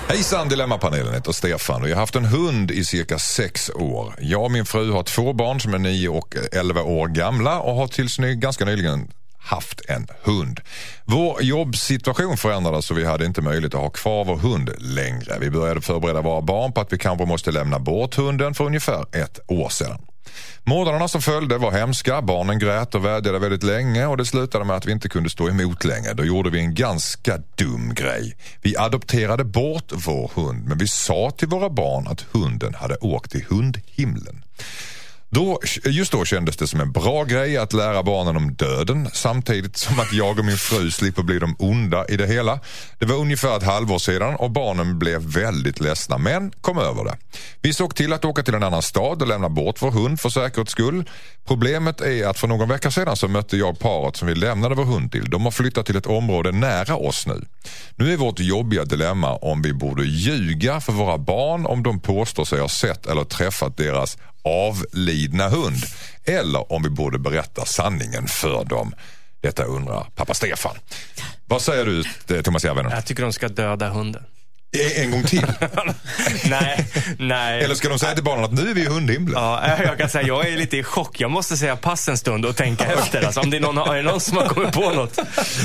Hejsan 0.08 0.48
Dilemmapanelen 0.48 1.14
heter 1.14 1.32
Stefan 1.32 1.82
och 1.82 1.88
jag 1.88 1.96
har 1.96 2.00
haft 2.00 2.16
en 2.16 2.24
hund 2.24 2.70
i 2.70 2.84
cirka 2.84 3.18
sex 3.18 3.70
år. 3.74 4.14
Jag 4.18 4.44
och 4.44 4.50
min 4.50 4.64
fru 4.64 4.92
har 4.92 5.02
två 5.02 5.32
barn 5.32 5.60
som 5.60 5.74
är 5.74 5.78
nio 5.78 6.08
och 6.08 6.34
11 6.52 6.82
år 6.82 7.08
gamla 7.08 7.60
och 7.60 7.74
har 7.74 7.86
tills 7.86 8.18
ny, 8.18 8.34
ganska 8.34 8.64
nyligen 8.64 9.10
haft 9.38 9.80
en 9.88 10.06
hund. 10.22 10.60
Vår 11.04 11.42
jobbsituation 11.42 12.36
förändrades 12.36 12.86
så 12.86 12.94
vi 12.94 13.04
hade 13.04 13.24
inte 13.24 13.42
möjlighet 13.42 13.74
att 13.74 13.80
ha 13.80 13.90
kvar 13.90 14.24
vår 14.24 14.36
hund 14.36 14.70
längre. 14.78 15.38
Vi 15.40 15.50
började 15.50 15.80
förbereda 15.80 16.20
våra 16.20 16.42
barn 16.42 16.72
på 16.72 16.80
att 16.80 16.92
vi 16.92 16.98
kanske 16.98 17.26
måste 17.26 17.50
lämna 17.50 17.78
bort 17.78 18.14
hunden 18.14 18.54
för 18.54 18.64
ungefär 18.64 19.16
ett 19.16 19.40
år 19.46 19.68
sedan. 19.68 19.98
Månaderna 20.64 21.08
som 21.08 21.22
följde 21.22 21.58
var 21.58 21.72
hemska. 21.72 22.22
Barnen 22.22 22.58
grät 22.58 22.94
och 22.94 23.04
vädjade 23.04 23.38
väldigt 23.38 23.62
länge 23.62 24.06
och 24.06 24.16
det 24.16 24.24
slutade 24.24 24.64
med 24.64 24.76
att 24.76 24.86
vi 24.86 24.92
inte 24.92 25.08
kunde 25.08 25.30
stå 25.30 25.48
emot 25.48 25.84
längre. 25.84 26.14
Då 26.14 26.24
gjorde 26.24 26.50
vi 26.50 26.60
en 26.60 26.74
ganska 26.74 27.38
dum 27.54 27.94
grej. 27.94 28.36
Vi 28.62 28.76
adopterade 28.76 29.44
bort 29.44 29.92
vår 29.92 30.30
hund 30.34 30.68
men 30.68 30.78
vi 30.78 30.88
sa 30.88 31.30
till 31.30 31.48
våra 31.48 31.70
barn 31.70 32.06
att 32.08 32.20
hunden 32.20 32.74
hade 32.74 32.96
åkt 32.96 33.30
till 33.30 33.44
hundhimlen. 33.48 34.42
Då, 35.30 35.60
just 35.84 36.12
då 36.12 36.24
kändes 36.24 36.56
det 36.56 36.66
som 36.66 36.80
en 36.80 36.92
bra 36.92 37.24
grej 37.24 37.56
att 37.56 37.72
lära 37.72 38.02
barnen 38.02 38.36
om 38.36 38.54
döden 38.54 39.08
samtidigt 39.12 39.76
som 39.76 40.00
att 40.00 40.12
jag 40.12 40.38
och 40.38 40.44
min 40.44 40.56
fru 40.56 40.90
slipper 40.90 41.22
bli 41.22 41.38
de 41.38 41.56
onda 41.58 42.06
i 42.08 42.16
det 42.16 42.26
hela. 42.26 42.60
Det 42.98 43.06
var 43.06 43.16
ungefär 43.16 43.56
ett 43.56 43.62
halvår 43.62 43.98
sedan 43.98 44.34
och 44.34 44.50
barnen 44.50 44.98
blev 44.98 45.22
väldigt 45.22 45.80
ledsna 45.80 46.18
men 46.18 46.50
kom 46.60 46.78
över 46.78 47.04
det. 47.04 47.16
Vi 47.62 47.72
såg 47.72 47.94
till 47.94 48.12
att 48.12 48.24
åka 48.24 48.42
till 48.42 48.54
en 48.54 48.62
annan 48.62 48.82
stad 48.82 49.22
och 49.22 49.28
lämna 49.28 49.48
bort 49.48 49.82
vår 49.82 49.90
hund 49.90 50.20
för 50.20 50.28
säkerhets 50.28 50.72
skull. 50.72 51.10
Problemet 51.46 52.00
är 52.00 52.26
att 52.26 52.38
för 52.38 52.48
någon 52.48 52.68
vecka 52.68 52.90
sedan 52.90 53.16
så 53.16 53.28
mötte 53.28 53.56
jag 53.56 53.78
paret 53.78 54.16
som 54.16 54.28
vi 54.28 54.34
lämnade 54.34 54.74
vår 54.74 54.84
hund 54.84 55.12
till. 55.12 55.30
De 55.30 55.44
har 55.44 55.50
flyttat 55.50 55.86
till 55.86 55.96
ett 55.96 56.06
område 56.06 56.52
nära 56.52 56.96
oss 56.96 57.26
nu. 57.26 57.44
Nu 57.96 58.12
är 58.12 58.16
vårt 58.16 58.40
jobbiga 58.40 58.84
dilemma 58.84 59.36
om 59.36 59.62
vi 59.62 59.72
borde 59.72 60.04
ljuga 60.04 60.80
för 60.80 60.92
våra 60.92 61.18
barn 61.18 61.66
om 61.66 61.82
de 61.82 62.00
påstår 62.00 62.44
sig 62.44 62.60
ha 62.60 62.68
sett 62.68 63.06
eller 63.06 63.24
träffat 63.24 63.76
deras 63.76 64.18
avlidna 64.46 65.48
hund. 65.48 65.82
Eller 66.24 66.72
om 66.72 66.82
vi 66.82 66.90
borde 66.90 67.18
berätta 67.18 67.64
sanningen 67.64 68.26
för 68.26 68.64
dem. 68.64 68.94
Detta 69.40 69.64
undrar 69.64 70.06
pappa 70.14 70.34
Stefan. 70.34 70.76
Vad 71.46 71.62
säger 71.62 71.84
du 71.84 72.04
eh, 72.36 72.42
Thomas 72.42 72.64
Järvheden? 72.64 72.90
Jag 72.90 73.06
tycker 73.06 73.22
de 73.22 73.32
ska 73.32 73.48
döda 73.48 73.88
hunden. 73.88 74.22
En- 74.82 75.02
En 75.04 75.10
gång 75.10 75.22
till? 75.24 75.46
nej, 76.48 76.86
nej. 77.18 77.64
Eller 77.64 77.74
ska 77.74 77.88
de 77.88 77.98
säga 77.98 78.14
till 78.14 78.24
barnen 78.24 78.44
att 78.44 78.52
nu 78.52 78.70
är 78.70 78.74
vi 78.74 78.80
i 78.82 78.86
hundhimlen? 78.86 79.34
Ja, 79.42 79.78
jag 79.84 79.98
kan 79.98 80.08
säga 80.10 80.26
jag 80.26 80.48
är 80.48 80.56
lite 80.56 80.76
i 80.76 80.82
chock. 80.82 81.20
Jag 81.20 81.30
måste 81.30 81.56
säga 81.56 81.76
pass 81.76 82.08
en 82.08 82.18
stund 82.18 82.44
och 82.46 82.56
tänka 82.56 82.84
efter. 82.84 83.22
Alltså, 83.22 83.40
om 83.40 83.50
det 83.50 83.56
är 83.56 83.60
någon, 83.60 83.78
är 83.78 83.94
det 83.96 84.02
någon 84.02 84.20
som 84.20 84.36
har 84.36 84.46
kommit 84.48 84.72
på 84.72 84.90
något. 84.90 85.18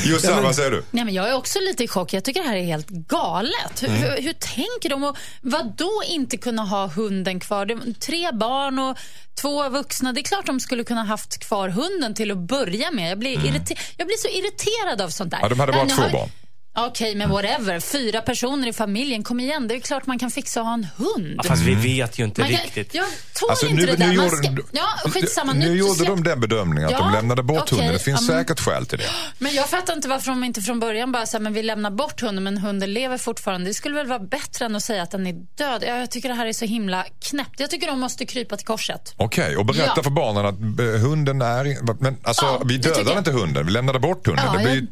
Jossan, 0.06 0.44
vad 0.44 0.56
säger 0.56 0.72
du? 0.72 0.84
Nej, 0.92 1.06
men 1.06 1.14
jag 1.14 1.30
är 1.30 1.34
också 1.36 1.60
lite 1.60 1.84
i 1.84 1.88
chock. 1.88 2.14
Jag 2.14 2.24
tycker 2.24 2.42
det 2.44 2.48
här 2.50 2.56
är 2.56 2.64
helt 2.66 2.88
galet. 2.90 3.82
Hur, 3.82 3.88
Mm. 3.90 4.02
hur, 4.02 4.22
hur 4.22 4.34
tänker 4.34 4.90
de? 4.90 5.04
Och 5.04 5.18
vad 5.42 5.76
då 5.78 5.92
inte 6.08 6.38
kunna 6.38 6.62
ha 6.62 6.88
hunden 6.88 7.40
kvar? 7.40 7.66
Det 7.66 7.74
är 7.74 7.94
tre 8.00 8.32
barn 8.32 8.80
och 8.80 8.98
två 9.42 9.70
vuxna. 9.70 10.14
Det 10.14 10.22
är 10.22 10.24
klart 10.24 10.46
de 10.46 10.60
skulle 10.60 10.84
kunna 10.84 11.04
haft 11.04 11.40
kvar 11.48 11.70
hunden 11.70 12.14
till 12.14 12.32
att 12.32 12.38
börja 12.38 12.92
med. 12.92 13.12
Jag 13.12 13.20
blir, 13.20 13.38
irriter- 13.38 13.80
jag 13.98 14.08
blir 14.08 14.18
så 14.18 14.28
irriterad 14.28 15.02
av 15.02 15.10
sånt 15.10 15.32
där. 15.32 15.38
Mm. 15.38 15.46
Ja, 15.46 15.50
de 15.50 15.60
hade 15.60 15.72
bara 15.72 15.84
Nej, 15.84 15.96
två 15.96 16.02
har- 16.02 16.10
barn. 16.10 16.30
Okej, 16.74 17.16
men 17.16 17.30
whatever. 17.30 17.80
Fyra 17.80 18.22
personer 18.22 18.68
i 18.68 18.74
familjen. 18.74 19.24
Kom 19.24 19.40
igen, 19.40 19.68
det 19.68 19.76
är 19.76 19.80
klart 19.80 20.06
man 20.06 20.20
kan 20.20 20.32
fixa 20.32 20.60
att 20.60 20.66
ha 20.66 20.74
en 20.74 20.88
hund. 20.98 21.34
Ja, 21.38 21.44
fast 21.44 21.62
vi 21.64 21.76
vet 21.76 22.20
ju 22.20 22.24
inte 22.24 22.42
man 22.42 22.50
kan, 22.50 22.60
riktigt. 22.60 22.94
jag 22.94 23.06
tål 23.34 23.50
Alltså, 23.50 23.66
inte 23.68 23.82
nu, 23.82 23.86
det 23.92 23.96
där. 23.98 24.08
nu 24.08 24.14
gjorde, 24.14 24.30
ska, 24.38 24.48
ja, 24.72 25.10
skitsamma. 25.12 25.54
nu, 25.54 25.60
Nu, 25.70 25.76
gjorde 25.78 25.94
släpp- 25.94 26.08
de 26.08 26.24
den 26.24 26.40
bedömningen 26.40 26.86
att 26.86 26.92
Ja, 26.92 26.98
de 27.00 27.12
lämnade 27.14 27.44
bort 27.44 27.62
okej, 27.62 27.78
hunden. 27.78 27.94
Det 27.94 28.00
finns 28.00 28.22
ja, 28.22 28.34
men- 28.34 28.40
säkert 28.46 28.60
skäl 28.60 28.86
till 28.86 28.98
det. 28.98 29.10
Men 29.40 29.54
jag 29.54 29.70
fattar 29.70 29.94
inte 29.94 30.08
varför 30.08 30.32
de 30.32 30.44
inte 30.44 30.62
från 30.62 30.80
början 30.80 31.12
bara 31.12 31.26
sa 31.26 31.40
men 31.40 31.54
vi 31.54 31.64
lämnar 31.64 31.92
bort 31.92 32.22
hunden 32.22 32.44
men 32.44 32.58
hunden 32.58 32.94
lever 32.94 33.18
fortfarande. 33.18 33.70
Det 33.70 33.74
skulle 33.74 33.96
väl 33.96 34.08
vara 34.08 34.20
bättre 34.20 34.66
än 34.66 34.76
att 34.76 34.84
säga 34.84 35.04
att 35.04 35.12
den 35.12 35.28
är 35.28 35.34
död. 35.34 35.84
Ja, 35.88 35.98
Jag 35.98 36.12
tycker 36.12 36.30
det 36.30 36.36
här 36.36 36.46
är 36.46 36.54
så 36.54 36.66
himla 36.66 37.06
knäppt. 37.22 37.60
Jag 37.60 37.70
tycker 37.70 37.88
de 37.88 38.00
måste 38.00 38.26
krypa 38.26 38.58
till 38.58 38.68
korset. 38.68 39.14
Okej, 39.18 39.58
och 39.58 39.66
berätta 39.66 39.94
Ja. 39.96 40.04
för 40.04 40.10
barnen 40.12 40.46
att 40.46 40.80
eh, 40.80 41.02
hunden 41.02 41.42
är... 41.42 41.94
Men 42.02 42.18
alltså, 42.24 42.46
Ja, 42.46 42.62
vi 42.66 42.78
dödade 42.78 43.18
inte 43.18 43.32
hunden, 43.32 43.66
vi 43.66 43.72
lämnade 43.72 44.00
bort 44.00 44.28
hunden. 44.28 44.46
Ja, 44.46 44.52
det 44.52 44.58
blir 44.58 44.68
jag- 44.76 44.78
ju 44.78 44.88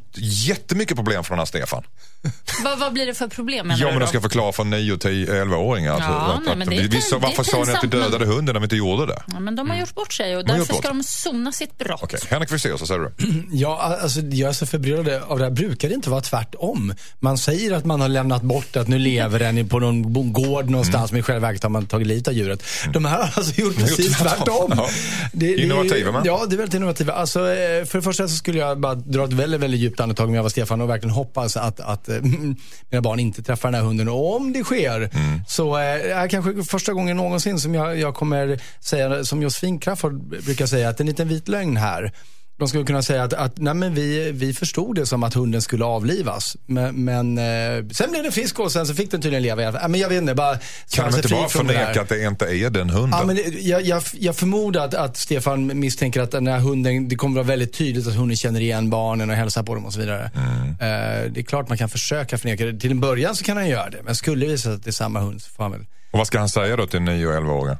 jättemycket 0.49 0.95
problem 0.97 1.23
för 1.23 1.29
den 1.31 1.39
här 1.39 1.45
Stefan. 1.69 1.83
Vad, 2.63 2.79
vad 2.79 2.93
blir 2.93 3.05
det 3.05 3.13
för 3.13 3.27
problem 3.27 3.67
menar 3.67 3.79
Ja, 3.81 3.87
du 3.87 3.91
men 3.91 3.99
de 3.99 4.07
ska 4.07 4.21
förklara 4.21 4.51
för 4.51 4.63
9, 4.63 4.97
10, 4.97 5.43
11-åringar. 5.43 5.91
Alltså, 5.91 6.09
Ja, 6.09 6.33
att, 6.33 6.43
nej, 6.43 6.51
att, 6.51 6.57
men 6.57 6.69
det 6.69 6.75
är 6.75 6.87
vi, 6.87 7.01
varför 7.21 7.43
sa 7.43 7.57
ni 7.57 7.61
att 7.61 7.67
vi 7.67 7.71
pinsamt, 7.73 7.93
men- 7.93 8.01
dödade 8.01 8.25
hunden 8.25 8.53
när 8.53 8.59
vi 8.59 8.63
inte 8.63 8.75
gjorde 8.75 9.05
det? 9.05 9.21
Ja, 9.27 9.39
men 9.39 9.55
de 9.55 9.69
har 9.69 9.77
gjort 9.77 9.95
bort 9.95 10.13
sig 10.13 10.37
och 10.37 10.45
därför 10.45 10.73
ska 10.73 10.87
de 10.87 11.03
sona 11.03 11.51
sitt 11.51 11.77
brott. 11.77 11.99
Okej, 12.03 12.19
Henrik 12.29 12.49
Fexeus, 12.49 12.79
vad 12.81 12.87
säger 12.87 13.01
du? 13.01 13.33
Ja, 13.51 13.97
alltså, 14.01 14.19
jag 14.21 14.49
är 14.49 14.53
så 14.53 14.65
förbryllad 14.65 15.09
av 15.23 15.37
det 15.39 15.43
här. 15.45 15.51
Brukar 15.51 15.89
det 15.89 15.95
inte 15.95 16.09
vara 16.09 16.21
tvärtom? 16.21 16.93
Man 17.19 17.37
säger 17.37 17.73
att 17.73 17.85
man 17.85 18.01
har 18.01 18.07
lämnat 18.07 18.41
bort 18.41 18.75
att 18.75 18.87
nu 18.87 18.99
lever 18.99 19.39
den 19.39 19.69
på 19.69 19.79
någon 19.79 20.33
gård 20.33 20.69
någonstans, 20.69 21.11
men 21.11 21.19
i 21.19 21.23
själva 21.23 21.47
verket 21.47 21.63
har 21.63 21.69
man 21.69 21.85
tagit 21.85 22.07
livet 22.07 22.27
av 22.27 22.33
djuret. 22.33 22.63
De 22.93 23.05
här 23.05 23.17
har 23.17 23.31
alltså 23.35 23.61
gjort 23.61 23.75
precis 23.75 24.17
tvärtom. 24.17 24.37
tvärtom. 24.45 24.73
Ja. 24.77 24.89
Det, 25.33 25.55
det 25.55 25.61
Innovativa, 25.61 26.11
men. 26.11 26.21
Ja, 26.25 26.45
det 26.49 26.55
är 26.55 26.57
väldigt 26.57 26.75
innovativa. 26.75 27.13
Alltså, 27.13 27.39
eh, 27.39 27.85
för 27.85 27.97
det 27.97 28.01
första 28.01 28.27
så 28.27 28.35
skulle 28.35 28.59
jag 28.59 28.79
bara 28.79 28.95
dra 28.95 29.23
ett 29.23 29.33
väldigt, 29.33 29.59
väldigt 29.59 29.79
djupt 29.79 29.99
andetag 29.99 30.27
om 30.27 30.35
jag 30.35 30.43
var 30.43 30.49
Stefan 30.49 30.81
och 30.81 30.89
verkligen 30.89 31.13
hoppas 31.15 31.57
att, 31.59 31.79
att 31.79 32.09
eh, 32.09 32.15
mina 32.89 33.01
barn 33.01 33.19
inte 33.19 33.43
träffar 33.43 33.71
den 33.71 33.79
här 33.81 33.87
hunden. 33.87 34.09
Och 34.09 34.35
om 34.35 34.53
det 34.53 34.63
sker 34.63 35.09
Mm. 35.13 35.41
så 35.47 35.77
eh, 35.77 35.83
är 36.17 36.21
det 36.21 36.29
kanske 36.29 36.63
första 36.63 36.93
gången 36.93 37.17
någonsin 37.17 37.59
som 37.59 37.75
jag, 37.75 37.99
jag 37.99 38.15
kommer 38.15 38.59
säga, 38.79 39.23
som 39.23 39.41
Josefin 39.41 39.79
Crafoord 39.79 40.43
brukar 40.43 40.65
säga, 40.65 40.89
att 40.89 40.97
det 40.97 41.01
är 41.01 41.03
en 41.03 41.07
liten 41.07 41.27
vit 41.27 41.47
lögn 41.47 41.77
här. 41.77 42.11
De 42.59 42.67
skulle 42.67 42.83
kunna 42.83 43.01
säga 43.01 43.23
att, 43.23 43.33
att 43.33 43.57
nej 43.57 43.73
men 43.73 43.93
vi, 43.93 44.31
vi 44.31 44.53
förstod 44.53 44.95
det 44.95 45.05
som 45.05 45.23
att 45.23 45.33
hunden 45.33 45.61
skulle 45.61 45.85
avlivas. 45.85 46.57
Men, 46.65 47.03
men 47.03 47.37
eh, 47.37 47.87
sen 47.91 48.11
blev 48.11 48.23
den 48.23 48.31
frisk 48.31 48.59
och 48.59 48.71
sen 48.71 48.85
så 48.87 48.93
fick 48.93 49.11
den 49.11 49.21
tydligen 49.21 49.43
leva. 49.43 49.61
Ja, 49.61 49.87
Men 49.87 49.99
jag 49.99 50.09
vet 50.09 50.21
inte, 50.21 50.35
bara 50.35 50.57
Kan 50.91 51.11
de 51.11 51.17
inte 51.17 51.29
bara 51.29 51.43
det 51.43 51.49
förneka 51.49 52.01
att 52.01 52.09
det 52.09 52.23
inte 52.23 52.45
är 52.45 52.69
den 52.69 52.89
hunden? 52.89 53.19
Ja, 53.19 53.25
men 53.25 53.35
det, 53.35 53.41
jag, 53.59 53.81
jag, 53.81 54.03
jag 54.13 54.35
förmodar 54.35 54.85
att, 54.85 54.93
att 54.93 55.17
Stefan 55.17 55.79
misstänker 55.79 56.21
att 56.21 56.31
den 56.31 56.47
här 56.47 56.59
hunden, 56.59 57.07
det 57.07 57.15
kommer 57.15 57.35
vara 57.35 57.47
väldigt 57.47 57.73
tydligt 57.73 58.07
att 58.07 58.15
hunden 58.15 58.37
känner 58.37 58.61
igen 58.61 58.89
barnen 58.89 59.29
och 59.29 59.35
hälsar 59.35 59.63
på 59.63 59.75
dem 59.75 59.85
och 59.85 59.93
så 59.93 59.99
vidare. 59.99 60.31
Mm. 60.35 60.69
Eh, 60.69 61.31
det 61.31 61.39
är 61.39 61.43
klart 61.43 61.69
man 61.69 61.77
kan 61.77 61.89
försöka 61.89 62.37
förneka 62.37 62.65
det. 62.65 62.79
Till 62.79 62.91
en 62.91 62.99
början 62.99 63.35
så 63.35 63.43
kan 63.43 63.57
han 63.57 63.67
göra 63.69 63.89
det, 63.89 64.03
men 64.03 64.15
skulle 64.15 64.45
det 64.45 64.51
visa 64.51 64.63
sig 64.63 64.73
att 64.73 64.83
det 64.83 64.89
är 64.89 64.91
samma 64.91 65.19
hund 65.19 65.41
så 65.41 65.49
får 65.49 65.63
han 65.63 65.71
väl, 65.71 65.81
Och 66.11 66.17
vad 66.19 66.27
ska 66.27 66.39
han 66.39 66.49
säga 66.49 66.75
då 66.75 66.87
till 66.87 67.01
9 67.01 67.27
och 67.27 67.33
11-åringar? 67.33 67.77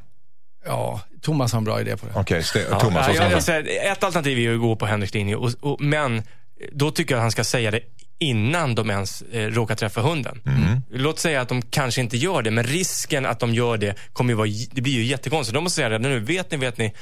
Ja, 0.69 1.01
Thomas 1.21 1.51
har 1.51 1.58
en 1.58 1.63
bra 1.63 1.82
idé 1.82 1.97
på 1.97 2.05
det. 2.05 2.12
Okej, 2.15 2.41
Ste- 2.41 2.65
Ja, 2.71 2.79
Thomas, 2.79 3.08
vad 3.08 3.15
jag, 3.15 3.32
jag, 3.32 3.43
säga? 3.43 3.91
ett 3.91 4.03
alternativ 4.03 4.38
är 4.38 4.41
ju 4.41 4.55
att 4.55 4.62
gå 4.62 4.75
på 4.75 4.86
Henriks 4.86 5.13
linje, 5.13 5.36
och, 5.36 5.51
och, 5.60 5.82
men 5.82 6.23
då 6.71 6.91
tycker 6.91 7.13
jag 7.13 7.19
att 7.19 7.23
han 7.23 7.32
ska 7.32 7.43
säga 7.43 7.71
det 7.71 7.79
innan 8.19 8.75
de 8.75 8.89
ens 8.89 9.21
eh, 9.21 9.47
råkar 9.47 9.75
träffa 9.75 10.01
hunden. 10.01 10.41
Mm. 10.45 10.82
Låt 10.89 11.19
säga 11.19 11.41
att 11.41 11.49
de 11.49 11.62
kanske 11.62 12.01
inte 12.01 12.17
gör 12.17 12.41
det, 12.41 12.51
men 12.51 12.63
risken 12.63 13.25
att 13.25 13.39
de 13.39 13.53
gör 13.53 13.77
det 13.77 13.95
kommer 14.13 14.32
ju 14.32 14.38
vara, 14.38 14.49
det 14.71 14.82
blir 14.82 14.93
ju 14.93 15.03
jättekonstigt. 15.03 15.53
De 15.53 15.63
måste 15.63 15.75
säga 15.75 15.89
det 15.89 15.99
nu, 15.99 16.19
vet 16.19 16.51
ni, 16.51 16.58
vet 16.58 16.77
ni. 16.77 16.93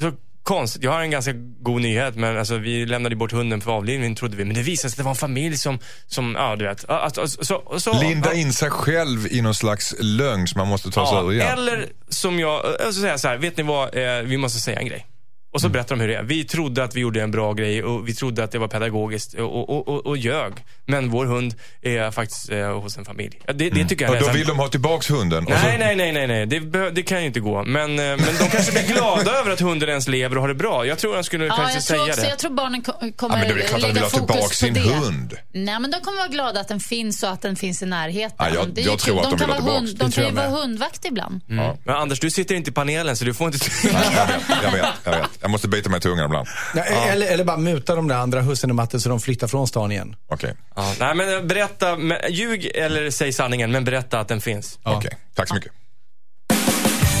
Så 0.00 0.12
konstigt, 0.44 0.82
jag 0.82 0.92
har 0.92 1.00
en 1.00 1.10
ganska 1.10 1.32
god 1.60 1.82
nyhet, 1.82 2.16
men 2.16 2.38
alltså, 2.38 2.56
vi 2.56 2.86
lämnade 2.86 3.16
bort 3.16 3.32
hunden 3.32 3.60
för 3.60 3.70
avlivning 3.70 4.14
trodde 4.14 4.36
vi, 4.36 4.44
men 4.44 4.54
det 4.54 4.62
visade 4.62 4.90
sig 4.90 4.94
att 4.94 4.96
det 4.96 5.02
var 5.02 5.10
en 5.10 5.16
familj 5.16 5.56
som, 5.56 5.78
som 6.06 6.34
ja 6.38 6.56
du 6.56 6.64
vet. 6.64 6.90
Alltså, 6.90 7.28
så, 7.28 7.78
så, 7.78 8.00
Linda 8.00 8.32
ja. 8.32 8.40
in 8.40 8.52
sig 8.52 8.70
själv 8.70 9.26
i 9.32 9.42
någon 9.42 9.54
slags 9.54 9.94
lögn 9.98 10.46
som 10.46 10.58
man 10.58 10.68
måste 10.68 10.90
ta 10.90 11.06
sig 11.06 11.18
ur 11.18 11.32
igen. 11.32 11.58
Eller 11.58 11.88
som 12.08 12.38
jag, 12.38 12.64
jag 12.64 12.94
ska 12.94 13.02
säga 13.02 13.18
så 13.18 13.28
här, 13.28 13.36
vet 13.36 13.56
ni 13.56 13.62
vad, 13.62 13.96
eh, 13.96 14.22
vi 14.22 14.36
måste 14.36 14.60
säga 14.60 14.78
en 14.78 14.86
grej. 14.86 15.06
Och 15.54 15.60
så 15.60 15.68
berättar 15.68 15.96
de 15.96 16.00
hur 16.00 16.08
det 16.08 16.14
är. 16.14 16.22
Vi 16.22 16.44
trodde 16.44 16.84
att 16.84 16.96
vi 16.96 17.00
gjorde 17.00 17.22
en 17.22 17.30
bra 17.30 17.52
grej 17.52 17.82
och 17.84 18.08
vi 18.08 18.14
trodde 18.14 18.44
att 18.44 18.50
det 18.50 18.58
var 18.58 18.68
pedagogiskt 18.68 19.34
och, 19.34 19.70
och, 19.70 19.88
och, 19.88 20.06
och 20.06 20.16
ljög. 20.16 20.52
Men 20.86 21.10
vår 21.10 21.26
hund 21.26 21.54
är 21.82 22.10
faktiskt 22.10 22.50
eh, 22.50 22.80
hos 22.80 22.96
en 22.96 23.04
familj. 23.04 23.40
Ja, 23.46 23.52
Det, 23.52 23.70
det 23.70 23.84
tycker 23.88 24.04
jag 24.04 24.14
Och 24.14 24.20
då 24.20 24.32
vill 24.32 24.46
de 24.46 24.58
ha 24.58 24.68
tillbaks 24.68 25.10
hunden. 25.10 25.44
och 25.46 25.52
så- 25.52 25.58
Nej, 25.66 25.78
nej, 25.78 25.96
nej, 25.96 26.12
nej, 26.12 26.26
nej. 26.26 26.46
Det, 26.46 26.90
det 26.90 27.02
kan 27.02 27.20
ju 27.20 27.26
inte 27.26 27.40
gå. 27.40 27.64
Men, 27.64 27.90
eh, 27.90 27.96
men 28.04 28.18
de 28.18 28.48
kanske 28.50 28.72
blir 28.72 28.82
glada 28.94 29.30
över 29.40 29.50
att 29.50 29.60
hunden 29.60 29.88
ens 29.88 30.08
lever 30.08 30.36
och 30.36 30.42
har 30.42 30.48
det 30.48 30.54
bra. 30.54 30.86
Jag 30.86 30.98
tror 30.98 31.14
han 31.14 31.24
skulle 31.24 31.44
Ja, 31.46 31.56
kanske 31.56 31.74
jag 31.76 31.84
tror, 31.84 31.96
säga 31.98 32.08
också, 32.10 32.20
det. 32.20 32.28
jag 32.28 32.38
tror 32.38 32.50
barnen 32.50 32.82
ko- 32.82 32.92
Ja, 33.00 33.08
kommer 33.16 33.36
men 33.38 33.48
det 33.56 33.62
är 33.62 33.66
klart 33.66 33.74
att 33.74 33.80
de 33.80 33.86
vill 33.86 33.94
lägga 33.94 34.06
ha 34.06 34.10
tillbaka 34.10 34.32
fokus 34.40 34.48
på 34.60 34.64
sin 34.66 34.74
det. 34.74 34.80
hund. 34.80 35.34
Nej, 35.52 35.80
men 35.80 35.90
de 35.90 36.00
kommer 36.00 36.18
vara 36.18 36.28
glada 36.28 36.60
att 36.60 36.68
den 36.68 36.80
finns 36.80 37.22
och 37.22 37.28
att 37.30 37.42
den 37.42 37.56
finns 37.56 37.82
i 37.82 37.86
närheten. 37.86 38.36
Ja, 38.38 38.48
jag- 38.54 38.78
jag 38.86 38.98
tror 38.98 39.16
att 39.20 39.30
de 39.30 39.38
kan 39.38 39.48
vill 39.48 39.56
ha 39.56 39.62
vara 39.64 39.80
tillbaks. 39.80 39.80
hund, 39.90 39.98
De 39.98 40.12
tror 40.12 40.24
kan 40.24 40.34
ju 40.44 40.50
vara 40.50 40.60
hundvakt 40.62 41.04
ibland. 41.04 41.40
Mm. 41.50 41.76
Men 41.84 41.94
Anders, 41.96 42.20
du 42.20 42.30
sitter 42.30 42.54
inte 42.54 42.70
i 42.70 42.72
panelen 42.72 43.16
så 43.16 43.24
du 43.24 43.34
får 43.34 43.46
inte... 43.46 43.58
Jag 43.84 43.90
vet, 43.92 44.40
jag 44.62 44.70
vet, 44.72 44.84
jag 45.04 45.12
vet. 45.12 45.43
Jag 45.44 45.50
måste 45.50 45.68
bita 45.68 45.90
mig 45.90 45.98
i 45.98 46.00
tungan 46.00 46.24
ibland. 46.24 46.48
Ja, 46.74 46.82
Eller, 46.84 47.26
eller 47.26 47.44
bara 47.44 47.56
muta 47.56 47.94
de 47.94 48.08
där 48.08 48.16
andra 48.16 48.40
hussen 48.40 48.70
och 48.70 48.76
matten 48.76 49.00
så 49.00 49.08
de 49.08 49.20
flyttar 49.20 49.46
från 49.46 49.68
stan 49.68 49.92
igen. 49.92 50.16
Okej, 50.30 50.54
ja, 50.76 50.94
nej, 51.00 51.14
men 51.14 51.48
berätta. 51.48 51.96
Men, 51.96 52.18
ljug 52.30 52.70
eller 52.74 53.10
säg 53.10 53.32
sanningen, 53.32 53.70
men 53.72 53.84
berätta 53.84 54.20
att 54.20 54.28
den 54.28 54.40
finns. 54.40 54.78
okej. 54.82 55.18
Tack 55.34 55.48
så 55.48 55.54
mycket. 55.54 55.72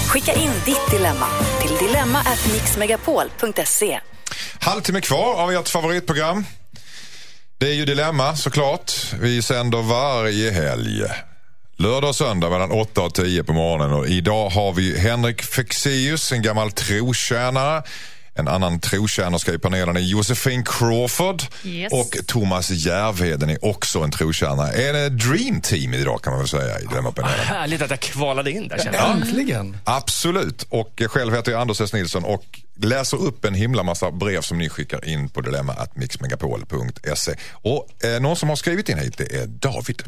Skicka 0.08 0.32
in 0.32 0.50
ditt 0.64 0.90
dilemma 0.90 1.26
till 1.62 1.76
dilemma@mixmegapol.se. 1.86 4.00
Halvtimme 4.60 5.00
kvar 5.00 5.34
av 5.34 5.52
ert 5.52 5.68
favoritprogram. 5.68 6.44
Det 7.58 7.66
är 7.68 7.74
ju 7.74 7.84
Dilemma 7.84 8.36
såklart. 8.36 8.92
Vi 9.20 9.42
sänder 9.42 9.82
varje 9.82 10.50
helg. 10.50 11.02
Lördag 11.76 12.08
och 12.08 12.16
söndag 12.16 12.50
mellan 12.50 12.72
8 12.72 13.00
och 13.02 13.14
10 13.14 13.44
på 13.44 13.52
morgonen. 13.52 13.92
Och 13.92 14.06
idag 14.06 14.48
har 14.48 14.72
vi 14.72 14.98
Henrik 14.98 15.42
Fexeus, 15.42 16.32
en 16.32 16.42
gammal 16.42 16.72
trotjänare. 16.72 17.82
En 18.36 18.48
annan 18.48 18.80
trotjänerska 18.80 19.52
i 19.52 19.58
panelen 19.58 19.96
är 19.96 20.00
Josefin 20.00 20.64
Crawford. 20.64 21.42
Yes. 21.64 21.92
Och 21.92 22.26
Thomas 22.26 22.70
Järvheden 22.70 23.50
är 23.50 23.64
också 23.64 23.98
en 23.98 24.10
trotjänare. 24.10 24.72
Är 24.72 24.92
det 24.92 25.08
dream 25.08 25.60
team 25.60 25.94
idag 25.94 26.22
kan 26.22 26.32
man 26.32 26.40
väl 26.40 26.48
säga 26.48 26.80
i 26.80 26.86
Dilemmapanelen. 26.86 27.38
Härligt 27.38 27.82
att 27.82 27.90
jag 27.90 28.00
kvalade 28.00 28.50
in 28.50 28.68
där 28.68 28.78
känner 28.78 28.98
jag. 28.98 29.10
Äntligen! 29.10 29.76
Absolut. 29.84 30.66
Och 30.68 31.02
själv 31.08 31.34
heter 31.34 31.52
jag 31.52 31.60
Anders 31.60 31.80
S. 31.80 31.92
Nilsson 31.92 32.24
och 32.24 32.60
läser 32.76 33.16
upp 33.16 33.44
en 33.44 33.54
himla 33.54 33.82
massa 33.82 34.10
brev 34.10 34.40
som 34.40 34.58
ni 34.58 34.68
skickar 34.68 35.08
in 35.08 35.28
på 35.28 35.40
dilemma.mixmegapol.se. 35.40 37.34
Och 37.52 38.04
eh, 38.04 38.20
någon 38.20 38.36
som 38.36 38.48
har 38.48 38.56
skrivit 38.56 38.88
in 38.88 38.98
hit 38.98 39.18
det 39.18 39.36
är 39.36 39.46
David. 39.46 40.02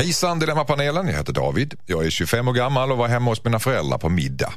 Hejsan 0.00 0.38
Dilemmapanelen, 0.38 1.06
jag 1.06 1.14
heter 1.14 1.32
David. 1.32 1.74
Jag 1.86 2.06
är 2.06 2.10
25 2.10 2.48
år 2.48 2.52
gammal 2.52 2.92
och 2.92 2.98
var 2.98 3.08
hemma 3.08 3.30
hos 3.30 3.44
mina 3.44 3.58
föräldrar 3.58 3.98
på 3.98 4.08
middag. 4.08 4.52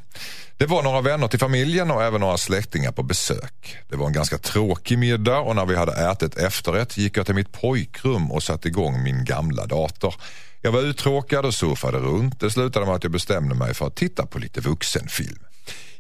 Det 0.58 0.65
var 0.65 0.84
några 0.84 1.01
vänner 1.01 1.27
till 1.27 1.39
familjen 1.39 1.91
och 1.91 2.03
även 2.03 2.21
några 2.21 2.38
släktingar 2.38 2.91
på 2.91 3.03
besök. 3.03 3.77
Det 3.89 3.95
var 3.95 4.08
en 4.08 4.13
ganska 4.13 4.38
tråkig 4.38 4.97
middag 4.97 5.39
och 5.39 5.56
när 5.56 5.65
vi 5.65 5.75
hade 5.75 6.12
ätit 6.12 6.38
efterrätt 6.38 6.97
gick 6.97 7.17
jag 7.17 7.25
till 7.25 7.36
mitt 7.36 7.51
pojkrum 7.51 8.32
och 8.32 8.43
satte 8.43 8.67
igång 8.67 9.03
min 9.03 9.25
gamla 9.25 9.65
dator. 9.65 10.15
Jag 10.62 10.71
var 10.71 10.82
uttråkad 10.82 11.45
och 11.45 11.53
surfade 11.53 11.97
runt. 11.97 12.39
Det 12.39 12.51
slutade 12.51 12.86
med 12.86 12.95
att 12.95 13.03
jag 13.03 13.12
bestämde 13.12 13.56
mig 13.56 13.73
för 13.73 13.88
att 13.88 13.95
titta 13.95 14.25
på 14.25 14.39
lite 14.39 14.62
vuxenfilm. 14.62 15.43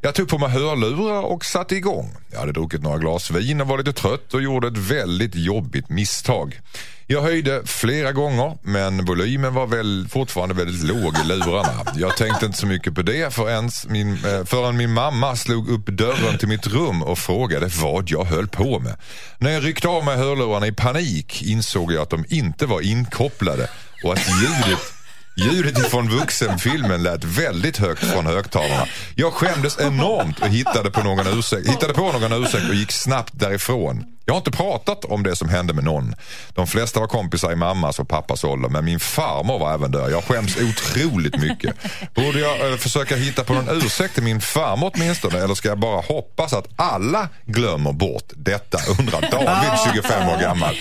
Jag 0.05 0.15
tog 0.15 0.29
på 0.29 0.37
mig 0.37 0.49
hörlurar 0.49 1.21
och 1.21 1.45
satte 1.45 1.75
igång. 1.75 2.11
Jag 2.31 2.39
hade 2.39 2.51
druckit 2.51 2.81
några 2.81 2.97
glas 2.97 3.31
vin 3.31 3.61
och 3.61 3.67
var 3.67 3.77
lite 3.77 3.93
trött 3.93 4.33
och 4.33 4.41
gjorde 4.41 4.67
ett 4.67 4.77
väldigt 4.77 5.35
jobbigt 5.35 5.89
misstag. 5.89 6.59
Jag 7.07 7.21
höjde 7.21 7.61
flera 7.65 8.11
gånger 8.11 8.57
men 8.61 9.05
volymen 9.05 9.53
var 9.53 9.67
väl 9.67 10.07
fortfarande 10.09 10.55
väldigt 10.55 10.83
låg 10.83 11.17
i 11.17 11.27
lurarna. 11.27 11.91
Jag 11.95 12.17
tänkte 12.17 12.45
inte 12.45 12.57
så 12.57 12.67
mycket 12.67 12.95
på 12.95 13.01
det 13.01 13.33
förrän 13.33 13.69
min, 13.87 14.13
eh, 14.13 14.45
förrän 14.45 14.77
min 14.77 14.93
mamma 14.93 15.35
slog 15.35 15.69
upp 15.69 15.85
dörren 15.85 16.37
till 16.37 16.47
mitt 16.47 16.67
rum 16.67 17.03
och 17.03 17.19
frågade 17.19 17.69
vad 17.81 18.09
jag 18.09 18.23
höll 18.23 18.47
på 18.47 18.79
med. 18.79 18.95
När 19.37 19.51
jag 19.51 19.65
ryckte 19.65 19.87
av 19.87 20.05
mig 20.05 20.17
hörlurarna 20.17 20.67
i 20.67 20.71
panik 20.71 21.41
insåg 21.43 21.91
jag 21.91 22.01
att 22.01 22.09
de 22.09 22.25
inte 22.29 22.65
var 22.65 22.81
inkopplade 22.81 23.69
och 24.03 24.13
att 24.13 24.27
ljudet 24.41 24.92
Ljudet 25.35 25.77
ifrån 25.77 26.09
vuxenfilmen 26.09 27.03
lät 27.03 27.23
väldigt 27.23 27.77
högt 27.77 28.05
från 28.05 28.25
högtalarna. 28.25 28.85
Jag 29.15 29.33
skämdes 29.33 29.79
enormt 29.79 30.39
och 30.39 30.47
hittade 30.47 30.91
på 30.91 31.03
någon 31.03 31.27
ursäkt, 31.39 31.69
hittade 31.69 31.93
på 31.93 32.11
någon 32.11 32.43
ursäkt 32.43 32.69
och 32.69 32.75
gick 32.75 32.91
snabbt 32.91 33.39
därifrån. 33.39 34.05
Jag 34.25 34.33
har 34.33 34.37
inte 34.37 34.51
pratat 34.51 35.05
om 35.05 35.23
det 35.23 35.35
som 35.35 35.49
hände 35.49 35.73
med 35.73 35.83
någon. 35.83 36.15
De 36.53 36.67
flesta 36.67 36.99
var 36.99 37.07
kompisar 37.07 37.51
i 37.51 37.55
mammas 37.55 37.99
och 37.99 38.07
pappas 38.07 38.43
ålder 38.43 38.69
men 38.69 38.85
min 38.85 38.99
farmor 38.99 39.59
var 39.59 39.73
även 39.73 39.91
där. 39.91 40.09
Jag 40.09 40.23
skäms 40.23 40.57
otroligt 40.57 41.39
mycket. 41.39 41.75
Borde 42.15 42.39
jag 42.39 42.71
eh, 42.71 42.77
försöka 42.77 43.15
hitta 43.15 43.43
på 43.43 43.53
någon 43.53 43.69
ursäkt 43.69 44.13
till 44.13 44.23
min 44.23 44.41
farmor 44.41 44.91
åtminstone 44.93 45.39
eller 45.39 45.55
ska 45.55 45.67
jag 45.69 45.79
bara 45.79 46.01
hoppas 46.01 46.53
att 46.53 46.67
alla 46.75 47.29
glömmer 47.45 47.91
bort 47.91 48.31
detta 48.35 48.77
undrar 48.99 49.21
David, 49.21 49.93
25 49.93 50.29
år 50.29 50.41
gammal. 50.41 50.75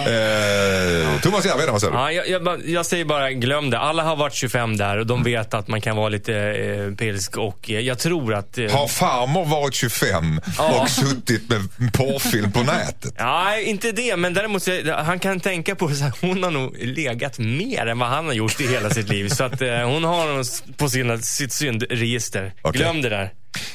Eh, 0.00 1.20
Thomas 1.20 1.44
Järvheden, 1.44 1.72
vad 1.72 1.80
säger 1.80 1.92
du? 1.92 1.98
Ja, 1.98 2.12
jag, 2.12 2.28
jag, 2.28 2.68
jag 2.68 2.86
säger 2.86 3.04
bara 3.04 3.32
glöm 3.32 3.70
det. 3.70 3.78
Alla 3.90 4.02
har 4.02 4.16
varit 4.16 4.34
25 4.34 4.76
där 4.76 4.98
och 4.98 5.06
de 5.06 5.22
vet 5.22 5.54
att 5.54 5.68
man 5.68 5.80
kan 5.80 5.96
vara 5.96 6.08
lite 6.08 6.34
eh, 6.36 6.94
pilsk 6.94 7.36
och 7.36 7.70
eh, 7.70 7.80
jag 7.80 7.98
tror 7.98 8.34
att... 8.34 8.58
Eh, 8.58 8.70
Har 8.70 8.88
farmor 8.88 9.44
varit 9.44 9.74
25 9.74 10.40
och 10.82 10.90
suttit 10.90 11.48
med 11.48 11.92
porrfilm 11.92 12.52
på 12.52 12.62
nätet? 12.62 13.14
Nej, 13.18 13.64
inte 13.64 13.92
det. 13.92 14.16
Men 14.16 14.34
däremot, 14.34 14.62
han 14.96 15.18
kan 15.18 15.40
tänka 15.40 15.74
på 15.74 15.86
att 15.86 16.18
hon 16.20 16.42
har 16.42 16.50
nog 16.50 16.76
legat 16.78 17.38
mer 17.38 17.86
än 17.86 17.98
vad 17.98 18.08
han 18.08 18.26
har 18.26 18.32
gjort 18.32 18.60
i 18.60 18.66
hela 18.66 18.90
sitt 18.90 19.08
liv. 19.08 19.28
Så 19.28 19.44
att 19.44 19.62
eh, 19.62 19.68
hon 19.88 20.04
har 20.04 20.44
på 20.76 20.88
sina, 20.88 21.18
sitt 21.18 21.52
syndregister. 21.52 22.52
Okej. 22.62 22.80
Glöm 22.82 23.02
det 23.02 23.08
där. 23.08 23.32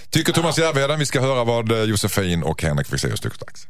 Tycker 0.09 0.33
Thomas 0.33 0.57
Järvheden. 0.57 0.99
Vi 0.99 1.05
ska 1.05 1.21
höra 1.21 1.43
vad 1.43 1.71
eh, 1.71 1.83
Josefin 1.83 2.43
och 2.43 2.63
Henrik 2.63 2.87
Fexeus 2.87 3.19
tycker 3.19 3.35
strax. 3.35 3.61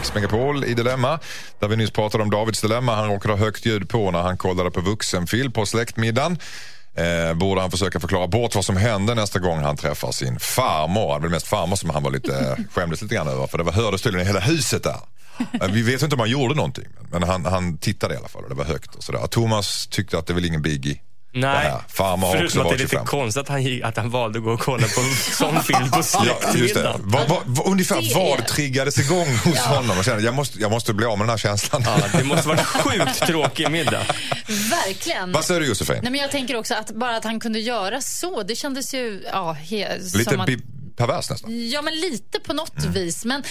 Mix 0.00 0.14
Megapol 0.14 0.64
i 0.64 0.74
Dilemma, 0.74 1.18
där 1.58 1.68
vi 1.68 1.76
nyss 1.76 1.90
pratade 1.90 2.24
om 2.24 2.30
Davids 2.30 2.60
dilemma. 2.60 2.94
Han 2.94 3.08
råkade 3.08 3.34
ha 3.34 3.38
högt 3.38 3.66
ljud 3.66 3.88
på 3.88 4.10
när 4.10 4.22
han 4.22 4.36
kollade 4.38 4.70
på 4.70 4.80
vuxenfilm 4.80 5.52
på 5.52 5.66
släktmiddagen. 5.66 6.38
Eh, 6.94 7.34
borde 7.34 7.60
han 7.60 7.70
försöka 7.70 8.00
förklara 8.00 8.26
bort 8.26 8.54
vad 8.54 8.64
som 8.64 8.76
hände 8.76 9.14
nästa 9.14 9.38
gång 9.38 9.58
han 9.58 9.76
träffar 9.76 10.12
sin 10.12 10.38
farmor. 10.38 11.14
Det 11.14 11.22
var 11.22 11.28
mest 11.28 11.46
farmor 11.46 11.76
som 11.76 11.90
han 11.90 12.02
var 12.02 12.10
lite, 12.10 12.56
skämdes 12.74 13.02
lite 13.02 13.14
grann 13.14 13.28
över 13.28 13.46
för 13.46 13.58
det 13.58 13.64
var, 13.64 13.72
hördes 13.72 14.02
tydligen 14.02 14.26
i 14.26 14.28
hela 14.28 14.40
huset 14.40 14.82
där. 14.82 15.00
Eh, 15.62 15.68
Vi 15.70 15.82
vet 15.82 16.02
inte 16.02 16.14
om 16.16 16.20
han 16.20 16.30
gjorde 16.30 16.54
någonting 16.54 16.86
men 17.10 17.22
han, 17.22 17.44
han 17.44 17.78
tittade 17.78 18.14
i 18.14 18.16
alla 18.16 18.28
fall 18.28 18.42
och 18.42 18.48
det 18.48 18.54
var 18.56 18.64
högt. 18.64 18.94
Och 18.94 19.02
sådär. 19.04 19.26
Thomas 19.26 19.86
tyckte 19.86 20.18
att 20.18 20.26
det 20.26 20.32
var 20.32 20.46
ingen 20.46 20.62
biggie. 20.62 21.00
Nej, 21.32 21.72
förutom 21.88 22.62
att 22.62 22.68
det 22.68 22.74
är 22.74 22.78
lite 22.78 22.90
25. 22.90 23.06
konstigt 23.06 23.40
att 23.40 23.48
han, 23.48 23.80
att 23.84 23.96
han 23.96 24.10
valde 24.10 24.38
att 24.38 24.44
gå 24.44 24.50
och 24.52 24.60
kolla 24.60 24.86
på 24.88 25.00
en 25.00 25.14
sån 25.16 25.62
film 25.62 25.90
på 25.90 25.96
Ja, 25.98 26.02
släktmiddagen. 26.02 27.00
Vad, 27.04 27.28
vad, 27.28 27.38
vad, 27.46 27.66
ungefär 27.66 28.02
Det- 28.02 28.14
vad 28.14 28.46
triggades 28.46 28.98
igång 28.98 29.36
hos 29.44 29.58
honom? 29.58 29.98
Och 29.98 30.04
kände, 30.04 30.22
jag, 30.22 30.34
måste, 30.34 30.58
jag 30.60 30.70
måste 30.70 30.92
bli 30.94 31.06
av 31.06 31.18
med 31.18 31.26
den 31.26 31.30
här 31.30 31.36
känslan. 31.38 31.82
Ja, 31.86 32.18
det 32.18 32.24
måste 32.24 32.48
varit 32.48 32.60
sjukt 32.66 33.20
tråkig 33.26 33.70
middag. 33.70 34.02
Verkligen. 34.70 35.32
Vad 35.32 35.44
säger 35.44 35.60
du 35.60 35.66
Josefin? 35.66 35.98
Nej, 36.02 36.10
men 36.12 36.20
jag 36.20 36.30
tänker 36.30 36.56
också 36.56 36.74
att 36.74 36.90
bara 36.90 37.16
att 37.16 37.24
han 37.24 37.40
kunde 37.40 37.58
göra 37.58 38.00
så, 38.00 38.42
det 38.42 38.56
kändes 38.56 38.94
ju 38.94 39.22
ja, 39.32 39.52
he, 39.52 39.98
Lite 39.98 40.30
som 40.30 40.40
att... 40.40 40.48
pervers 40.96 41.30
nästan. 41.30 41.68
Ja, 41.70 41.82
men 41.82 41.94
lite 41.94 42.40
på 42.40 42.52
något 42.52 42.78
Mm. 42.78 42.92
vis. 42.92 43.24
Men 43.24 43.42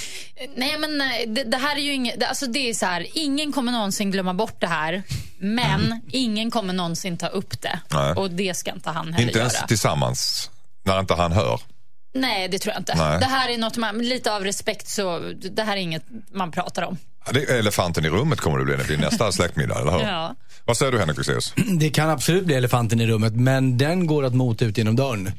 nej, 0.56 0.78
men 0.80 0.98
nej, 0.98 1.26
det, 1.28 1.44
det 1.44 1.58
här 1.58 1.76
är 1.76 1.80
ju 1.82 1.94
inget... 1.94 2.20
det- 2.20 2.28
Alltså 2.28 2.46
det 2.48 2.70
är 2.70 2.74
så 2.74 2.86
här, 2.86 3.08
ingen 3.14 3.52
kommer 3.52 3.72
någonsin 3.72 4.12
glömma 4.12 4.34
bort 4.34 4.62
det 4.62 4.68
här. 4.68 5.04
Men 5.40 6.02
ingen 6.12 6.52
kommer 6.52 6.74
någonsin 6.74 7.18
ta 7.18 7.28
upp 7.28 7.62
det. 7.62 7.80
Mm. 7.92 8.06
Nej. 8.06 8.14
Och 8.14 8.32
det 8.32 8.58
ska 8.58 8.72
inte 8.72 8.90
han 8.90 9.14
heller 9.14 9.28
Inte 9.28 9.40
ens 9.40 9.54
göra. 9.54 9.68
tillsammans, 9.68 10.50
när 10.84 11.00
inte 11.00 11.14
han 11.14 11.32
hör. 11.32 11.62
Nej, 12.14 12.48
det 12.48 12.60
tror 12.60 12.74
jag 12.74 12.82
inte. 12.82 12.96
Nej. 12.96 13.20
Det 13.20 13.26
här 13.26 13.50
är 13.50 13.58
något 13.58 13.78
man, 13.78 13.98
lite 13.98 14.34
av 14.36 14.44
respekt 14.44 14.88
så, 14.88 15.20
det 15.52 15.64
här 15.64 15.74
är 15.78 15.82
inget 15.82 16.04
man 16.34 16.52
pratar 16.52 16.82
om. 16.82 16.98
Det 17.34 17.44
är 17.44 17.60
elefanten 17.60 18.06
i 18.06 18.10
rummet 18.10 18.40
kommer 18.42 18.58
det 18.60 18.66
bli, 18.66 18.76
det 18.76 18.84
blir 18.84 18.98
nästa 18.98 19.32
släktmiddag, 19.32 19.82
eller 19.82 19.92
hur? 19.92 20.00
Ja. 20.00 20.36
Vad 20.66 20.78
säger 20.78 20.92
du 20.92 21.00
Henrik 21.00 21.16
Fexeus? 21.18 21.54
Det 21.80 21.90
kan 21.90 22.10
absolut 22.10 22.46
bli 22.46 22.56
elefanten 22.56 23.02
i 23.02 23.08
rummet, 23.08 23.34
men 23.36 23.78
den 23.78 24.08
går 24.08 24.26
att 24.26 24.34
mota 24.36 24.66
ut 24.66 24.78
genom 24.78 24.96
dörren. 24.96 25.32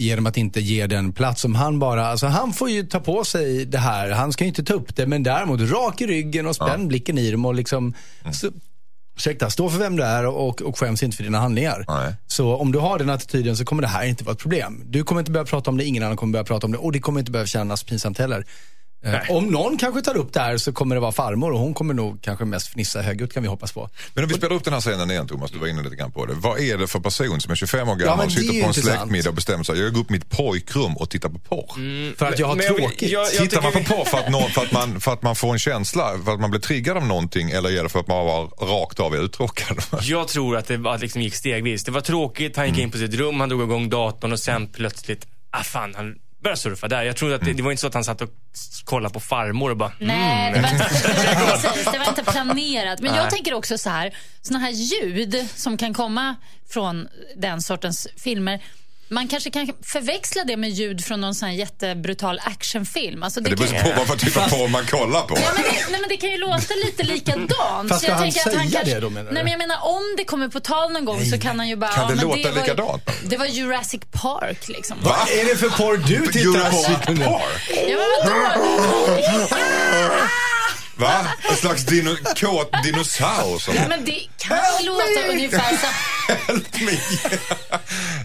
Genom 0.00 0.26
att 0.26 0.36
inte 0.36 0.60
ge 0.60 0.86
den 0.86 1.12
plats 1.12 1.40
som 1.40 1.54
han 1.54 1.78
bara, 1.78 2.06
alltså 2.06 2.26
han 2.26 2.52
får 2.52 2.70
ju 2.70 2.86
ta 2.86 3.00
på 3.00 3.24
sig 3.24 3.64
det 3.64 3.78
här. 3.78 4.10
Han 4.10 4.32
ska 4.32 4.44
ju 4.44 4.48
inte 4.48 4.64
ta 4.64 4.74
upp 4.74 4.96
det, 4.96 5.06
men 5.06 5.22
däremot 5.22 5.60
rak 5.60 6.00
i 6.00 6.06
ryggen 6.06 6.46
och 6.46 6.56
spänn 6.56 6.88
blicken 6.88 7.18
i 7.18 7.30
dem 7.30 7.44
och 7.44 7.54
liksom, 7.54 7.94
så, 8.32 8.50
ursäkta, 9.16 9.50
stå 9.50 9.68
för 9.68 9.78
vem 9.78 9.96
du 9.96 10.02
är 10.02 10.26
och, 10.26 10.62
och 10.62 10.78
skäms 10.78 11.02
inte 11.02 11.16
för 11.16 11.24
dina 11.24 11.38
handlingar. 11.38 11.84
Nej. 11.88 12.14
Så 12.26 12.56
om 12.56 12.72
du 12.72 12.78
har 12.78 12.98
den 12.98 13.10
attityden 13.10 13.56
så 13.56 13.64
kommer 13.64 13.82
det 13.82 13.88
här 13.88 14.06
inte 14.06 14.24
vara 14.24 14.32
ett 14.32 14.38
problem. 14.38 14.82
Du 14.86 15.02
kommer 15.04 15.20
inte 15.20 15.30
börja 15.30 15.46
prata 15.46 15.70
om 15.70 15.76
det, 15.76 15.84
ingen 15.84 16.02
annan 16.02 16.16
kommer 16.16 16.32
börja 16.32 16.44
prata 16.44 16.66
om 16.66 16.72
det 16.72 16.78
och 16.78 16.92
det 16.92 17.00
kommer 17.00 17.20
inte 17.20 17.32
behöva 17.32 17.46
kännas 17.46 17.84
pinsamt 17.84 18.18
heller. 18.18 18.44
Eh, 19.04 19.30
Om 19.36 19.46
någon 19.46 19.78
kanske 19.78 20.02
tar 20.02 20.16
upp 20.16 20.32
det 20.32 20.40
här 20.40 20.56
så 20.58 20.72
kommer 20.72 20.94
det 20.94 21.00
vara 21.00 21.12
farmor 21.12 21.52
och 21.52 21.58
hon 21.58 21.74
kommer 21.74 21.94
nog 21.94 22.22
kanske 22.22 22.44
mest 22.44 22.68
fnissa 22.68 23.02
högljutt 23.02 23.32
kan 23.34 23.42
vi 23.42 23.48
hoppas 23.48 23.72
på. 23.72 23.90
Men 24.14 24.24
om 24.24 24.28
vi 24.28 24.34
spelar 24.36 24.56
upp 24.56 24.64
den 24.64 24.72
här 24.72 24.80
scenen 24.80 25.10
igen 25.10 25.28
Thomas, 25.28 25.50
du 25.50 25.58
var 25.58 25.66
inne 25.66 25.82
lite 25.82 25.96
grann 25.96 26.12
på 26.12 26.26
det. 26.26 26.34
Vad 26.34 26.60
är 26.60 26.78
det 26.78 26.86
för 26.86 27.00
person 27.00 27.40
som 27.40 27.50
är 27.52 27.56
25 27.56 27.88
år 27.88 27.96
Ja, 28.00 28.04
gammal 28.06 28.18
men 28.18 28.26
och 28.26 28.32
sitter 28.32 28.60
på 28.62 28.66
en 28.68 28.74
släktmiddag 28.74 29.28
och 29.28 29.34
bestämmer 29.34 29.64
sig, 29.64 29.80
jag 29.80 29.92
går 29.92 30.00
upp 30.00 30.10
mitt 30.10 30.30
pojkrum 30.30 30.96
och 30.96 31.10
tittar 31.10 31.28
på 31.28 31.38
porr. 31.38 32.14
För 32.16 32.26
att 32.26 32.38
jag 32.38 32.46
har 32.46 32.56
Men 32.56 32.66
tråkigt. 32.76 33.10
jag- 33.10 33.22
jag 33.22 33.30
Tittar 33.32 33.62
man 33.62 33.72
på 33.72 33.78
porr 33.84 34.04
för 34.04 34.18
att, 34.18 34.30
nå- 34.30 34.48
för, 34.54 34.62
att 34.62 34.72
man, 34.72 35.00
för 35.00 35.12
att 35.12 35.22
man 35.22 35.36
får 35.36 35.52
en 35.52 35.58
känsla, 35.58 36.18
för 36.24 36.32
att 36.32 36.40
man 36.40 36.50
blir 36.50 36.60
triggad 36.60 36.96
av 36.96 37.06
någonting 37.06 37.50
eller 37.50 37.70
är 37.78 37.82
det 37.82 37.88
för 37.88 38.00
att 38.00 38.08
man 38.08 38.26
var 38.26 38.46
rakt 38.46 39.00
av 39.00 39.14
är 39.14 39.18
uttråkad? 39.24 39.78
Jag 40.02 40.28
tror 40.28 40.56
att 40.56 40.66
det 40.66 40.78
bara 40.78 40.96
liksom 40.96 41.22
gick 41.22 41.34
stegvis. 41.34 41.84
Det 41.84 41.90
var 41.90 42.00
tråkigt, 42.00 42.56
han 42.56 42.68
gick 42.68 42.78
in 42.78 42.90
på 42.90 42.98
sitt 42.98 43.14
rum, 43.14 43.40
han 43.40 43.48
drog 43.48 43.62
igång 43.62 43.88
datorn 43.88 44.32
och 44.32 44.40
sen 44.40 44.66
plötsligt, 44.68 45.26
ah 45.50 45.62
fan, 45.62 45.94
han 45.96 46.14
började 46.42 46.60
surfa 46.60 46.88
där. 46.88 47.02
Jag 47.02 47.16
tror 47.16 47.32
att 47.32 47.40
det, 47.40 47.52
det 47.52 47.62
var 47.62 47.70
inte 47.70 47.80
så 47.80 47.86
att 47.86 47.94
han 47.94 48.04
satt 48.04 48.20
och 48.20 48.28
kollade 48.84 49.12
på 49.14 49.20
farmor 49.20 49.70
och 49.70 49.76
bara, 49.76 49.92
Nej, 49.98 50.52
det 50.52 50.60
var, 50.60 50.68
inte, 50.68 50.84
precis, 51.62 51.84
det 51.92 51.98
var 51.98 52.08
inte 52.08 52.24
planerat. 52.24 53.00
Men 53.00 53.14
jag 53.14 53.30
tänker 53.30 53.54
också 53.54 53.78
så 53.78 53.90
här, 53.90 54.14
såna 54.42 54.58
här 54.58 54.70
ljud 54.70 55.48
som 55.54 55.76
kan 55.76 55.94
komma 55.94 56.36
från 56.70 57.08
den 57.36 57.62
sortens 57.62 58.06
filmer. 58.16 58.62
Man 59.10 59.28
kanske 59.28 59.50
kan 59.50 59.70
förväxla 59.84 60.44
det 60.44 60.56
med 60.56 60.70
ljud 60.70 61.04
från 61.04 61.20
någon 61.20 61.34
sån 61.34 61.48
här 61.48 61.56
jättebrutal 61.56 62.40
actionfilm. 62.44 63.22
Alltså 63.22 63.40
det 63.40 63.50
Det 63.50 63.56
beror 63.56 63.68
kan, 63.68 63.82
på 63.82 63.98
vad 63.98 64.06
för 64.06 64.16
typ 64.16 64.36
av 64.36 64.48
porr 64.50 64.68
man 64.68 64.86
kollar 64.86 65.22
på. 65.22 65.36
Ja, 65.38 65.50
men, 65.54 65.62
det, 65.62 65.70
nej, 65.90 66.00
men 66.00 66.08
det 66.08 66.16
kan 66.16 66.30
ju 66.30 66.38
låta 66.38 66.74
lite 66.86 67.02
likadant. 67.02 67.52
Fast 67.88 68.02
ska 68.02 68.10
jag 68.12 68.18
han 68.18 68.32
säga 68.32 68.44
kanske, 68.54 68.84
det 68.84 69.00
då, 69.00 69.10
menar 69.10 69.28
du? 69.28 69.34
Nej, 69.34 69.42
men 69.44 69.50
jag 69.52 69.58
menar 69.58 69.78
om 69.86 70.14
det 70.16 70.24
kommer 70.24 70.48
på 70.48 70.60
tal 70.60 70.92
någon 70.92 71.04
gång 71.04 71.24
så 71.24 71.38
kan 71.38 71.58
han 71.58 71.68
ju 71.68 71.76
bara... 71.76 71.90
Kan 71.92 72.06
det 72.06 72.12
ja, 72.22 72.28
men 72.28 72.36
låta 72.36 72.48
var 72.50 72.56
ju- 72.56 72.62
likadant? 72.62 73.02
Det 73.24 73.36
var 73.36 73.46
Jurassic 73.46 74.00
Park 74.12 74.68
liksom. 74.68 74.96
Va? 75.02 75.16
Vad 75.18 75.38
är 75.38 75.44
det 75.44 75.56
för 75.56 75.70
porr 75.70 75.96
du 75.96 76.26
tittar 76.26 76.40
Jurassic 76.40 76.86
på? 77.06 77.14
Park? 77.16 77.70
Ja, 77.88 77.96
men 78.24 78.32
vadå? 78.40 80.14
Va? 80.96 81.26
En 81.50 81.56
slags 81.56 81.84
dino, 81.84 82.16
kåt 82.36 82.70
dinosaur 82.84 83.58
som... 83.58 83.74
Ja, 83.74 83.82
men 83.88 84.04
det 84.04 84.20
kan 84.38 84.58
låta 84.84 85.28
ungefär 85.30 85.76
så. 85.76 85.86
Help 86.46 86.80
me! 86.80 86.92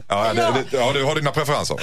Ja, 0.08 0.34
det, 0.34 0.42
det, 0.72 0.78
ja, 0.78 0.94
du 0.94 1.04
har 1.04 1.16
dina 1.16 1.32
preferenser. 1.32 1.76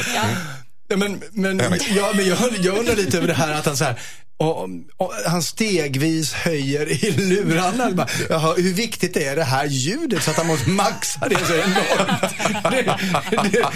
Ja, 0.88 0.97
men, 0.97 1.22
men, 1.32 1.59
ja, 1.59 2.12
men 2.14 2.26
jag, 2.28 2.38
jag 2.61 2.78
undrar 2.78 2.97
lite 2.97 3.16
över 3.16 3.26
det 3.28 3.34
här 3.34 3.55
att 3.55 3.66
han 3.66 3.76
så 3.76 3.84
här, 3.84 4.01
och, 4.41 4.68
och, 4.97 5.12
han 5.26 5.43
stegvis 5.43 6.32
höjer 6.32 7.05
i 7.05 7.11
lurarna. 7.11 7.91
Bara, 7.91 8.07
Jaha, 8.30 8.55
hur 8.57 8.72
viktigt 8.74 9.16
är 9.16 9.36
det 9.36 9.45
här 9.45 9.66
ljudet 9.66 10.22
så 10.22 10.30
att 10.30 10.36
han 10.36 10.47
måste 10.47 10.70
maxa 10.70 11.28
det 11.28 11.36
så 11.47 11.53
enormt? 11.55 12.34
Det, 12.70 13.36
det, 13.53 13.66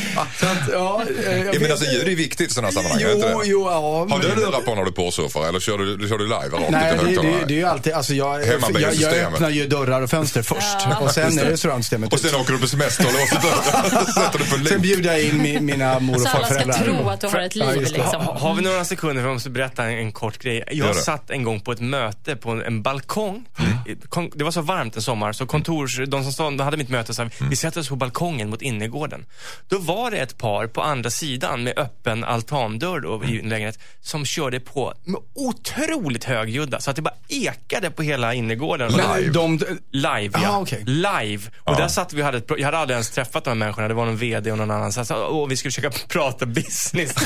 så 0.40 0.46
att, 0.46 0.58
ja, 0.72 1.02
jag 1.26 1.54
Ja, 1.54 1.60
men 1.60 1.70
alltså 1.70 1.92
ljud 1.92 2.08
är 2.08 2.16
viktigt 2.16 2.50
i 2.50 2.54
sådana 2.54 2.72
sammanhang, 2.72 2.98
det 3.02 3.12
inte 3.12 3.30
Jo, 3.32 3.40
det? 3.40 3.46
jo, 3.48 3.66
ja. 3.70 4.06
Har 4.10 4.18
du 4.22 4.28
men- 4.28 4.38
lurar 4.38 4.60
på 4.60 4.74
när 4.74 4.84
du 4.84 4.92
porrsurfar 4.92 5.48
eller 5.48 5.60
kör 5.60 5.78
du, 5.78 6.08
kör 6.08 6.18
du 6.18 6.24
live 6.24 6.36
rakt 6.36 6.70
Nej, 6.70 6.94
det, 7.04 7.22
det, 7.22 7.44
det 7.48 7.54
är 7.54 7.58
ju 7.58 7.64
alltid, 7.64 7.92
alltså 7.92 8.14
jag, 8.14 8.34
jag, 8.40 8.46
jag 8.46 8.52
Hemmabilsystemet. 8.52 9.32
öppnar 9.34 9.50
ju 9.50 9.66
dörrar 9.66 10.02
och 10.02 10.10
fönster 10.10 10.42
först. 10.42 10.76
Och 11.00 11.10
sen 11.10 11.38
är 11.38 11.44
det 11.50 11.56
surroundsystemet. 11.56 12.12
Och 12.12 12.20
sen 12.20 12.34
åker 12.40 12.52
du 12.52 12.58
på 12.58 12.66
semester 12.66 13.06
och 13.06 13.12
låser 13.12 13.40
dörren. 13.42 14.06
Sätter 14.14 14.38
du 14.38 14.44
på 14.62 14.68
Sen 14.68 14.80
bjuder 14.80 15.10
jag 15.12 15.22
in 15.22 15.42
mi, 15.42 15.60
mina 15.60 15.98
mor 16.00 16.14
och 16.14 16.20
Så 16.20 16.28
alla 16.28 16.46
ska 16.46 16.54
farföräldrar. 16.54 16.84
tro 16.84 17.08
att 17.08 17.20
du 17.20 17.26
har 17.26 17.38
ett 17.40 17.56
Ja, 17.56 17.70
liv. 17.70 17.80
liksom. 17.82 18.02
Ha, 18.24 18.38
har 18.38 18.54
vi 18.54 18.62
några 18.62 18.84
sekunder 18.84 19.22
för 19.22 19.28
jag 19.28 19.34
måste 19.34 19.50
berätta 19.50 19.84
en, 19.84 19.98
en 19.98 20.12
kort 20.12 20.38
grej. 20.38 20.53
Gör 20.70 20.86
Jag 20.86 20.96
satt 20.96 21.30
en 21.30 21.42
gång 21.42 21.60
på 21.60 21.72
ett 21.72 21.80
möte 21.80 22.36
på 22.36 22.50
en, 22.50 22.62
en 22.62 22.82
balkong. 22.82 23.44
Mm. 23.58 24.30
Det 24.34 24.44
var 24.44 24.50
så 24.50 24.60
varmt 24.60 24.96
en 24.96 25.02
sommar 25.02 25.32
så 25.32 25.46
kontors, 25.46 26.00
de 26.08 26.22
som 26.22 26.32
stod, 26.32 26.58
de 26.58 26.60
hade 26.64 26.76
mitt 26.76 26.88
möte 26.88 27.14
sa 27.14 27.22
Mm. 27.22 27.32
vi 27.50 27.56
sätter 27.56 27.80
oss 27.80 27.88
på 27.88 27.96
balkongen 27.96 28.50
mot 28.50 28.62
innergården. 28.62 29.26
Då 29.68 29.78
var 29.78 30.10
det 30.10 30.16
ett 30.16 30.38
par 30.38 30.66
på 30.66 30.82
andra 30.82 31.10
sidan 31.10 31.62
med 31.62 31.78
öppen 31.78 32.24
altandörr 32.24 33.00
då, 33.00 33.14
Mm. 33.14 33.28
i 33.34 33.38
en 33.40 33.48
lägenhet 33.48 33.78
som 34.00 34.24
körde 34.24 34.60
på 34.60 34.94
med 35.04 35.20
otroligt 35.34 36.24
högljudda 36.24 36.80
så 36.80 36.90
att 36.90 36.96
det 36.96 37.02
bara 37.02 37.14
ekade 37.28 37.90
på 37.90 38.02
hela 38.02 38.34
innergården. 38.34 38.92
De, 39.32 39.58
Live, 39.90 40.30
Ah, 40.38 40.42
ja. 40.42 40.58
okej. 40.60 40.84
Live. 40.86 41.42
Och 41.58 41.76
där 41.76 41.88
satt 41.88 42.12
vi 42.12 42.22
hade 42.22 42.38
ett, 42.38 42.46
jag 42.58 42.64
hade 42.64 42.78
aldrig 42.78 42.94
ens 42.94 43.10
träffat 43.10 43.44
de 43.44 43.50
här 43.50 43.54
människorna. 43.56 43.88
Det 43.88 43.94
var 43.94 44.04
någon 44.06 44.16
VD 44.16 44.52
och 44.52 44.58
någon 44.58 44.70
annan. 44.70 44.92
Så 44.92 45.04
sa, 45.04 45.44
vi 45.44 45.56
skulle 45.56 45.72
försöka 45.72 45.90
prata 46.08 46.46
business. 46.46 47.14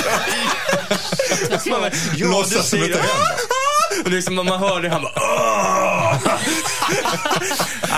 Låtsas 2.18 2.68
som 2.70 2.80
det. 2.80 3.04
Och 4.04 4.10
liksom, 4.10 4.34
man 4.34 4.46
hörde 4.48 4.88
han 4.88 5.02
bara, 5.02 5.12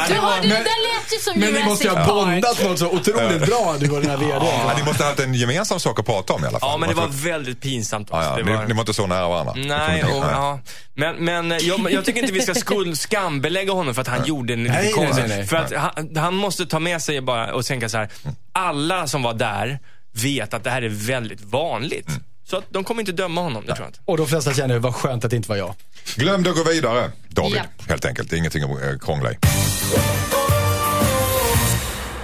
Du 0.08 0.14
det 0.14 0.20
har, 0.20 0.30
var, 0.30 0.42
det 0.42 0.48
där 0.48 0.54
lät 0.54 1.12
ju 1.12 1.18
som 1.18 1.40
men 1.40 1.52
ni 1.52 1.64
måste 1.64 1.84
ju 1.84 1.90
ha 1.90 2.06
bondat 2.06 2.62
något 2.62 2.78
så 2.78 2.86
otroligt 2.86 3.46
bra, 3.46 3.76
du 3.80 3.90
och 3.90 4.00
den 4.00 4.10
här 4.10 4.16
VDn. 4.16 4.30
Ja, 4.30 4.72
ni 4.76 4.82
måste 4.82 5.02
ha 5.02 5.10
haft 5.10 5.20
en 5.20 5.34
gemensam 5.34 5.80
sak 5.80 5.98
att 5.98 6.06
prata 6.06 6.32
om 6.32 6.44
i 6.44 6.46
alla 6.46 6.60
fall. 6.60 6.70
ja, 6.72 6.76
men 6.76 6.88
det 6.88 6.94
var 6.94 7.08
väldigt 7.08 7.60
pinsamt. 7.60 8.08
Ja, 8.10 8.24
ja, 8.24 8.36
det 8.36 8.42
ni, 8.44 8.56
var... 8.56 8.66
ni 8.66 8.72
var 8.72 8.80
inte 8.80 8.94
så 8.94 9.06
nära 9.06 9.28
varandra. 9.28 9.52
Det 9.52 9.60
Nej, 9.60 10.04
och, 10.04 10.10
ja. 10.10 10.60
men, 10.94 11.16
men 11.16 11.52
eh, 11.52 11.58
jag, 11.58 11.92
jag 11.92 12.04
tycker 12.04 12.20
inte 12.20 12.32
vi 12.32 12.42
ska 12.42 12.54
skuld, 12.54 12.98
skambelägga 13.08 13.72
honom 13.72 13.94
för 13.94 14.02
att 14.02 14.08
han 14.08 14.24
gjorde 14.24 14.52
en 14.52 14.62
lite 14.62 14.74
Nej, 14.74 14.84
nej, 14.84 14.92
konstigt. 14.92 15.28
nej, 15.28 15.38
nej. 15.38 15.46
För 15.46 15.56
att 15.56 15.72
han, 15.72 16.16
han 16.16 16.34
måste 16.34 16.66
ta 16.66 16.78
med 16.78 17.02
sig 17.02 17.20
bara 17.20 17.54
och 17.54 17.64
tänka 17.64 17.88
så 17.88 17.98
här. 17.98 18.08
Alla 18.52 19.06
som 19.06 19.22
var 19.22 19.34
där 19.34 19.78
vet 20.12 20.54
att 20.54 20.64
det 20.64 20.70
här 20.70 20.82
är 20.82 20.88
väldigt 20.88 21.40
vanligt. 21.40 22.08
Mm. 22.08 22.22
Så 22.51 22.57
att 22.57 22.64
de 22.70 22.84
kommer 22.84 23.01
inte 23.01 23.12
döma 23.12 23.40
honom, 23.40 23.62
det 23.66 23.74
tror 23.74 23.84
jag 23.84 23.88
inte. 23.88 24.01
Och 24.05 24.16
de 24.16 24.26
flesta 24.26 24.55
känner, 24.55 24.78
vad 24.78 24.94
skönt 24.94 25.24
att 25.24 25.30
det 25.30 25.36
inte 25.36 25.48
var 25.48 25.57
jag. 25.57 25.74
Glömde 26.16 26.51
att 26.51 26.57
gå 26.57 26.64
vidare, 26.64 27.12
David. 27.28 27.57
Japp. 27.57 27.88
Helt 27.88 28.05
enkelt. 28.05 28.30
Det 28.30 28.36
är 28.36 28.38
ingenting 28.38 28.62
att 28.62 28.82
eh, 28.82 28.98
krångla 28.98 29.32
i. 29.32 29.36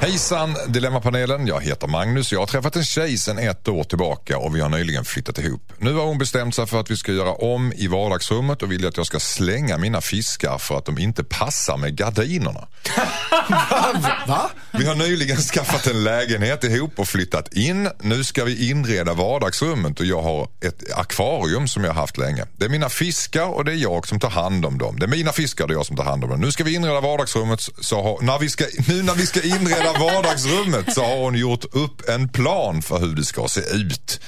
Hejsan 0.01 0.57
Dilemmapanelen, 0.69 1.47
jag 1.47 1.61
heter 1.61 1.87
Magnus. 1.87 2.33
Jag 2.33 2.39
har 2.39 2.47
träffat 2.47 2.77
en 2.77 2.85
tjej 2.85 3.19
sedan 3.19 3.39
ett 3.39 3.69
år 3.69 3.85
tillbaka 3.85 4.39
och 4.39 4.57
vi 4.57 4.61
har 4.61 4.69
nyligen 4.69 5.05
flyttat 5.05 5.39
ihop. 5.39 5.73
Nu 5.79 5.95
har 5.95 6.05
hon 6.05 6.19
bestämt 6.19 6.55
sig 6.55 6.67
för 6.67 6.81
att 6.81 6.91
vi 6.91 6.97
ska 6.97 7.13
göra 7.13 7.33
om 7.33 7.73
i 7.77 7.87
vardagsrummet 7.87 8.63
och 8.63 8.73
vill 8.73 8.87
att 8.87 8.97
jag 8.97 9.07
ska 9.07 9.21
slänga 9.21 9.79
mina 9.79 10.01
fiskar 10.01 10.59
för 10.59 10.79
att 10.79 10.85
de 10.85 10.99
inte 10.99 11.25
passar 11.25 11.77
med 11.77 11.97
gardinerna. 11.97 12.69
Va? 14.27 14.51
Vi 14.79 14.87
har 14.87 14.95
nyligen 14.95 15.37
skaffat 15.53 15.87
en 15.87 16.05
lägenhet 16.05 16.65
ihop 16.65 16.99
och 16.99 17.09
flyttat 17.09 17.55
in. 17.55 17.91
Nu 18.01 18.25
ska 18.25 18.45
vi 18.45 18.71
inreda 18.71 19.15
vardagsrummet 19.15 20.01
och 20.01 20.07
jag 20.07 20.23
har 20.23 20.49
ett 20.61 20.93
akvarium 20.95 21.69
som 21.69 21.85
jag 21.85 21.93
har 21.93 22.01
haft 22.01 22.19
länge. 22.19 22.45
Det 22.57 22.65
är 22.65 22.69
mina 22.69 22.89
fiskar 22.89 23.47
och 23.47 23.65
det 23.65 23.73
är 23.73 23.77
jag 23.77 24.09
som 24.09 24.21
tar 24.21 24.31
hand 24.31 24.67
om 24.67 24.79
dem. 24.79 24.99
Det 24.99 25.07
är 25.07 25.09
mina 25.09 25.33
fiskar 25.33 25.65
och 25.65 25.69
det 25.69 25.75
är 25.75 25.79
jag 25.79 25.87
som 25.87 25.97
tar 25.97 26.05
hand 26.05 26.25
om 26.25 26.31
dem. 26.31 26.41
Nu 26.41 26.53
ska 26.53 26.65
vi 26.65 26.75
inreda 26.75 27.01
vardagsrummet 27.01 27.61
så 27.81 28.03
har, 28.03 28.23
när 28.23 28.39
vi 28.39 28.49
ska, 28.49 28.65
nu 28.89 29.03
när 29.03 29.15
vi 29.15 29.27
ska 29.27 29.43
inreda 29.43 29.93
vardagsrummet 29.93 30.95
så 30.95 31.05
har 31.05 31.17
hon 31.17 31.35
gjort 31.35 31.65
upp 31.65 32.09
en 32.09 32.29
plan 32.29 32.83
för 32.83 32.99
hur 32.99 33.15
det 33.15 33.25
ska 33.25 33.49
se 33.49 33.61
ut. 33.61 34.21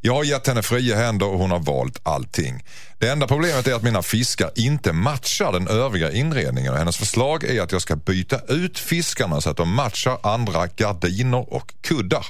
Jag 0.00 0.14
har 0.14 0.24
gett 0.24 0.46
henne 0.46 0.62
fria 0.62 0.96
händer 0.96 1.26
och 1.26 1.38
hon 1.38 1.50
har 1.50 1.58
valt 1.58 2.00
allting. 2.02 2.62
Det 2.98 3.08
enda 3.08 3.26
problemet 3.26 3.66
är 3.66 3.74
att 3.74 3.82
mina 3.82 4.02
fiskar 4.02 4.50
inte 4.54 4.92
matchar 4.92 5.52
den 5.52 5.68
övriga 5.68 6.12
inredningen 6.12 6.72
och 6.72 6.78
hennes 6.78 6.96
förslag 6.96 7.44
är 7.44 7.62
att 7.62 7.72
jag 7.72 7.82
ska 7.82 7.96
byta 7.96 8.40
ut 8.48 8.78
fiskarna 8.78 9.40
så 9.40 9.50
att 9.50 9.56
de 9.56 9.74
matchar 9.74 10.18
andra 10.22 10.66
gardiner 10.66 11.52
och 11.54 11.72
kuddar. 11.80 12.26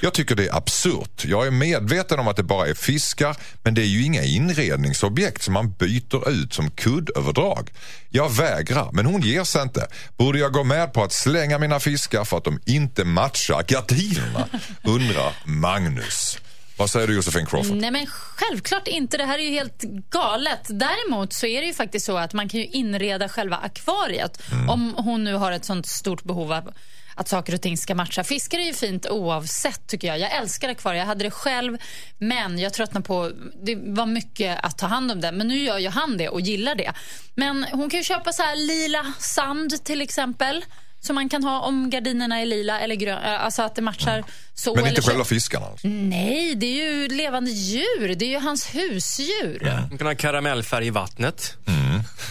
Jag 0.00 0.14
tycker 0.14 0.34
det 0.34 0.48
är 0.48 0.56
absurt. 0.56 1.24
Jag 1.24 1.46
är 1.46 1.50
medveten 1.50 2.18
om 2.18 2.28
att 2.28 2.36
det 2.36 2.42
bara 2.42 2.66
är 2.66 2.74
fiskar 2.74 3.36
men 3.62 3.74
det 3.74 3.82
är 3.82 3.86
ju 3.86 4.04
inga 4.04 4.22
inredningsobjekt 4.22 5.42
som 5.42 5.54
man 5.54 5.72
byter 5.72 6.30
ut 6.30 6.54
som 6.54 6.70
kuddöverdrag. 6.70 7.70
Jag 8.08 8.30
vägrar, 8.30 8.88
men 8.92 9.06
hon 9.06 9.20
ger 9.20 9.44
sig 9.44 9.62
inte. 9.62 9.86
Borde 10.16 10.38
jag 10.38 10.52
gå 10.52 10.64
med 10.64 10.92
på 10.92 11.02
att 11.02 11.12
slänga 11.12 11.58
mina 11.58 11.80
fiskar 11.80 12.24
för 12.24 12.36
att 12.36 12.44
de 12.44 12.60
inte 12.66 13.04
matchar 13.04 13.62
gardinerna? 13.62 14.48
Undrar 14.82 15.34
Magnus. 15.44 16.38
Vad 16.80 16.90
säger 16.90 17.06
du 17.06 17.14
Josefin 17.14 17.46
Crawford? 17.46 17.76
Nej 17.76 17.90
men 17.90 18.06
självklart 18.06 18.88
inte. 18.88 19.16
Det 19.16 19.24
här 19.24 19.38
är 19.38 19.42
ju 19.42 19.50
helt 19.50 19.82
galet. 20.10 20.66
Däremot 20.68 21.32
så 21.32 21.46
är 21.46 21.60
det 21.60 21.66
ju 21.66 21.74
faktiskt 21.74 22.06
så 22.06 22.16
att 22.16 22.32
man 22.32 22.48
kan 22.48 22.60
ju 22.60 22.66
inreda 22.66 23.28
själva 23.28 23.56
akvariet. 23.56 24.42
Om 24.68 24.94
hon 24.96 25.24
nu 25.24 25.34
har 25.34 25.52
ett 25.52 25.64
sånt 25.64 25.86
stort 25.86 26.24
behov 26.24 26.52
av 26.52 26.72
att 27.14 27.28
saker 27.28 27.54
och 27.54 27.62
ting 27.62 27.78
ska 27.78 27.94
matcha. 27.94 28.24
Fiskar 28.24 28.58
är 28.58 28.64
ju 28.64 28.72
fint 28.72 29.06
oavsett 29.06 29.86
tycker 29.86 30.08
jag. 30.08 30.18
Jag 30.18 30.36
älskar 30.36 30.68
akvarier. 30.68 31.00
Jag 31.00 31.06
hade 31.06 31.24
det 31.24 31.30
själv 31.30 31.78
men 32.18 32.58
jag 32.58 32.72
tröttnade 32.74 33.06
på, 33.06 33.30
det 33.62 33.74
var 33.76 34.06
mycket 34.06 34.64
att 34.64 34.78
ta 34.78 34.86
hand 34.86 35.12
om 35.12 35.20
det. 35.20 35.32
Men 35.32 35.48
nu 35.48 35.58
gör 35.58 35.78
ju 35.78 35.88
han 35.88 36.16
det 36.16 36.28
och 36.28 36.40
gillar 36.40 36.74
det. 36.74 36.92
Men 37.34 37.64
hon 37.72 37.90
kan 37.90 38.00
ju 38.00 38.04
köpa 38.04 38.32
så 38.32 38.42
här 38.42 38.56
lila 38.56 39.12
sand 39.18 39.84
till 39.84 40.00
exempel. 40.00 40.64
Som 41.00 41.14
man 41.14 41.28
kan 41.28 41.44
ha 41.44 41.60
om 41.60 41.90
gardinerna 41.90 42.40
är 42.40 42.46
lila 42.46 42.80
eller 42.80 42.94
gröna. 42.94 43.38
Alltså 43.38 43.62
att 43.62 43.74
det 43.74 43.82
matchar 43.82 44.24
så. 44.54 44.74
Men 44.74 44.78
inte 44.84 44.90
eller 44.90 45.02
så- 45.02 45.08
själva 45.08 45.24
fiskarna 45.24 45.66
alltså? 45.66 45.88
Nej, 45.88 46.54
det 46.54 46.66
är 46.66 46.92
ju 46.92 47.08
levande 47.08 47.50
djur. 47.50 48.14
Det 48.14 48.24
är 48.24 48.28
ju 48.28 48.38
hans 48.38 48.74
husdjur. 48.74 49.86
Man 49.90 49.98
kan 49.98 50.06
ha 50.06 50.14
karamellfärg 50.14 50.86
i 50.86 50.90
vattnet. 50.90 51.56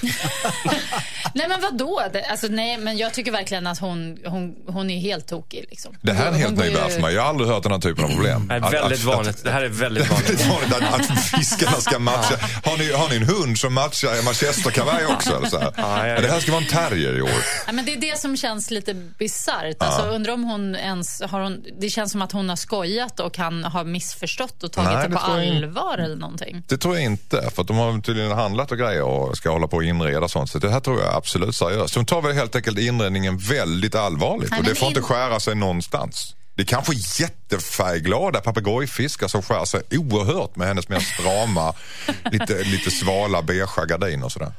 Nej 1.34 1.48
men 1.50 1.62
vadå? 1.62 2.02
Alltså, 2.30 2.48
nej, 2.48 2.78
men 2.78 2.98
jag 2.98 3.14
tycker 3.14 3.32
verkligen 3.32 3.68
att 3.68 3.80
hon, 3.80 4.18
hon, 4.26 4.56
hon 4.68 4.90
är 4.90 5.00
helt 5.00 5.28
tokig. 5.28 5.66
Liksom. 5.70 5.96
Det 6.02 6.14
här 6.14 6.24
är 6.26 6.28
en 6.28 6.36
helt 6.36 6.58
ny 6.58 6.66
ju- 6.66 6.74
värld 6.74 6.92
för 6.92 7.02
mig. 7.02 7.14
Jag 7.14 7.22
har 7.22 7.30
aldrig 7.30 7.50
hört 7.50 7.64
den 7.64 7.72
här 7.72 7.80
typen 7.80 8.04
av 8.06 8.10
problem. 8.10 8.48
Det 8.48 8.54
är 8.56 8.62
Att- 8.62 8.74
väldigt 8.74 9.00
att- 9.00 9.06
vanligt. 9.06 9.44
Det 9.44 9.52
här 9.52 9.62
är 9.62 9.70
väldigt 9.70 10.10
vanligt. 10.12 10.30
Väldigt 10.30 10.48
vanligt 10.48 10.74
att, 10.94 11.12
att 11.12 11.20
fiskarna 11.24 11.72
ska 11.78 12.00
matcha. 12.00 12.36
Har 12.66 12.78
ni, 12.78 12.92
har 12.94 13.10
ni 13.10 13.16
en 13.16 13.24
hund 13.24 13.58
som 13.60 13.74
matchar 13.74 14.24
manchesterkavaj 14.26 15.06
också? 15.06 15.38
Eller 15.38 15.48
så 15.48 15.60
här? 15.60 15.74
Ja, 15.78 16.08
ja, 16.08 16.08
ja. 16.08 16.22
Det 16.22 16.28
här 16.28 16.40
ska 16.40 16.52
vara 16.52 16.62
en 16.62 16.68
terrier 16.70 17.18
i 17.18 17.22
år. 17.22 17.30
Ja, 17.68 17.72
men 17.72 17.86
det 17.86 17.94
är 17.94 17.98
det 18.00 18.20
som 18.20 18.38
känns 18.38 18.72
lite 18.72 18.94
bisarrt. 18.94 19.76
Alltså, 19.80 20.02
undrar 20.02 20.34
om 20.34 20.44
hon 20.44 20.76
ens 20.76 21.22
har 21.22 21.40
hon, 21.42 21.64
Det 21.80 21.90
känns 21.90 22.12
som 22.12 22.22
att 22.22 22.32
hon 22.32 22.50
har 22.50 22.56
skojat 22.56 23.20
och 23.20 23.38
han 23.38 23.64
har 23.64 23.84
missförstått 23.84 24.64
och 24.64 24.72
tagit 24.72 24.90
Nej, 24.90 24.98
det 25.02 25.08
det 25.08 25.16
på 25.16 25.20
allvar 25.22 25.98
eller 25.98 26.16
någonting. 26.16 26.64
Det 26.68 26.78
tror 26.78 26.96
jag 26.96 27.04
inte, 27.04 27.50
för 27.56 27.62
att 27.62 27.68
de 27.68 27.78
har 27.78 28.02
tydligen 28.02 28.32
handlat 28.32 28.72
och 28.72 28.78
grejer 28.78 29.04
och 29.04 29.38
ska 29.38 29.50
hålla 29.60 29.68
på 29.68 29.78
och 29.78 29.84
inreda 29.84 30.28
sånt. 30.28 30.50
Så 30.50 30.60
det 30.60 30.70
här 30.70 30.80
tror 30.80 31.02
jag 31.02 31.16
absolut 31.16 31.56
seriöst. 31.56 31.94
De 31.94 32.06
tar 32.06 32.22
väl 32.22 32.34
helt 32.36 32.56
enkelt 32.56 32.80
inredningen 32.80 33.38
väldigt 33.38 33.96
allvarligt 33.96 34.52
Nej, 34.52 34.60
och 34.60 34.66
det 34.66 34.76
får 34.76 34.88
inte 34.88 35.00
in- 35.00 35.06
skära 35.06 35.40
sig 35.40 35.56
någonstans. 35.56 36.36
Det 36.56 36.64
är 36.64 36.66
kanske 36.66 37.24
jättefärgglada 37.24 38.42
papegojfiskar 38.42 39.28
som 39.28 39.42
skär 39.44 39.66
sig 39.66 39.82
oerhört 39.92 40.56
med 40.56 40.68
hennes 40.68 40.90
mer 40.90 41.00
strama, 41.00 41.74
lite, 42.32 42.64
lite 42.64 42.92
svala 42.92 43.42
beigea 43.42 43.86
gardiner 43.86 44.26
och 44.26 44.32
sådär. 44.32 44.54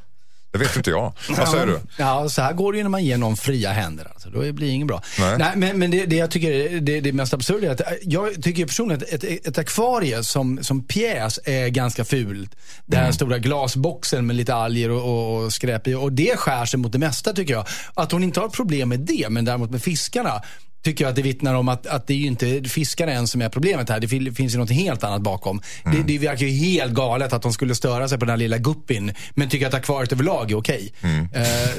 Det 0.53 0.59
vet 0.59 0.77
inte 0.77 0.91
jag. 0.91 1.13
Vad 1.39 1.49
säger 1.49 1.67
du? 1.67 1.81
Ja, 1.97 2.29
så 2.29 2.43
här 2.43 2.53
går 2.53 2.73
det 2.73 2.77
ju 2.79 2.83
när 2.85 2.91
man 2.91 3.05
ger 3.05 3.19
någon 3.19 3.37
fria 3.37 3.73
händer. 3.73 4.07
Alltså. 4.13 4.31
Då 4.31 4.39
blir 4.41 4.67
det 4.67 4.67
inget 4.67 4.87
bra. 4.89 5.03
Nej. 5.19 5.53
men 5.57 5.79
men 5.79 5.91
det, 5.91 6.07
det 6.07 6.17
jag 6.17 6.31
tycker 6.31 6.51
är 6.51 6.81
det, 6.81 7.01
det 7.01 7.13
mest 7.13 7.35
absurda 7.35 7.67
är 7.67 7.71
att 7.71 7.81
äh, 7.81 7.87
jag 8.03 8.43
tycker 8.43 8.67
personligen 8.67 9.03
att 9.03 9.25
ett, 9.25 9.47
ett, 9.47 9.59
akvarie 9.59 10.25
som, 10.25 10.59
som 10.63 10.85
pjäs 10.85 11.39
är 11.45 11.69
ganska 11.69 12.05
fult. 12.05 12.57
Den 12.87 13.01
Mm. 13.01 13.13
stora 13.13 13.39
glasboxen 13.39 14.27
med 14.27 14.37
lite 14.37 14.55
alger 14.55 14.91
och, 14.91 15.03
och, 15.03 15.45
och 15.45 15.53
skräp 15.53 15.87
i. 15.87 15.95
Och 15.95 16.13
det 16.13 16.37
skär 16.39 16.65
sig 16.67 16.79
mot 16.79 16.93
det 16.93 16.99
mesta 16.99 17.33
tycker 17.33 17.55
jag. 17.55 17.67
Att 17.95 18.13
hon 18.13 18.25
inte 18.25 18.41
har 18.41 18.49
problem 18.49 18.89
med 18.89 19.01
det, 19.01 19.27
men 19.31 19.45
däremot 19.45 19.71
med 19.71 19.83
fiskarna 19.83 20.43
tycker 20.83 21.05
jag 21.05 21.11
att 21.11 21.17
det 21.17 21.23
vittnar 21.23 21.55
om 21.55 21.69
att, 21.69 21.87
att 21.87 22.07
det 22.07 22.13
är 22.15 22.17
ju 22.19 22.27
inte 22.27 22.63
fiskarna 22.69 23.13
än 23.13 23.27
som 23.27 23.43
är 23.43 23.49
problemet 23.49 23.89
här. 23.89 24.01
Det 24.01 24.09
fin- 24.09 24.35
finns 24.35 24.55
ju 24.55 24.59
något 24.59 24.71
helt 24.71 25.05
annat 25.05 25.21
bakom. 25.23 25.63
Mm. 25.85 25.97
Det, 26.07 26.13
det 26.19 26.27
verkar 26.27 26.47
ju 26.47 26.53
helt 26.53 26.93
galet 26.93 27.33
att 27.33 27.43
de 27.43 27.53
skulle 27.53 27.75
störa 27.75 28.09
sig 28.09 28.19
på 28.19 28.25
den 28.25 28.31
här 28.31 28.37
lilla 28.37 28.59
guppin, 28.59 29.15
men 29.35 29.49
tycker 29.49 29.67
att 29.67 29.75
akvariet 29.75 30.13
överlag 30.13 30.51
är 30.51 30.57
okej. 30.59 30.93
Mm. 31.03 31.29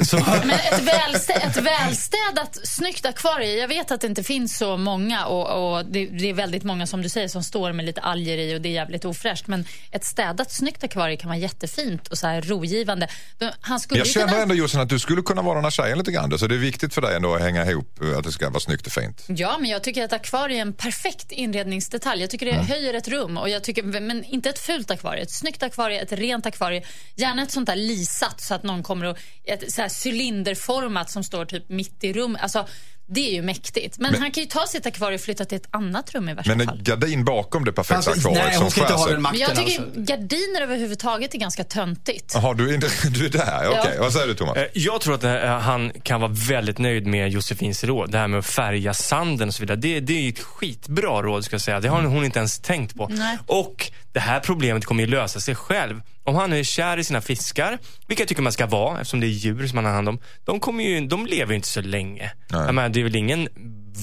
Så... 0.05 0.17
Men 0.45 0.49
ett, 0.51 0.81
välstä, 0.81 1.33
ett 1.33 1.57
välstädat, 1.57 2.57
snyggt 2.63 3.05
akvarie. 3.05 3.55
Jag 3.59 3.67
vet 3.67 3.91
att 3.91 4.01
det 4.01 4.07
inte 4.07 4.23
finns 4.23 4.57
så 4.57 4.77
många 4.77 5.25
och, 5.25 5.73
och 5.77 5.85
det, 5.85 6.05
det 6.05 6.29
är 6.29 6.33
väldigt 6.33 6.63
många 6.63 6.87
som 6.87 7.01
du 7.01 7.09
säger 7.09 7.27
som 7.27 7.43
står 7.43 7.73
med 7.73 7.85
lite 7.85 8.01
alger 8.01 8.37
i 8.37 8.55
och 8.57 8.61
det 8.61 8.69
är 8.69 8.73
jävligt 8.73 9.05
ofräscht. 9.05 9.47
Men 9.47 9.65
ett 9.91 10.05
städat, 10.05 10.51
snyggt 10.51 10.83
akvarie 10.83 11.17
kan 11.17 11.27
vara 11.29 11.37
jättefint 11.39 12.07
och 12.07 12.17
så 12.17 12.27
här 12.27 12.41
rogivande. 12.41 13.07
De- 13.39 13.51
Han 13.61 13.79
skulle 13.79 13.99
Jag 13.99 14.07
känner 14.07 14.27
kunna... 14.27 14.41
ändå 14.41 14.55
Jossan 14.55 14.81
att 14.81 14.89
du 14.89 14.99
skulle 14.99 15.21
kunna 15.21 15.41
vara 15.41 15.55
den 15.55 15.63
här 15.63 15.71
tjejen 15.71 15.97
lite 15.97 16.11
grann. 16.11 16.39
Så 16.39 16.47
det 16.47 16.55
är 16.55 16.59
viktigt 16.59 16.93
för 16.93 17.01
dig 17.01 17.15
ändå 17.15 17.35
att 17.35 17.41
hänga 17.41 17.65
ihop, 17.65 17.99
att 18.17 18.23
det 18.23 18.31
ska 18.31 18.49
vara 18.49 18.59
snyggt 18.59 18.87
och 18.97 19.03
fint. 19.03 19.25
Ja, 19.27 19.57
men 19.57 19.69
jag 19.69 19.83
tycker 19.83 20.03
att 20.03 20.13
akvarie 20.13 20.57
är 20.57 20.61
en 20.61 20.73
perfekt 20.73 21.31
inredningsdetalj. 21.31 22.21
Jag 22.21 22.29
tycker 22.29 22.45
det 22.45 22.53
höjer 22.53 22.93
ett 22.93 23.07
rum. 23.07 23.37
Och 23.37 23.49
jag 23.49 23.63
tycker, 23.63 23.83
men 23.83 24.23
inte 24.23 24.49
ett 24.49 24.59
fult 24.59 24.91
akvarie. 24.91 25.23
Ett 25.23 25.31
snyggt 25.31 25.63
akvarie, 25.63 26.01
ett 26.01 26.11
rent 26.11 26.45
akvarie. 26.45 26.83
Gärna 27.15 27.43
ett 27.43 27.51
sånt 27.51 27.65
där 27.65 27.75
lisat 27.75 28.41
så 28.41 28.53
att 28.53 28.63
någon 28.63 28.83
kommer 28.83 29.05
och... 29.05 29.17
Ett 29.43 29.73
så 29.73 29.87
cylinderformat 30.05 31.11
som 31.11 31.23
står 31.23 31.45
typ 31.45 31.69
mitt 31.69 32.03
i 32.03 32.13
rummet. 32.13 32.41
Alltså, 32.41 32.67
det 33.13 33.29
är 33.29 33.33
ju 33.33 33.41
mäktigt. 33.41 33.99
Men, 33.99 34.15
han 34.15 34.31
kan 34.31 34.43
ju 34.43 34.49
ta 34.49 34.67
sitt 34.67 34.85
akvarie 34.85 35.15
och 35.15 35.21
flytta 35.21 35.45
till 35.45 35.55
ett 35.55 35.67
annat 35.71 36.13
rum 36.13 36.29
i 36.29 36.33
värsta 36.33 36.55
Men 36.55 36.67
fall. 36.67 36.77
en 36.77 36.83
gardin 36.83 37.25
bakom 37.25 37.65
det 37.65 37.71
perfekta 37.73 37.95
Alltså, 37.95 38.11
akvariet 38.11 38.45
nej, 38.45 38.53
som 38.55 38.65
inte 38.65 38.79
skär 38.79 38.93
ha 38.93 38.97
sig. 39.03 39.13
den 39.13 39.13
Men 39.13 39.21
makten. 39.21 39.39
jag 39.41 39.55
tycker 39.55 39.81
alltså. 39.83 39.99
gardiner 40.01 40.61
överhuvudtaget 40.61 41.33
är 41.33 41.37
ganska 41.39 41.63
töntigt. 41.63 42.31
Jaha, 42.33 42.53
du, 42.53 42.73
inte- 42.75 42.87
du 43.09 43.25
är 43.25 43.29
där. 43.29 43.67
Okej, 43.79 43.97
vad 43.99 44.13
säger 44.13 44.27
du 44.27 44.33
Thomas? 44.35 44.57
Eh, 44.57 44.65
Jag 44.73 45.01
tror 45.01 45.15
att 45.15 45.23
eh, 45.23 45.45
han 45.45 45.91
kan 46.03 46.21
vara 46.21 46.31
väldigt 46.49 46.77
nöjd 46.77 47.07
med 47.07 47.29
Josefins 47.29 47.83
råd. 47.83 48.11
Det 48.11 48.17
här 48.17 48.27
med 48.27 48.39
att 48.39 48.45
färga 48.45 48.93
sanden 48.93 49.47
och 49.47 49.53
så 49.55 49.61
vidare. 49.61 49.77
Det, 49.77 49.99
det 49.99 50.13
är 50.25 50.29
ett 50.29 50.39
skitbra 50.39 51.21
råd 51.21 51.45
ska 51.45 51.53
jag 51.53 51.61
säga. 51.61 51.79
Det 51.79 51.89
har 51.89 52.01
hon 52.01 52.25
inte 52.25 52.39
ens 52.39 52.59
tänkt 52.59 52.95
på. 52.95 53.07
Nej. 53.07 53.37
Och 53.47 53.91
det 54.13 54.19
här 54.19 54.39
problemet 54.39 54.85
kommer 54.85 55.03
ju 55.03 55.09
lösa 55.09 55.39
sig 55.39 55.55
själv. 55.55 56.01
Om 56.23 56.35
han 56.35 56.49
nu 56.49 56.59
är 56.59 56.63
kär 56.63 56.97
i 56.97 57.03
sina 57.03 57.21
fiskar, 57.21 57.77
vilket 58.07 58.19
jag 58.19 58.27
tycker 58.27 58.41
man 58.41 58.51
ska 58.51 58.65
vara 58.65 59.01
eftersom 59.01 59.19
det 59.19 59.25
är 59.27 59.29
djur 59.29 59.67
som 59.67 59.77
han 59.77 59.85
har 59.85 59.93
hand 59.93 60.09
om. 60.09 60.19
De, 60.45 60.59
kommer 60.59 60.83
ju, 60.83 61.07
de 61.07 61.25
lever 61.25 61.51
ju 61.51 61.55
inte 61.55 61.67
så 61.67 61.81
länge. 61.81 62.31
Jag 62.49 62.75
menar, 62.75 62.89
det 62.89 62.99
är 62.99 63.03
väl 63.03 63.15
ingen 63.15 63.47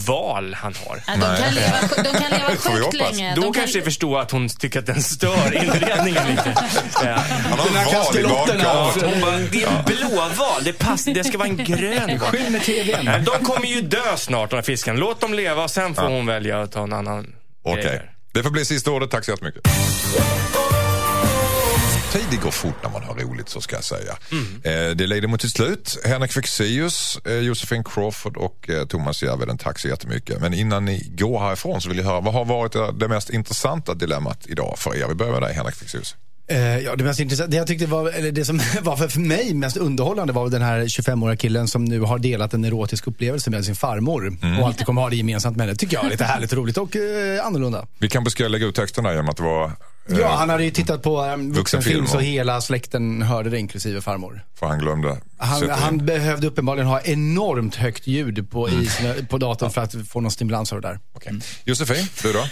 val 0.06 0.54
han 0.54 0.74
har. 0.86 1.00
Ja, 1.06 1.12
de, 1.12 1.20
kan 1.42 1.54
leva, 1.54 1.78
de 1.96 2.18
kan 2.20 2.38
leva 2.38 2.56
sjukt 2.56 2.94
länge. 2.94 3.34
Då 3.34 3.40
De 3.40 3.52
kan, 3.52 3.52
kanske 3.62 3.78
jag 3.78 3.84
förstår 3.84 4.20
att 4.20 4.30
hon 4.30 4.48
tycker 4.48 4.78
att 4.78 4.86
den 4.86 5.02
stör 5.02 5.54
inredningen 5.54 6.28
lite. 6.28 6.54
Ja. 7.04 7.14
Han 7.50 7.58
har 7.58 7.66
en 7.66 7.74
val 7.74 8.18
i 8.18 8.22
badkaret. 8.22 9.12
Hon 9.12 9.20
bara, 9.20 9.38
det 9.38 9.62
är 9.62 9.68
en 9.68 9.84
blåval. 9.84 10.64
Det, 10.64 10.72
pass, 10.72 11.04
det 11.04 11.24
ska 11.24 11.38
vara 11.38 11.48
en 11.48 11.56
grön 11.56 12.18
val. 12.18 12.50
Med 12.50 12.62
tvn. 12.62 13.04
Nej, 13.04 13.20
De 13.20 13.44
kommer 13.44 13.66
ju 13.66 13.80
dö 13.80 14.16
snart 14.16 14.50
de 14.50 14.56
här 14.56 14.62
fiskarna. 14.62 14.98
Låt 14.98 15.20
dem 15.20 15.34
leva 15.34 15.64
och 15.64 15.70
sen 15.70 15.94
får 15.94 16.02
hon 16.02 16.26
välja 16.26 16.62
att 16.62 16.72
ta 16.72 16.82
en 16.82 16.92
annan 16.92 17.34
Okej, 17.62 17.82
grejer. 17.82 18.10
Det 18.38 18.42
får 18.42 18.50
bli 18.50 18.64
sista 18.64 18.90
ordet. 18.90 19.10
Tack 19.10 19.24
så 19.24 19.30
jättemycket. 19.30 19.62
Tiden 22.12 22.40
går 22.42 22.50
fort 22.50 22.82
när 22.82 22.90
man 22.90 23.02
har 23.02 23.14
roligt 23.14 23.48
så 23.48 23.60
ska 23.60 23.76
jag 23.76 23.84
säga. 23.84 24.16
Eh, 24.62 24.96
det 24.96 25.06
leder 25.06 25.28
mot 25.28 25.42
sitt 25.42 25.52
slut. 25.52 25.98
Henrik 26.04 26.32
Fexeus, 26.32 27.18
eh, 27.24 27.38
Josefin 27.38 27.84
Crawford 27.84 28.36
och 28.36 28.70
eh, 28.70 28.86
Thomas 28.86 29.22
Järvheden, 29.22 29.58
tack 29.58 29.78
så 29.78 29.88
jättemycket. 29.88 30.40
Men 30.40 30.54
innan 30.54 30.84
ni 30.84 31.12
går 31.18 31.40
härifrån 31.40 31.80
så 31.80 31.88
vill 31.88 31.98
jag 31.98 32.04
höra, 32.04 32.20
vad 32.20 32.34
har 32.34 32.44
varit 32.44 32.98
det 33.00 33.08
mest 33.08 33.30
intressanta 33.30 33.94
dilemmat 33.94 34.46
idag 34.46 34.74
för 34.78 34.96
er? 34.96 35.08
Vi 35.08 35.14
börjar 35.14 35.32
med 35.32 35.42
dig 35.42 35.54
Henrik 35.54 35.74
Fexeus. 35.74 36.16
Eh, 36.50 36.78
ja, 36.78 36.96
det 36.96 37.04
mest 37.04 37.20
intressanta, 37.20 37.50
det 37.50 37.56
jag 37.56 37.66
tyckte 37.66 37.86
var, 37.86 38.10
eller 38.10 38.32
det 38.32 38.44
som 38.44 38.60
var 38.82 38.96
för, 38.96 39.20
mig 39.20 39.54
mest 39.54 39.76
underhållande 39.76 40.32
var 40.32 40.48
den 40.48 40.62
här 40.62 40.80
25-åriga 40.80 41.36
killen 41.36 41.68
som 41.68 41.84
nu 41.84 42.00
har 42.00 42.18
delat 42.18 42.54
en 42.54 42.64
erotisk 42.64 43.06
upplevelse 43.06 43.50
med 43.50 43.64
sin 43.64 43.76
farmor 43.76 44.36
och 44.60 44.66
alltid 44.66 44.86
kommer 44.86 45.02
ha 45.02 45.10
det 45.10 45.16
gemensamt 45.16 45.56
med 45.56 45.66
henne. 45.66 45.76
tycker 45.76 45.96
jag 45.96 46.06
är 46.06 46.10
lite 46.10 46.24
härligt 46.24 46.52
och 46.52 46.58
roligt 46.58 46.76
och 46.76 46.96
eh, 46.96 47.46
annorlunda. 47.46 47.86
Vi 47.98 48.08
kanske 48.08 48.30
ska 48.30 48.48
lägga 48.48 48.66
ut 48.66 48.74
texterna 48.74 49.10
genom 49.12 49.28
att 49.28 49.36
det 49.36 49.42
var 49.42 49.64
eh, 49.64 49.70
Ja, 50.20 50.36
han 50.36 50.50
hade 50.50 50.64
ju 50.64 50.70
tittat 50.70 51.02
på 51.02 51.22
um, 51.22 51.52
vuxenfilm 51.52 52.06
så 52.06 52.18
hela 52.18 52.60
släkten 52.60 53.22
hörde 53.22 53.50
det 53.50 53.58
inklusive 53.58 54.00
farmor. 54.00 54.44
för 54.58 54.66
han 54.66 54.78
glömde 54.78 55.16
Han, 55.36 55.70
han 55.70 56.06
behövde 56.06 56.46
uppenbarligen 56.46 56.86
ha 56.86 57.00
enormt 57.00 57.74
högt 57.74 58.06
ljud 58.06 58.50
på, 58.50 58.68
i 58.68 58.86
sina, 58.86 59.14
på 59.28 59.38
datorn 59.38 59.70
för 59.70 59.80
att 59.80 59.94
få 60.08 60.20
någon 60.20 60.30
stimulans 60.30 60.72
av 60.72 60.80
det 60.80 60.88
där. 60.88 60.98
Okej. 61.12 61.32
Josefin, 61.64 62.06
du 62.22 62.32
då? 62.32 62.44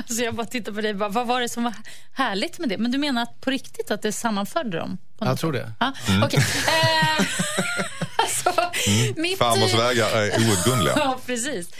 alltså 0.08 0.22
jag 0.22 0.34
bara 0.34 0.46
tittar 0.46 0.72
på 0.72 0.80
dig 0.80 0.94
bara, 0.94 1.08
vad 1.08 1.26
var 1.26 1.40
det 1.40 1.48
som 1.48 1.64
var 1.64 1.74
härligt 2.12 2.58
med 2.58 2.68
det? 2.68 2.78
Men 2.78 2.90
du 2.90 2.98
menar 2.98 3.22
att 3.22 3.40
på 3.40 3.50
riktigt 3.50 3.90
att 3.90 4.02
det 4.02 4.12
sammanförde 4.12 4.78
dem? 4.78 4.98
På 5.18 5.26
Jag 5.26 5.38
tror 5.38 5.52
det. 5.52 5.72
Ja, 5.80 5.92
okej. 6.24 6.40
Eh, 6.66 7.26
alltså, 8.16 8.52
mitt, 9.16 9.38
Farmors 9.38 9.74
eh, 9.74 9.78
vägar 9.78 10.10
är 10.10 10.50
outgrundliga. 10.50 10.94
Ja, 10.96 11.18
precis. 11.26 11.70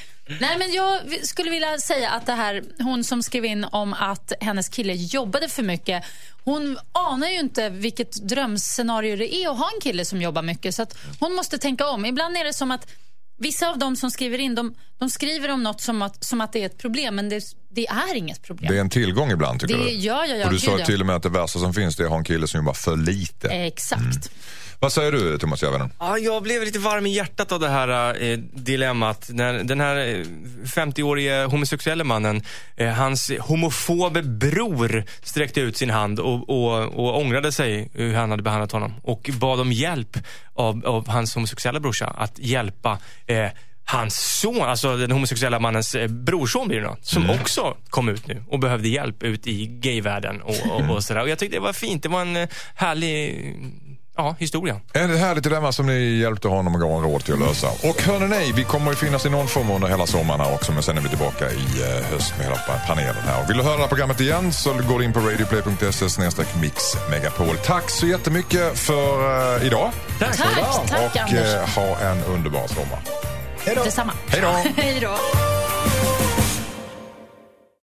Nej, 0.40 0.58
men 0.58 0.72
jag 0.72 1.00
skulle 1.26 1.50
vilja 1.50 1.78
säga 1.78 2.10
att 2.10 2.26
det 2.26 2.32
här, 2.32 2.62
hon 2.78 3.04
som 3.04 3.22
skrev 3.22 3.44
in 3.44 3.64
om 3.64 3.92
att 3.92 4.32
hennes 4.40 4.68
kille 4.68 4.92
jobbade 4.92 5.48
för 5.48 5.62
mycket. 5.62 6.04
Hon 6.44 6.78
anar 6.92 7.28
ju 7.28 7.38
inte 7.38 7.68
vilket 7.68 8.12
drömscenario 8.28 9.16
det 9.16 9.34
är 9.34 9.50
att 9.50 9.58
ha 9.58 9.70
en 9.74 9.80
kille 9.80 10.04
som 10.04 10.22
jobbar 10.22 10.42
mycket. 10.42 10.74
Så 10.74 10.82
att 10.82 10.98
hon 11.20 11.34
måste 11.34 11.58
tänka 11.58 11.86
om. 11.88 12.06
Ibland 12.06 12.36
är 12.36 12.44
det 12.44 12.52
som 12.52 12.70
att 12.70 12.86
vissa 13.40 13.70
av 13.70 13.78
dem 13.78 13.96
som 13.96 14.10
skriver 14.10 14.38
in, 14.38 14.54
de, 14.54 14.74
de 14.98 15.10
skriver 15.10 15.48
om 15.50 15.62
något 15.62 15.80
som 15.80 16.02
att, 16.02 16.24
som 16.24 16.40
att 16.40 16.52
det 16.52 16.62
är 16.62 16.66
ett 16.66 16.78
problem, 16.78 17.14
men 17.16 17.28
det, 17.28 17.42
det 17.70 17.86
är 17.86 18.14
inget 18.14 18.42
problem. 18.42 18.72
Det 18.72 18.76
är 18.76 18.80
en 18.80 18.90
tillgång 18.90 19.30
ibland 19.30 19.60
tycker 19.60 19.78
Det- 19.78 19.84
du? 19.84 19.90
ja, 19.90 20.26
ja, 20.26 20.36
ja, 20.36 20.46
Och 20.46 20.52
du 20.52 20.58
sa 20.58 20.78
till 20.78 21.00
och 21.00 21.06
med 21.06 21.16
att 21.16 21.22
det 21.22 21.28
värsta 21.28 21.58
som 21.58 21.74
finns 21.74 21.96
det 21.96 22.02
är 22.02 22.04
att 22.04 22.10
ha 22.10 22.18
en 22.18 22.24
kille 22.24 22.48
som 22.48 22.58
jobbar 22.58 22.74
för 22.74 22.96
lite. 22.96 23.48
Exakt. 23.48 24.30
Vad 24.82 24.92
säger 24.92 25.12
du 25.12 25.38
Thomas 25.38 25.62
Järvheden? 25.62 25.92
Ja, 25.98 26.18
jag 26.18 26.42
blev 26.42 26.64
lite 26.64 26.78
varm 26.78 27.06
i 27.06 27.10
hjärtat 27.10 27.52
av 27.52 27.60
det 27.60 27.68
här 27.68 28.22
eh, 28.22 28.38
dilemmat. 28.38 29.30
När 29.32 29.64
den 29.64 29.80
här 29.80 29.96
eh, 29.96 30.24
50-årige 30.64 31.44
homosexuella 31.44 32.04
mannen, 32.04 32.42
eh, 32.76 32.88
hans 32.88 33.32
homofobe 33.40 34.22
bror 34.22 35.04
sträckte 35.22 35.60
ut 35.60 35.76
sin 35.76 35.90
hand 35.90 36.20
och, 36.20 36.50
och, 36.50 36.82
och 36.82 37.20
ångrade 37.20 37.52
sig 37.52 37.90
hur 37.94 38.14
han 38.14 38.30
hade 38.30 38.42
behandlat 38.42 38.72
honom 38.72 38.94
och 39.02 39.30
bad 39.40 39.60
om 39.60 39.72
hjälp 39.72 40.16
av, 40.54 40.86
av 40.86 41.08
hans 41.08 41.34
homosexuella 41.34 41.80
brorsa 41.80 42.06
att 42.06 42.38
hjälpa 42.38 42.98
eh, 43.26 43.48
hans 43.84 44.40
son, 44.40 44.62
alltså 44.62 44.96
den 44.96 45.10
homosexuella 45.10 45.58
mannens 45.58 45.94
eh, 45.94 46.08
brorson 46.08 46.68
blir 46.68 46.80
det 46.80 46.86
då, 46.86 46.96
som 47.00 47.30
också 47.30 47.76
kom 47.90 48.08
ut 48.08 48.26
nu 48.26 48.44
och 48.48 48.58
behövde 48.58 48.88
hjälp 48.88 49.22
ut 49.22 49.46
i 49.46 49.66
gayvärlden 49.66 50.40
och, 50.40 50.56
och, 50.70 50.90
och 50.90 51.04
sådär. 51.04 51.22
Och 51.22 51.28
jag 51.28 51.38
tyckte 51.38 51.56
det 51.56 51.60
var 51.60 51.72
fint. 51.72 52.02
Det 52.02 52.08
var 52.08 52.20
en 52.20 52.36
eh, 52.36 52.48
härlig 52.74 53.56
ja, 54.16 54.34
historia. 54.38 54.80
Ett 54.92 55.18
härligt 55.18 55.44
dilemma 55.44 55.72
som 55.72 55.86
ni 55.86 56.18
hjälpte 56.18 56.48
honom 56.48 56.74
att 56.74 56.80
gå 56.80 56.92
en 56.92 57.02
råd 57.02 57.24
till 57.24 57.34
att 57.34 57.40
lösa. 57.40 57.68
Och 57.88 58.02
hörni 58.02 58.26
nej, 58.28 58.52
vi 58.52 58.64
kommer 58.64 58.90
ju 58.90 58.96
finnas 58.96 59.26
i 59.26 59.30
någon 59.30 59.46
form 59.48 59.70
under 59.70 59.88
hela 59.88 60.06
sommaren 60.06 60.40
här 60.40 60.54
också 60.54 60.72
men 60.72 60.82
sen 60.82 60.96
är 60.98 61.02
vi 61.02 61.08
tillbaka 61.08 61.50
i 61.50 61.82
eh, 61.82 62.04
höst 62.12 62.34
med 62.38 62.46
hela 62.46 62.58
panelen 62.86 63.14
här. 63.26 63.42
Och 63.44 63.50
vill 63.50 63.56
du 63.56 63.62
höra 63.62 63.86
programmet 63.88 64.20
igen 64.20 64.52
så 64.52 64.72
går 64.72 64.98
du 64.98 65.04
in 65.04 65.12
på 65.12 65.20
radioplay.se 65.20 66.30
mix 66.60 66.82
megapol. 67.10 67.56
Tack 67.64 67.90
så 67.90 68.06
jättemycket 68.06 68.78
för 68.78 69.56
eh, 69.56 69.66
idag. 69.66 69.90
Tack. 70.18 70.36
Tack, 70.36 70.88
tack 70.88 71.14
och 71.14 71.20
Anders. 71.20 71.54
eh, 71.54 71.68
ha 71.68 71.98
en 71.98 72.24
underbar 72.24 72.66
sommar. 72.66 72.98
Hej 73.64 73.74
då. 73.76 73.84
Detsamma. 73.84 74.12
Hej 74.28 74.40
då. 74.40 74.48
Hej 74.82 75.00
då. 75.00 75.49